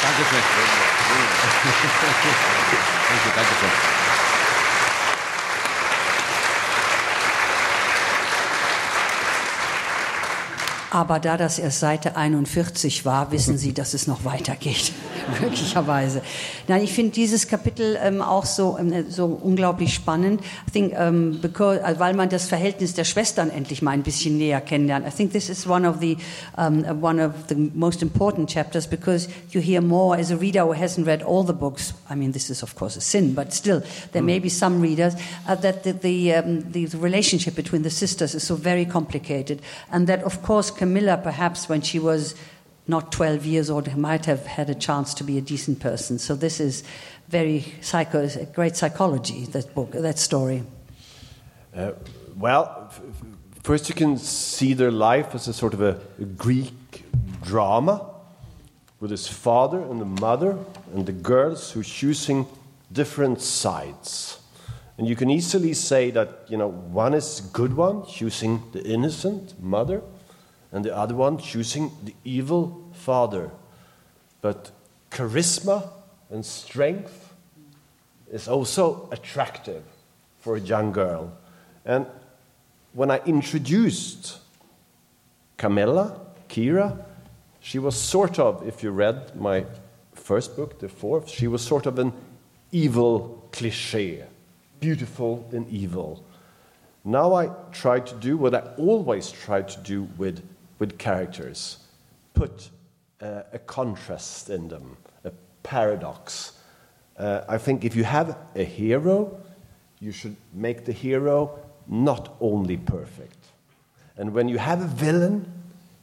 [0.03, 0.43] Danke schön.
[3.09, 3.98] Danke, danke schön.
[10.91, 14.93] Aber da das erst Seite 41 war, wissen Sie, dass es noch weitergeht.
[15.43, 16.23] Möglicherweise.
[16.67, 20.41] Nein, ich finde dieses Kapitel ähm, auch so, ähm, so unglaublich spannend.
[20.41, 24.39] I think, ähm, because, äh, weil man das Verhältnis der Schwestern endlich mal ein bisschen
[24.39, 25.07] näher kennenlernt.
[25.07, 26.17] I think this is one of the,
[26.57, 30.75] um, one of the most important chapters because you hear more as a reader who
[30.75, 31.93] hasn't read all the books.
[32.09, 33.83] I mean, this is of course a sin, but still,
[34.13, 35.15] there may be some readers
[35.47, 39.61] uh, that the, the, the relationship between the sisters is so very complicated.
[39.93, 42.35] And that, of course, Camilla, perhaps when she was
[42.87, 46.19] not 12 years old, might have had a chance to be a decent person.
[46.19, 46.83] So this is
[47.29, 50.63] very psycho, great psychology, that book, that story.
[51.77, 51.93] Uh,
[52.37, 52.91] well,
[53.69, 57.05] First, you can see their life as a sort of a, a Greek
[57.43, 58.15] drama
[58.99, 60.57] with his father and the mother
[60.95, 62.47] and the girls who are choosing
[62.91, 64.41] different sides.
[64.97, 69.61] And you can easily say that, you know, one is good one, choosing the innocent
[69.63, 70.03] mother,
[70.73, 73.51] and the other one choosing the evil father.
[74.41, 74.71] But
[75.11, 75.89] charisma
[76.31, 77.35] and strength
[78.31, 79.83] is also attractive
[80.41, 81.33] for a young girl.
[81.85, 82.07] And
[82.93, 84.39] when I introduced
[85.57, 87.05] Camilla, Kira,
[87.61, 89.65] she was sort of, if you read my
[90.15, 92.13] first book, the fourth, she was sort of an
[92.71, 94.25] evil cliche,
[94.81, 96.23] beautiful and evil.
[97.05, 100.43] Now I try to do what I always try to do with,
[100.79, 101.79] with characters
[102.35, 102.71] put
[103.21, 105.33] uh, a contrast in them, a
[105.63, 106.53] paradox.
[107.19, 109.41] Uh, I think if you have a hero,
[110.01, 113.37] you should make the hero not only perfect.
[114.17, 115.51] And when you have a villain,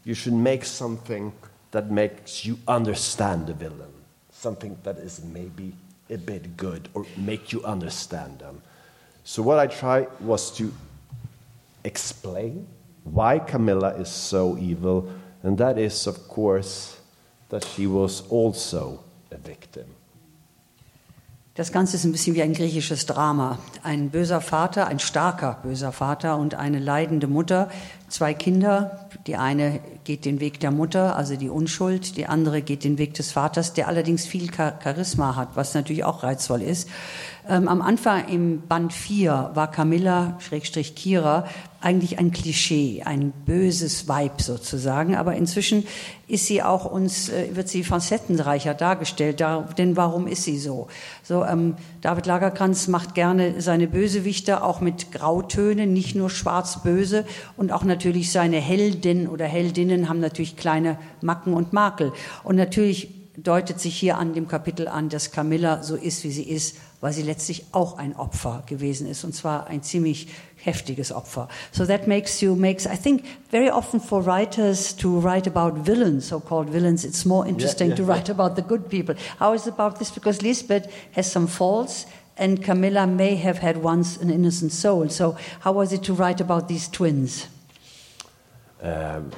[0.03, 1.33] you should make something
[1.71, 3.93] that makes you understand the villain,
[4.31, 5.73] something that is maybe
[6.09, 8.61] a bit good or make you understand them.
[9.23, 10.71] So, what I tried was to
[11.83, 12.67] explain
[13.05, 15.07] why Camilla is so evil,
[15.43, 16.97] and that is, of course,
[17.49, 18.99] that she was also
[19.31, 19.85] a victim.
[21.57, 23.59] Das Ganze ist ein bisschen wie ein griechisches Drama.
[23.81, 27.69] Ein böser Vater, ein starker böser Vater und eine leidende Mutter,
[28.09, 29.07] zwei Kinder.
[29.25, 33.13] Die eine geht den Weg der Mutter, also die Unschuld, die andere geht den Weg
[33.13, 36.89] des Vaters, der allerdings viel Charisma hat, was natürlich auch reizvoll ist.
[37.47, 41.47] Ähm, am Anfang im Band 4 war Camilla, Schrägstrich Kira,
[41.79, 45.15] eigentlich ein Klischee, ein böses Weib sozusagen.
[45.15, 45.85] Aber inzwischen
[46.27, 49.41] ist sie auch uns, äh, wird sie facettenreicher dargestellt.
[49.41, 50.87] Da, denn warum ist sie so?
[51.21, 57.25] So, ähm, David Lagerkranz macht gerne seine Bösewichte auch mit Grautönen, nicht nur schwarz-böse.
[57.57, 62.11] Und auch natürlich seine Heldin oder Heldinnen haben natürlich kleine Macken und Makel.
[62.43, 66.43] Und natürlich deutet sich hier an dem Kapitel an, dass Camilla so ist, wie sie
[66.43, 71.49] ist, weil sie letztlich auch ein Opfer gewesen ist, und zwar ein ziemlich heftiges Opfer.
[71.71, 76.29] So that makes you, makes, I think, very often for writers to write about villains,
[76.29, 78.33] so-called villains, it's more interesting yeah, yeah, to write yeah.
[78.33, 79.13] about the good people.
[79.37, 80.09] How is it about this?
[80.09, 82.07] Because Lisbeth has some faults,
[82.39, 85.07] and Camilla may have had once an innocent soul.
[85.09, 87.45] So how was it to write about these twins?
[88.81, 89.29] Um,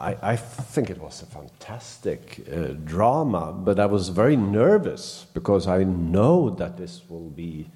[0.00, 5.68] I, I, think it was a fantastic uh, drama, but I was very nervous because
[5.68, 7.68] I know that this will be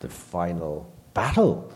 [0.00, 1.70] the final battle.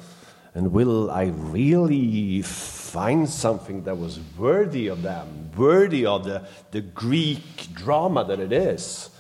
[0.54, 6.80] And will I really find something that was worthy of them, worthy of the, the
[6.80, 9.10] Greek drama that it is?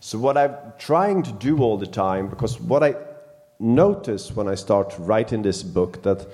[0.00, 2.94] So, what I'm trying to do all the time, because what I
[3.58, 6.26] notice when I start writing this book, that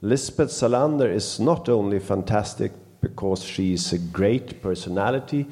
[0.00, 5.46] Lisbeth Salander is not only fantastic because she's a great personality.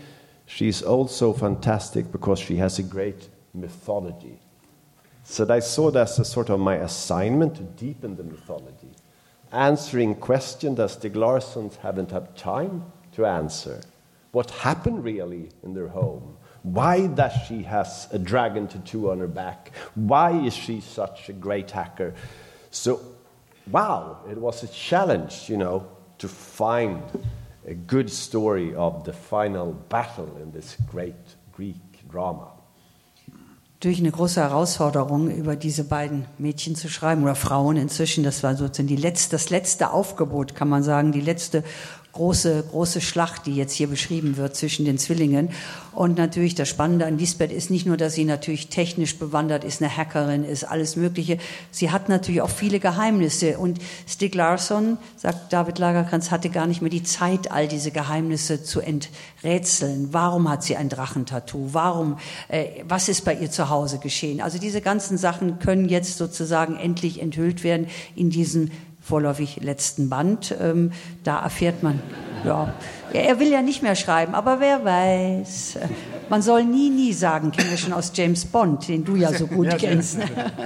[0.46, 4.38] She's also fantastic because she has a great mythology.
[5.24, 8.90] So I saw that as a sort of my assignment to deepen the mythology,
[9.50, 13.80] answering questions that Stig Larsson haven't had time to answer.
[14.30, 16.36] What happened really in their home?
[16.62, 19.72] Why does she has a dragon tattoo on her back?
[19.94, 22.14] Why is she such a great hacker?
[22.70, 23.00] So,
[23.70, 25.86] wow, it was a challenge, you know,
[26.18, 27.02] to find
[27.68, 31.14] a good story of the final battle in this great
[31.54, 31.76] Greek
[32.10, 32.52] drama.
[33.80, 38.24] Durch eine große Herausforderung, über diese beiden Mädchen zu schreiben oder Frauen inzwischen.
[38.24, 41.62] Das war sozusagen die letzte, das letzte Aufgebot, kann man sagen, die letzte
[42.16, 45.50] große, große Schlacht, die jetzt hier beschrieben wird zwischen den Zwillingen.
[45.92, 49.80] Und natürlich das Spannende an Lisbeth ist nicht nur, dass sie natürlich technisch bewandert ist,
[49.80, 51.38] eine Hackerin ist, alles Mögliche.
[51.70, 53.58] Sie hat natürlich auch viele Geheimnisse.
[53.58, 58.62] Und Stig Larsson, sagt David Lagerkrantz, hatte gar nicht mehr die Zeit, all diese Geheimnisse
[58.62, 60.08] zu enträtseln.
[60.12, 61.68] Warum hat sie ein Drachentattoo?
[61.72, 62.18] Warum,
[62.48, 64.40] äh, was ist bei ihr zu Hause geschehen?
[64.40, 68.70] Also diese ganzen Sachen können jetzt sozusagen endlich enthüllt werden in diesen
[69.06, 70.54] vorläufig letzten Band.
[70.60, 70.90] Ähm,
[71.22, 72.00] da erfährt man,
[72.44, 72.74] ja,
[73.12, 75.78] er will ja nicht mehr schreiben, aber wer weiß.
[76.28, 79.46] Man soll nie, nie sagen, kennen wir schon aus James Bond, den du ja so
[79.46, 80.18] gut ja, kennst.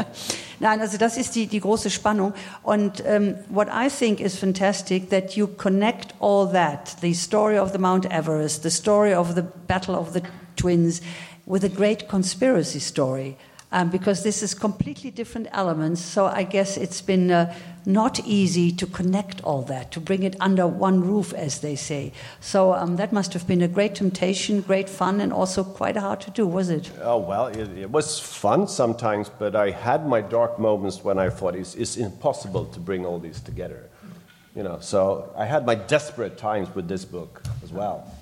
[0.61, 2.33] Nein, also das ist die, die große Spannung.
[2.63, 7.59] Und um, ähm, what I think is fantastic, that you connect all that, the story
[7.59, 10.23] of the Mount Everest, the story of the Battle of the
[10.57, 11.03] Twins,
[11.47, 13.37] with a great conspiracy story.
[13.73, 16.01] Um, because this is completely different elements.
[16.01, 17.55] So I guess it's been uh,
[17.87, 22.13] not easy to connect all that, to bring it under one roof, as they say.
[22.41, 26.21] So um, that must have been a great temptation, great fun, and also quite hard
[26.23, 26.91] to do, was it?
[27.01, 31.31] Oh, well, it, it was fun sometimes, but I had my dark moments when I
[31.31, 33.89] thought it's, it's impossible to bring all these together.
[34.57, 38.13] You know, so I had my desperate times with this book as well.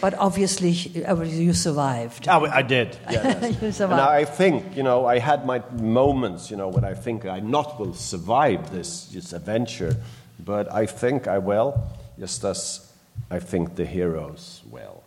[0.00, 2.28] But obviously, uh, you survived.
[2.28, 2.96] Oh, I did.
[3.10, 3.62] Yeah, yes.
[3.62, 4.00] You and.
[4.00, 7.78] I think, you know, I had my moments, you know, when I think I not
[7.78, 9.96] will survive this, this adventure,
[10.38, 11.82] but I think I will,
[12.18, 12.92] just as
[13.30, 15.02] I think the heroes will.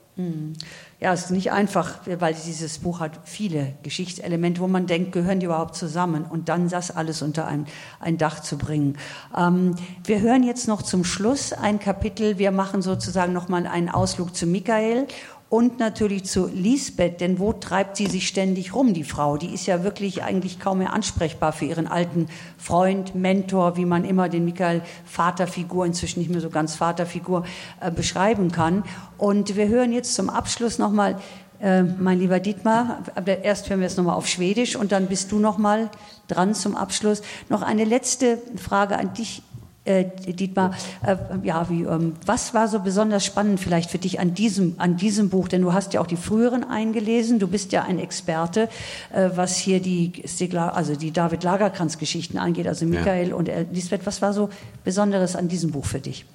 [1.03, 5.41] Ja, es ist nicht einfach, weil dieses Buch hat viele Geschichtselemente, wo man denkt, gehören
[5.41, 7.65] die überhaupt zusammen und dann das alles unter ein,
[7.99, 8.97] ein Dach zu bringen.
[9.37, 9.75] Ähm,
[10.05, 12.37] wir hören jetzt noch zum Schluss ein Kapitel.
[12.37, 15.07] Wir machen sozusagen nochmal einen Ausflug zu Michael
[15.53, 19.37] und natürlich zu Lisbeth, denn wo treibt sie sich ständig rum, die Frau?
[19.37, 22.25] Die ist ja wirklich eigentlich kaum mehr ansprechbar für ihren alten
[22.57, 27.45] Freund, Mentor, wie man immer den Michael Vaterfigur, inzwischen nicht mehr so ganz Vaterfigur,
[27.81, 28.83] äh, beschreiben kann.
[29.19, 31.19] Und wir hören jetzt zum Abschluss nochmal,
[31.59, 33.03] äh, mein lieber Dietmar,
[33.43, 35.91] erst hören wir es nochmal auf Schwedisch und dann bist du nochmal
[36.27, 37.21] dran zum Abschluss.
[37.49, 39.43] Noch eine letzte Frage an dich,
[39.85, 40.73] äh, Dietmar,
[41.05, 44.95] äh, ja, wie, ähm, was war so besonders spannend vielleicht für dich an diesem, an
[44.95, 45.47] diesem Buch?
[45.49, 47.39] Denn du hast ja auch die früheren eingelesen.
[47.39, 48.69] Du bist ja ein Experte,
[49.11, 50.23] äh, was hier die,
[50.57, 54.05] also die David Lagerkrantz-Geschichten angeht, also Michael und Elisabeth.
[54.05, 54.49] Was war so
[54.83, 56.25] Besonderes an diesem Buch für dich?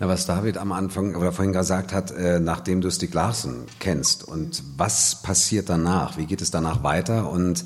[0.00, 4.26] Na, was David am Anfang oder vorhin gesagt hat, äh, nachdem du Stieg Larsson kennst
[4.26, 6.16] und was passiert danach?
[6.18, 7.30] Wie geht es danach weiter?
[7.30, 7.64] Und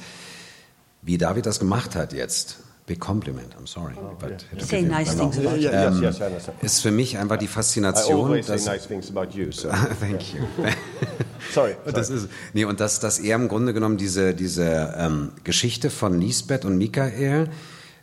[1.03, 2.59] wie David das gemacht hat jetzt?
[2.91, 3.95] Big compliment, I'm sorry.
[4.19, 5.71] but it Say nice things about you.
[5.71, 6.61] yes, yes, I understand.
[6.61, 8.21] Ist für mich einfach die I Faszination.
[8.21, 9.69] always say nice things about you, so.
[10.01, 10.41] Thank you.
[11.55, 11.77] sorry.
[11.87, 15.89] Und das ist, nee, und dass, dass er im Grunde genommen diese, diese ähm, Geschichte
[15.89, 17.51] von Lisbeth und Michael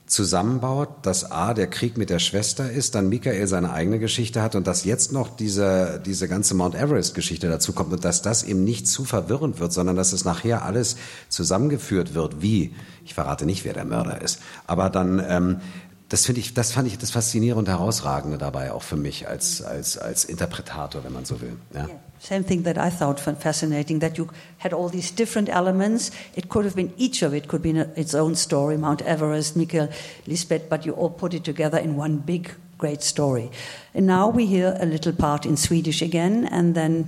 [0.06, 4.56] zusammenbaut, dass A, der Krieg mit der Schwester ist, dann Michael seine eigene Geschichte hat
[4.56, 8.64] und dass jetzt noch diese, diese ganze Mount Everest-Geschichte dazu kommt und dass das eben
[8.64, 10.96] nicht zu verwirrend wird, sondern dass es nachher alles
[11.28, 12.74] zusammengeführt wird, wie,
[13.08, 15.62] ich verrate nicht, wer der Mörder ist, aber dann, ähm,
[16.10, 19.62] das finde ich, das fand ich das Faszinierende und Herausragende dabei, auch für mich als,
[19.62, 21.58] als, als Interpretator, wenn man so will.
[21.74, 21.88] Ja.
[22.20, 24.28] Same thing that I thought fa- fascinating that you
[24.58, 26.12] had all these different elements.
[26.36, 29.90] It could have been each of it could be its own story, Mount Everest, Michael,
[30.26, 33.50] Lisbeth, but you all put it together in one big, great story.
[33.94, 37.08] And now we hear a little part in Swedish again, and then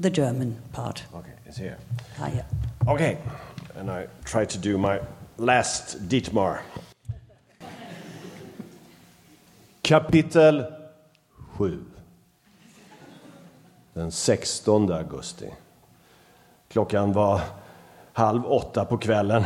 [0.00, 1.04] the German part.
[1.14, 1.76] Okay, it's here.
[2.18, 2.44] Ah, yeah.
[2.88, 3.18] Okay,
[3.88, 4.98] and I try to do my
[5.36, 6.60] last Dietmar.
[9.82, 10.64] Kapitel
[11.58, 11.78] 7.
[13.94, 15.50] Den 16 augusti.
[16.68, 17.40] Klockan var
[18.12, 19.44] halv åtta på kvällen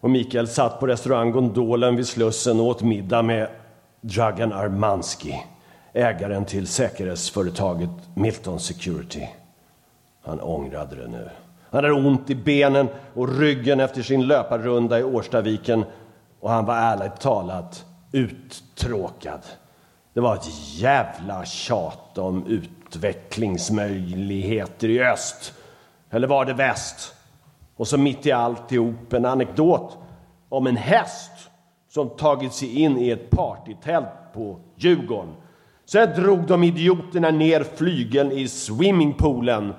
[0.00, 3.48] och Mikael satt på restaurang Gondolen vid Slussen och åt middag med
[4.00, 5.44] Dragan Armanski,
[5.92, 9.26] ägaren till säkerhetsföretaget Milton Security.
[10.22, 11.30] Han ångrade det nu.
[11.76, 15.84] Han hade ont i benen och ryggen efter sin löparrunda i Årstaviken
[16.40, 19.40] och han var ärligt talat uttråkad.
[20.14, 25.54] Det var ett jävla tjat om utvecklingsmöjligheter i öst.
[26.10, 27.14] Eller var det väst?
[27.76, 29.98] Och så mitt i alltihop en anekdot
[30.48, 31.50] om en häst
[31.88, 35.34] som tagit sig in i ett partytält på Djurgården.
[35.84, 39.74] Sen drog de idioterna ner flygeln i swimmingpoolen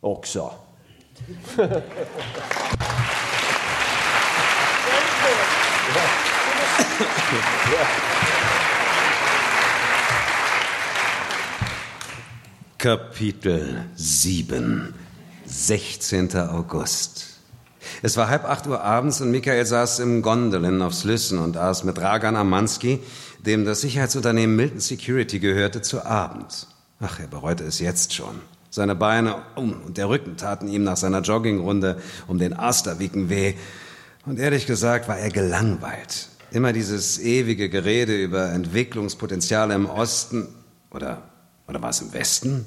[0.00, 0.50] också.
[12.78, 14.94] Kapitel 7,
[15.44, 16.36] 16.
[16.36, 17.26] August.
[18.02, 21.84] Es war halb acht Uhr abends und Michael saß im Gondolin auf Slüssen und aß
[21.84, 23.00] mit Dragan Amanski,
[23.38, 26.66] dem das Sicherheitsunternehmen Milton Security gehörte, zu Abend.
[27.00, 28.40] Ach, er bereute es jetzt schon.
[28.70, 33.54] Seine Beine und der Rücken taten ihm nach seiner Joggingrunde um den Asterwicken weh.
[34.26, 36.28] Und ehrlich gesagt war er gelangweilt.
[36.52, 40.48] Immer dieses ewige Gerede über Entwicklungspotenziale im Osten
[40.92, 41.22] oder,
[41.66, 42.64] oder war es im Westen?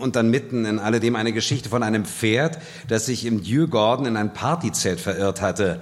[0.00, 2.58] Und dann mitten in alledem eine Geschichte von einem Pferd,
[2.88, 5.80] das sich im Djurgården in ein Partyzelt verirrt hatte.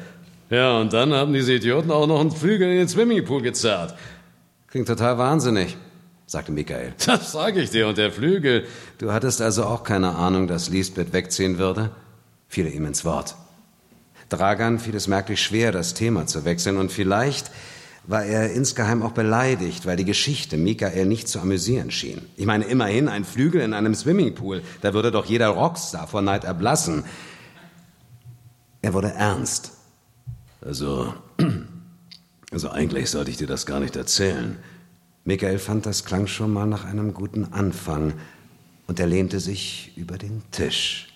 [0.49, 3.95] Ja, und dann haben diese Idioten auch noch einen Flügel in den Swimmingpool gezerrt.
[4.69, 5.77] Klingt total wahnsinnig,
[6.31, 6.95] sagte Michael.
[7.07, 8.65] Das sage ich dir, und der Flügel.
[8.99, 11.91] Du hattest also auch keine Ahnung, dass Lisbeth wegziehen würde?
[12.49, 13.35] Fiel er ihm ins Wort.
[14.29, 17.51] Dragan fiel es merklich schwer, das Thema zu wechseln, und vielleicht
[18.07, 22.23] war er insgeheim auch beleidigt, weil die Geschichte Michael nicht zu amüsieren schien.
[22.37, 26.45] Ich meine, immerhin ein Flügel in einem Swimmingpool, da würde doch jeder Rockstar vor Neid
[26.45, 27.05] erblassen.
[28.83, 29.73] Er wurde ernst.
[30.61, 31.13] Also,
[32.53, 34.57] also eigentlich sollte ich dir das gar nicht erzählen.
[35.25, 38.15] Michael fand, das klang schon mal nach einem guten Anfang,
[38.87, 41.07] und er lehnte sich über den Tisch.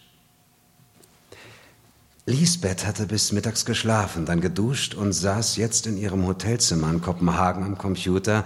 [2.27, 7.65] Lisbeth hatte bis mittags geschlafen, dann geduscht und saß jetzt in ihrem Hotelzimmer in Kopenhagen
[7.65, 8.45] am Computer,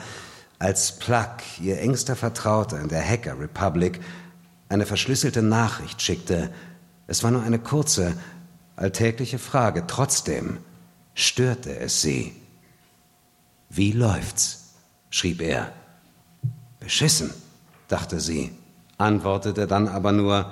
[0.59, 4.01] Als Pluck, ihr engster Vertrauter in der Hacker Republic,
[4.69, 6.51] eine verschlüsselte Nachricht schickte,
[7.07, 8.15] es war nur eine kurze,
[8.75, 10.59] alltägliche Frage, trotzdem
[11.15, 12.35] störte es sie.
[13.71, 14.68] Wie läuft's?
[15.11, 15.73] Schrieb er.
[16.81, 17.33] Beschissen,
[17.89, 18.53] dachte sie,
[18.97, 20.51] antwortete dann aber nur,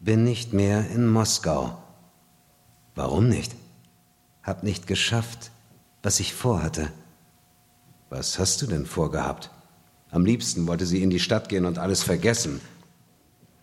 [0.00, 1.82] bin nicht mehr in Moskau.
[2.94, 3.54] Warum nicht?
[4.42, 5.50] Hab nicht geschafft,
[6.02, 6.90] was ich vorhatte.
[8.10, 9.50] Was hast du denn vorgehabt?
[10.10, 12.60] Am liebsten wollte sie in die Stadt gehen und alles vergessen.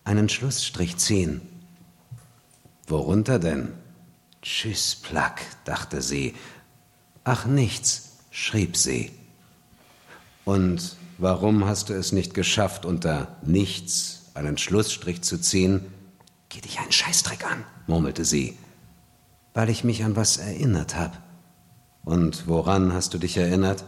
[0.04, 1.40] Einen Schlussstrich ziehen.
[2.86, 3.72] Worunter denn?
[4.42, 6.34] Tschüss, Plack, dachte sie.
[7.24, 9.10] Ach nichts, schrieb sie.
[10.44, 15.80] Und warum hast du es nicht geschafft, unter nichts einen Schlussstrich zu ziehen?
[16.48, 18.58] Geh dich einen Scheißdreck an, murmelte sie.
[19.54, 21.22] Weil ich mich an was erinnert hab.
[22.04, 23.84] Und woran hast du dich erinnert?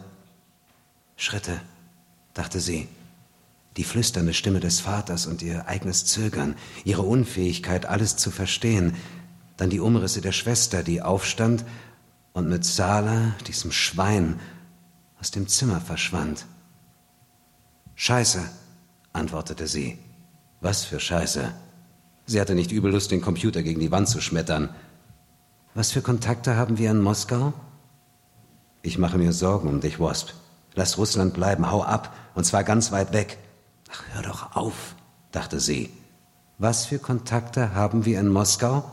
[1.16, 1.60] Schritte,
[2.34, 2.88] dachte sie.
[3.76, 8.94] Die flüsternde Stimme des Vaters und ihr eigenes Zögern, ihre Unfähigkeit, alles zu verstehen,
[9.58, 11.64] dann die Umrisse der Schwester, die aufstand
[12.32, 14.40] und mit Sala, diesem Schwein,
[15.26, 16.46] aus dem Zimmer verschwand.
[17.96, 18.48] Scheiße,
[19.12, 19.98] antwortete sie.
[20.60, 21.52] Was für Scheiße?
[22.26, 24.68] Sie hatte nicht übel Lust, den Computer gegen die Wand zu schmettern.
[25.74, 27.52] Was für Kontakte haben wir in Moskau?
[28.82, 30.30] Ich mache mir Sorgen um dich, Wasp.
[30.76, 33.36] Lass Russland bleiben, hau ab, und zwar ganz weit weg.
[33.90, 34.94] Ach, hör doch auf,
[35.32, 35.90] dachte sie.
[36.58, 38.88] Was für Kontakte haben wir in Moskau?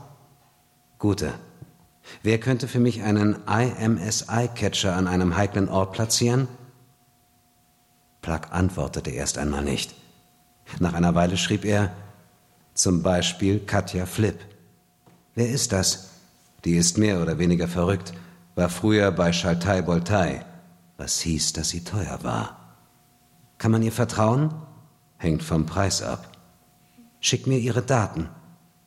[0.97, 1.31] Gute.
[2.21, 6.47] Wer könnte für mich einen IMSI-Catcher an einem heiklen Ort platzieren?
[8.21, 9.93] Plug antwortete erst einmal nicht.
[10.79, 11.93] Nach einer Weile schrieb er,
[12.73, 14.39] zum Beispiel Katja Flip.
[15.35, 16.09] Wer ist das?
[16.65, 18.13] Die ist mehr oder weniger verrückt,
[18.55, 20.45] war früher bei Schaltai Boltai,
[20.97, 22.77] was hieß, dass sie teuer war.
[23.57, 24.53] Kann man ihr vertrauen?
[25.17, 26.37] Hängt vom Preis ab.
[27.19, 28.29] Schick mir ihre Daten,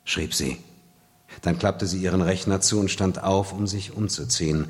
[0.03, 0.57] schrieb sie.
[1.41, 4.67] Dann klappte sie ihren Rechner zu und stand auf, um sich umzuziehen.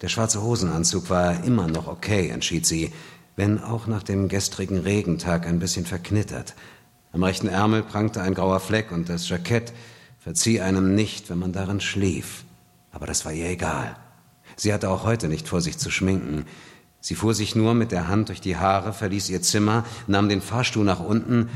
[0.00, 2.92] Der schwarze Hosenanzug war immer noch okay, entschied sie,
[3.36, 6.54] wenn auch nach dem gestrigen Regentag ein bisschen verknittert.
[7.12, 9.72] Am rechten Ärmel prangte ein grauer Fleck und das Jackett
[10.18, 12.44] verzieh einem nicht, wenn man darin schlief.
[12.90, 13.96] Aber das war ihr egal.
[14.56, 16.46] Sie hatte auch heute nicht vor, sich zu schminken.
[17.00, 20.40] Sie fuhr sich nur mit der Hand durch die Haare, verließ ihr Zimmer, nahm den
[20.40, 21.50] Fahrstuhl nach unten,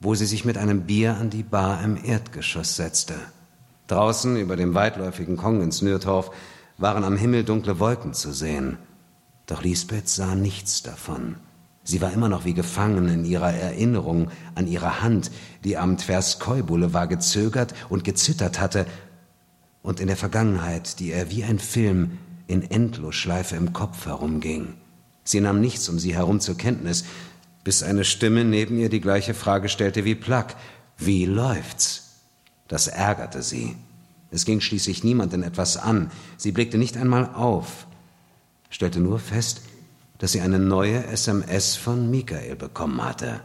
[0.00, 3.14] wo sie sich mit einem Bier an die Bar im Erdgeschoss setzte.
[3.90, 6.30] Draußen über dem weitläufigen Kongens Nürtorf
[6.78, 8.78] waren am Himmel dunkle Wolken zu sehen.
[9.46, 11.36] Doch Lisbeth sah nichts davon.
[11.82, 15.32] Sie war immer noch wie gefangen in ihrer Erinnerung an ihre Hand,
[15.64, 18.86] die am Tverskoi-Boulevard gezögert und gezittert hatte,
[19.82, 24.74] und in der Vergangenheit, die er wie ein Film in Endlosschleife im Kopf herumging.
[25.24, 27.04] Sie nahm nichts um sie herum zur Kenntnis,
[27.64, 30.54] bis eine Stimme neben ihr die gleiche Frage stellte wie Plack.
[30.96, 32.09] Wie läuft's?
[32.70, 33.76] Das ärgerte sie.
[34.30, 36.12] Es ging schließlich niemand in etwas an.
[36.36, 37.88] Sie blickte nicht einmal auf,
[38.70, 39.62] stellte nur fest,
[40.18, 43.40] dass sie eine neue SMS von Michael bekommen hatte.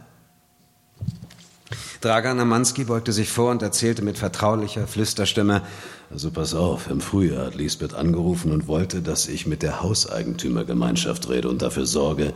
[2.00, 5.62] Dragan Amanski beugte sich vor und erzählte mit vertraulicher Flüsterstimme,
[6.08, 11.28] also pass auf, im Frühjahr hat Lisbeth angerufen und wollte, dass ich mit der Hauseigentümergemeinschaft
[11.28, 12.32] rede und dafür sorge,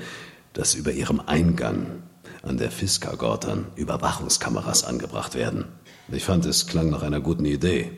[0.55, 2.03] dass über ihrem Eingang
[2.43, 5.67] an der Fiskagortern Überwachungskameras angebracht werden.
[6.13, 7.93] Ich fand, es klang nach einer guten Idee.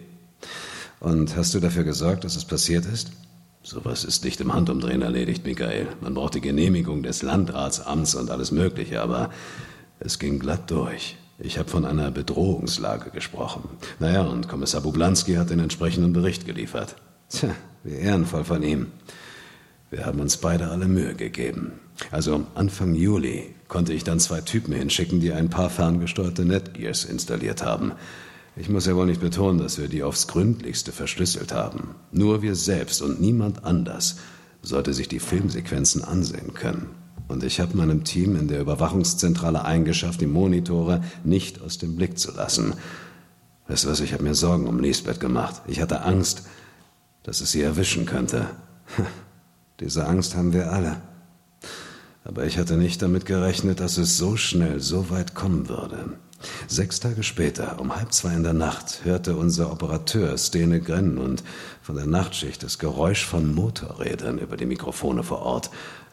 [1.00, 3.10] Und hast du dafür gesorgt, dass es passiert ist?
[3.62, 5.86] Sowas ist nicht im Handumdrehen erledigt, Michael.
[6.00, 9.30] Man braucht die Genehmigung des Landratsamts und alles Mögliche, aber
[9.98, 11.16] es ging glatt durch.
[11.38, 13.62] Ich habe von einer Bedrohungslage gesprochen.
[13.98, 16.96] Naja, und Kommissar Bublanski hat den entsprechenden Bericht geliefert.
[17.30, 18.88] Tja, wie ehrenvoll von ihm.
[19.90, 21.72] Wir haben uns beide alle Mühe gegeben.
[22.10, 27.64] Also Anfang Juli konnte ich dann zwei Typen hinschicken, die ein paar ferngesteuerte Netgears installiert
[27.64, 27.92] haben.
[28.54, 31.94] Ich muss ja wohl nicht betonen, dass wir die aufs Gründlichste verschlüsselt haben.
[32.10, 34.16] Nur wir selbst und niemand anders
[34.60, 36.90] sollte sich die Filmsequenzen ansehen können.
[37.28, 42.18] Und ich habe meinem Team in der Überwachungszentrale eingeschafft, die Monitore nicht aus dem Blick
[42.18, 42.74] zu lassen.
[43.68, 45.62] Weißt du was, ich habe mir Sorgen um Lisbeth gemacht.
[45.66, 46.42] Ich hatte Angst,
[47.22, 48.48] dass es sie erwischen könnte.
[49.80, 51.00] Diese Angst haben wir alle.
[52.24, 56.16] Aber ich hatte nicht damit gerechnet, dass es so schnell so weit kommen würde.
[56.66, 61.42] Sechs Tage später, um halb zwei in der Nacht, hörte unser Operateur Stene Grenn und
[61.82, 65.70] von der Nachtschicht das Geräusch von Motorrädern über die Mikrofone vor Ort.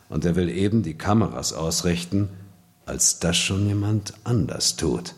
[0.07, 2.29] Und er will eben die Kameras ausrichten,
[2.85, 5.13] als das schon jemand anders tut.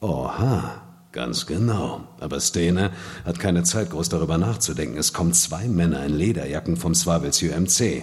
[0.00, 0.82] Oha,
[1.12, 2.06] ganz genau.
[2.20, 2.90] Aber Stene
[3.24, 4.98] hat keine Zeit, groß darüber nachzudenken.
[4.98, 8.02] Es kommen zwei Männer in Lederjacken vom Swavelsiu MC.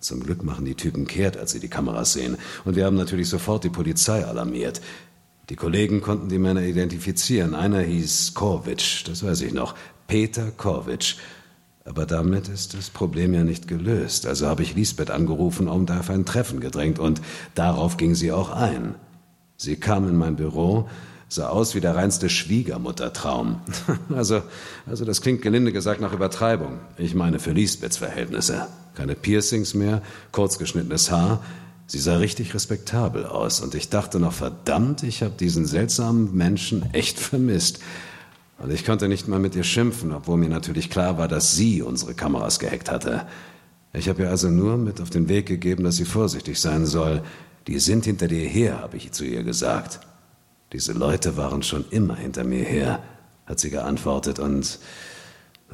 [0.00, 2.36] Zum Glück machen die Typen kehrt, als sie die Kameras sehen.
[2.64, 4.80] Und wir haben natürlich sofort die Polizei alarmiert.
[5.48, 7.54] Die Kollegen konnten die Männer identifizieren.
[7.54, 9.74] Einer hieß Korwitsch, das weiß ich noch.
[10.06, 11.16] Peter Korwitsch.
[11.84, 14.26] Aber damit ist das Problem ja nicht gelöst.
[14.26, 17.22] Also habe ich Lisbeth angerufen und auf ein Treffen gedrängt und
[17.54, 18.94] darauf ging sie auch ein.
[19.56, 20.88] Sie kam in mein Büro,
[21.28, 23.60] sah aus wie der reinste Schwiegermuttertraum.
[24.14, 24.42] Also,
[24.86, 26.78] also das klingt gelinde gesagt nach Übertreibung.
[26.96, 28.66] Ich meine für Lisbeths Verhältnisse.
[28.98, 30.02] Keine Piercings mehr,
[30.32, 31.40] kurzgeschnittenes Haar.
[31.86, 36.92] Sie sah richtig respektabel aus und ich dachte noch, verdammt, ich habe diesen seltsamen Menschen
[36.92, 37.78] echt vermisst.
[38.58, 41.80] Und ich konnte nicht mal mit ihr schimpfen, obwohl mir natürlich klar war, dass sie
[41.80, 43.24] unsere Kameras gehackt hatte.
[43.92, 47.22] Ich habe ihr also nur mit auf den Weg gegeben, dass sie vorsichtig sein soll.
[47.68, 50.00] Die sind hinter dir her, habe ich zu ihr gesagt.
[50.72, 53.00] Diese Leute waren schon immer hinter mir her,
[53.46, 54.80] hat sie geantwortet und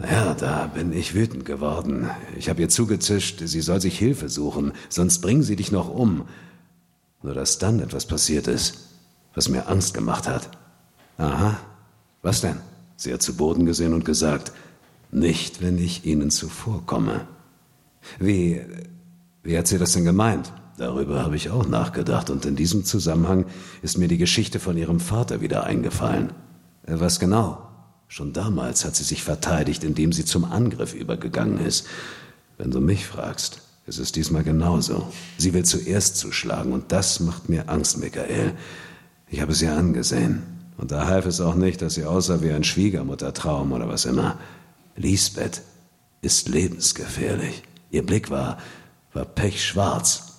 [0.02, 2.10] ja, da bin ich wütend geworden.
[2.36, 6.26] Ich habe ihr zugezischt, sie soll sich Hilfe suchen, sonst bringen sie dich noch um.
[7.22, 8.88] Nur dass dann etwas passiert ist,
[9.34, 10.50] was mir Angst gemacht hat.
[11.16, 11.58] Aha,
[12.22, 12.56] was denn?
[12.96, 14.52] Sie hat zu Boden gesehen und gesagt,
[15.10, 17.26] nicht, wenn ich Ihnen zuvorkomme.
[18.18, 18.60] Wie,
[19.42, 20.52] wie hat sie das denn gemeint?
[20.76, 23.46] Darüber habe ich auch nachgedacht und in diesem Zusammenhang
[23.82, 26.32] ist mir die Geschichte von ihrem Vater wieder eingefallen.
[26.86, 27.73] Äh, was genau?
[28.08, 31.86] Schon damals hat sie sich verteidigt, indem sie zum Angriff übergegangen ist.
[32.58, 35.12] Wenn du mich fragst, ist es diesmal genauso.
[35.36, 38.52] Sie will zuerst zuschlagen und das macht mir Angst, Michael.
[39.28, 40.42] Ich habe sie angesehen.
[40.76, 44.38] Und da half es auch nicht, dass sie aussah wie ein Schwiegermuttertraum oder was immer.
[44.96, 45.62] Lisbeth
[46.22, 47.62] ist lebensgefährlich.
[47.90, 48.58] Ihr Blick war,
[49.12, 50.32] war pechschwarz.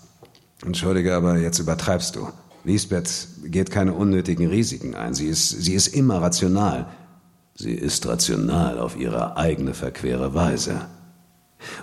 [0.65, 2.29] Entschuldige, aber jetzt übertreibst du.
[2.63, 5.13] Lisbeth geht keine unnötigen Risiken ein.
[5.13, 6.87] Sie ist, sie ist immer rational.
[7.55, 10.87] Sie ist rational auf ihre eigene verquere Weise.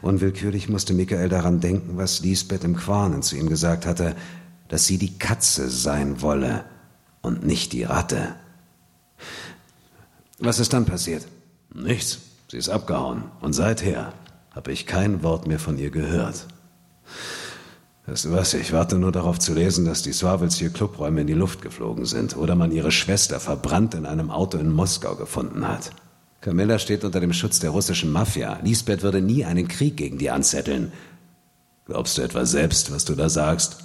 [0.02, 4.14] Unwillkürlich musste Michael daran denken, was Lisbeth im Quanen zu ihm gesagt hatte,
[4.68, 6.64] dass sie die Katze sein wolle
[7.22, 8.34] und nicht die Ratte.
[10.38, 11.26] Was ist dann passiert?
[11.74, 12.18] Nichts.
[12.48, 13.24] Sie ist abgehauen.
[13.40, 14.12] Und seither
[14.50, 16.46] habe ich kein Wort mehr von ihr gehört.
[18.06, 21.26] Weißt du was, ich warte nur darauf zu lesen, dass die Swavels hier Clubräume in
[21.26, 25.68] die Luft geflogen sind oder man ihre Schwester verbrannt in einem Auto in Moskau gefunden
[25.68, 25.90] hat.
[26.40, 28.58] Camilla steht unter dem Schutz der russischen Mafia.
[28.64, 30.92] Lisbeth würde nie einen Krieg gegen die anzetteln.
[31.86, 33.78] Glaubst du etwa selbst, was du da sagst?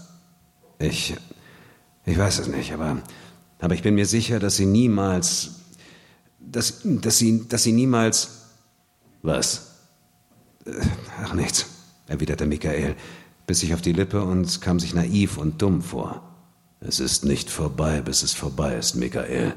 [0.79, 1.15] Ich.
[2.05, 2.97] Ich weiß es nicht, aber.
[3.59, 5.51] Aber ich bin mir sicher, dass sie niemals
[6.51, 8.29] dass, dass, sie, dass sie niemals.
[9.21, 9.71] Was?
[10.65, 10.71] Äh,
[11.23, 11.65] ach, nichts,
[12.07, 12.95] erwiderte Michael,
[13.47, 16.21] biss sich auf die Lippe und kam sich naiv und dumm vor.
[16.79, 19.55] Es ist nicht vorbei, bis es vorbei ist, Michael.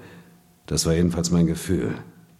[0.66, 1.94] Das war jedenfalls mein Gefühl.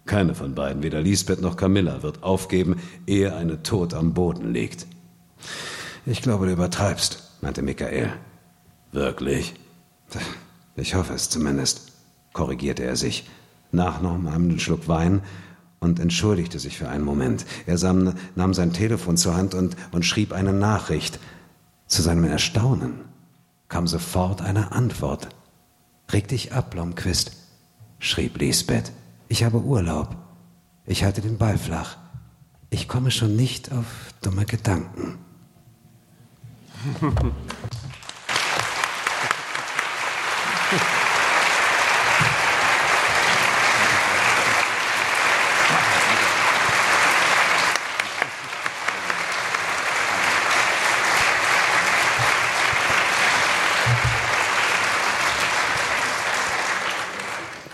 [0.05, 4.87] Keine von beiden, weder Lisbeth noch Camilla, wird aufgeben, ehe eine tot am Boden liegt.
[6.05, 8.11] Ich glaube, du übertreibst, meinte Michael.
[8.91, 9.53] Wirklich?
[10.75, 11.91] Ich hoffe es zumindest,
[12.33, 13.29] korrigierte er sich
[13.71, 15.21] nach noch einem Schluck Wein
[15.79, 17.45] und entschuldigte sich für einen Moment.
[17.65, 17.77] Er
[18.35, 21.19] nahm sein Telefon zur Hand und, und schrieb eine Nachricht.
[21.91, 23.01] Zu seinem Erstaunen
[23.67, 25.27] kam sofort eine Antwort.
[26.09, 27.33] Reg dich ab, Blomquist,
[27.99, 28.93] schrieb Lisbeth.
[29.27, 30.15] Ich habe Urlaub.
[30.85, 31.97] Ich halte den Ball flach.
[32.69, 35.17] Ich komme schon nicht auf dumme Gedanken.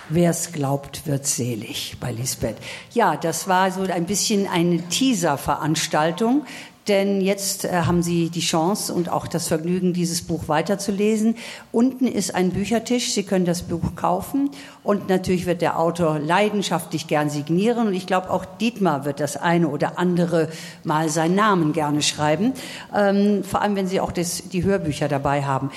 [0.10, 2.56] Wer es glaubt, wird selig bei Lisbeth.
[2.94, 6.46] Ja, das war so ein bisschen eine Teaser-Veranstaltung,
[6.88, 11.36] denn jetzt äh, haben Sie die Chance und auch das Vergnügen, dieses Buch weiterzulesen.
[11.74, 14.52] Unten ist ein Büchertisch, Sie können das Buch kaufen
[14.82, 19.36] und natürlich wird der Autor leidenschaftlich gern signieren und ich glaube auch Dietmar wird das
[19.36, 20.48] eine oder andere
[20.86, 22.54] mal seinen Namen gerne schreiben,
[22.96, 25.70] ähm, vor allem wenn Sie auch das, die Hörbücher dabei haben.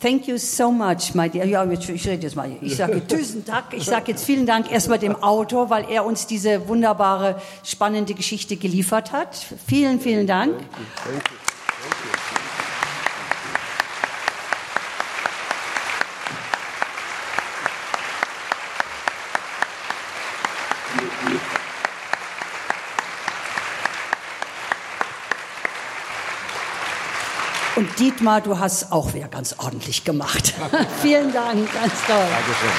[0.00, 1.44] Thank you so much, my dear.
[1.44, 2.50] Ja, ich rede jetzt mal.
[2.62, 3.66] Ich sage tausend Dank.
[3.72, 8.56] Ich sage jetzt vielen Dank erstmal dem Autor, weil er uns diese wunderbare, spannende Geschichte
[8.56, 9.36] geliefert hat.
[9.66, 10.56] Vielen, vielen Dank.
[10.56, 11.12] Thank you.
[11.12, 11.59] Thank you.
[28.20, 30.52] Dietmar, du hast auch wieder ganz ordentlich gemacht.
[31.02, 32.16] Vielen Dank, ganz toll.
[32.18, 32.70] Dankeschön.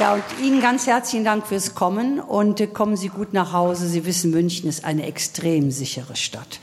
[0.00, 3.86] Ja, und Ihnen ganz herzlichen Dank fürs Kommen und kommen Sie gut nach Hause.
[3.86, 6.58] Sie wissen, München ist eine extrem sichere Stadt.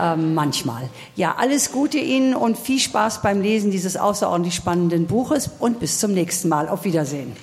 [0.00, 0.88] Ähm, manchmal.
[1.14, 5.98] Ja, alles Gute Ihnen und viel Spaß beim Lesen dieses außerordentlich spannenden Buches und bis
[5.98, 6.68] zum nächsten Mal.
[6.68, 7.36] Auf Wiedersehen.